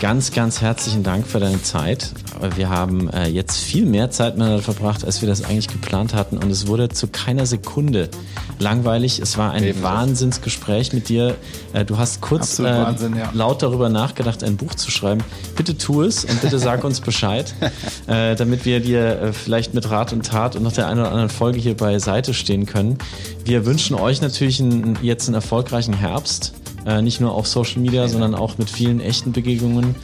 [0.00, 2.12] ganz, ganz herzlichen Dank für deine Zeit.
[2.54, 6.38] Wir haben äh, jetzt viel mehr Zeit miteinander verbracht, als wir das eigentlich geplant hatten.
[6.38, 8.10] Und es wurde zu keiner Sekunde
[8.58, 9.18] langweilig.
[9.18, 9.82] Es war ein Ebenso.
[9.82, 11.36] Wahnsinnsgespräch mit dir.
[11.72, 13.30] Äh, du hast kurz äh, Wahnsinn, ja.
[13.32, 15.22] laut darüber nachgedacht, ein Buch zu schreiben.
[15.56, 17.54] Bitte tu es und bitte sag uns Bescheid,
[18.06, 21.10] äh, damit wir dir äh, vielleicht mit Rat und Tat und nach der einen oder
[21.10, 22.98] anderen Folge hier beiseite stehen können.
[23.44, 26.54] Wir wünschen euch natürlich einen, jetzt einen erfolgreichen Herbst.
[26.86, 29.96] Äh, nicht nur auf Social Media, sondern auch mit vielen echten Begegnungen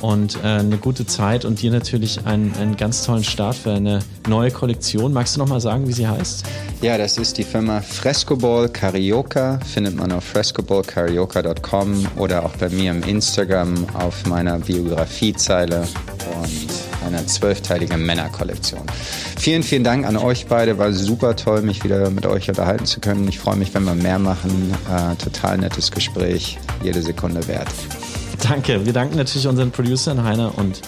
[0.00, 4.00] und äh, eine gute Zeit und dir natürlich einen, einen ganz tollen Start für eine
[4.28, 5.12] neue Kollektion.
[5.12, 6.44] Magst du noch mal sagen, wie sie heißt?
[6.80, 9.60] Ja, das ist die Firma Frescoball Carioca.
[9.60, 15.86] Findet man auf frescoballcarioca.com oder auch bei mir im Instagram auf meiner Biografiezeile
[16.42, 18.82] und einer zwölfteiligen Männerkollektion.
[19.38, 20.78] Vielen, vielen Dank an euch beide.
[20.78, 23.26] War super toll, mich wieder mit euch unterhalten zu können.
[23.28, 24.74] Ich freue mich, wenn wir mehr machen.
[24.90, 26.58] Äh, total nettes Gespräch.
[26.82, 27.68] Jede Sekunde wert.
[28.48, 28.84] Danke.
[28.86, 30.82] Wir danken natürlich unseren Producern Heiner und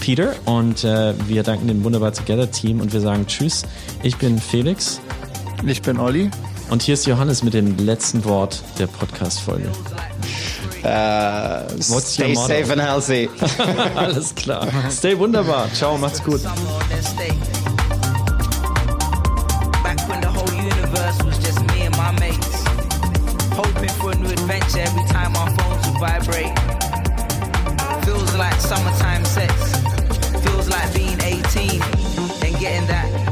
[0.00, 3.64] Peter und äh, wir danken dem Wunderbar Together Team und wir sagen Tschüss.
[4.02, 5.00] Ich bin Felix.
[5.66, 6.30] Ich bin Olli.
[6.70, 9.70] Und hier ist Johannes mit dem letzten Wort der Podcast-Folge.
[10.84, 13.28] Uh, stay safe and healthy.
[13.96, 14.68] Alles klar.
[14.90, 15.68] Stay wunderbar.
[15.74, 16.40] Ciao, macht's gut.
[23.56, 26.65] Hoping for a new adventure every time our phones would vibrate.
[28.36, 29.54] Feels like summertime sex.
[30.44, 33.25] Feels like being 18 and getting that.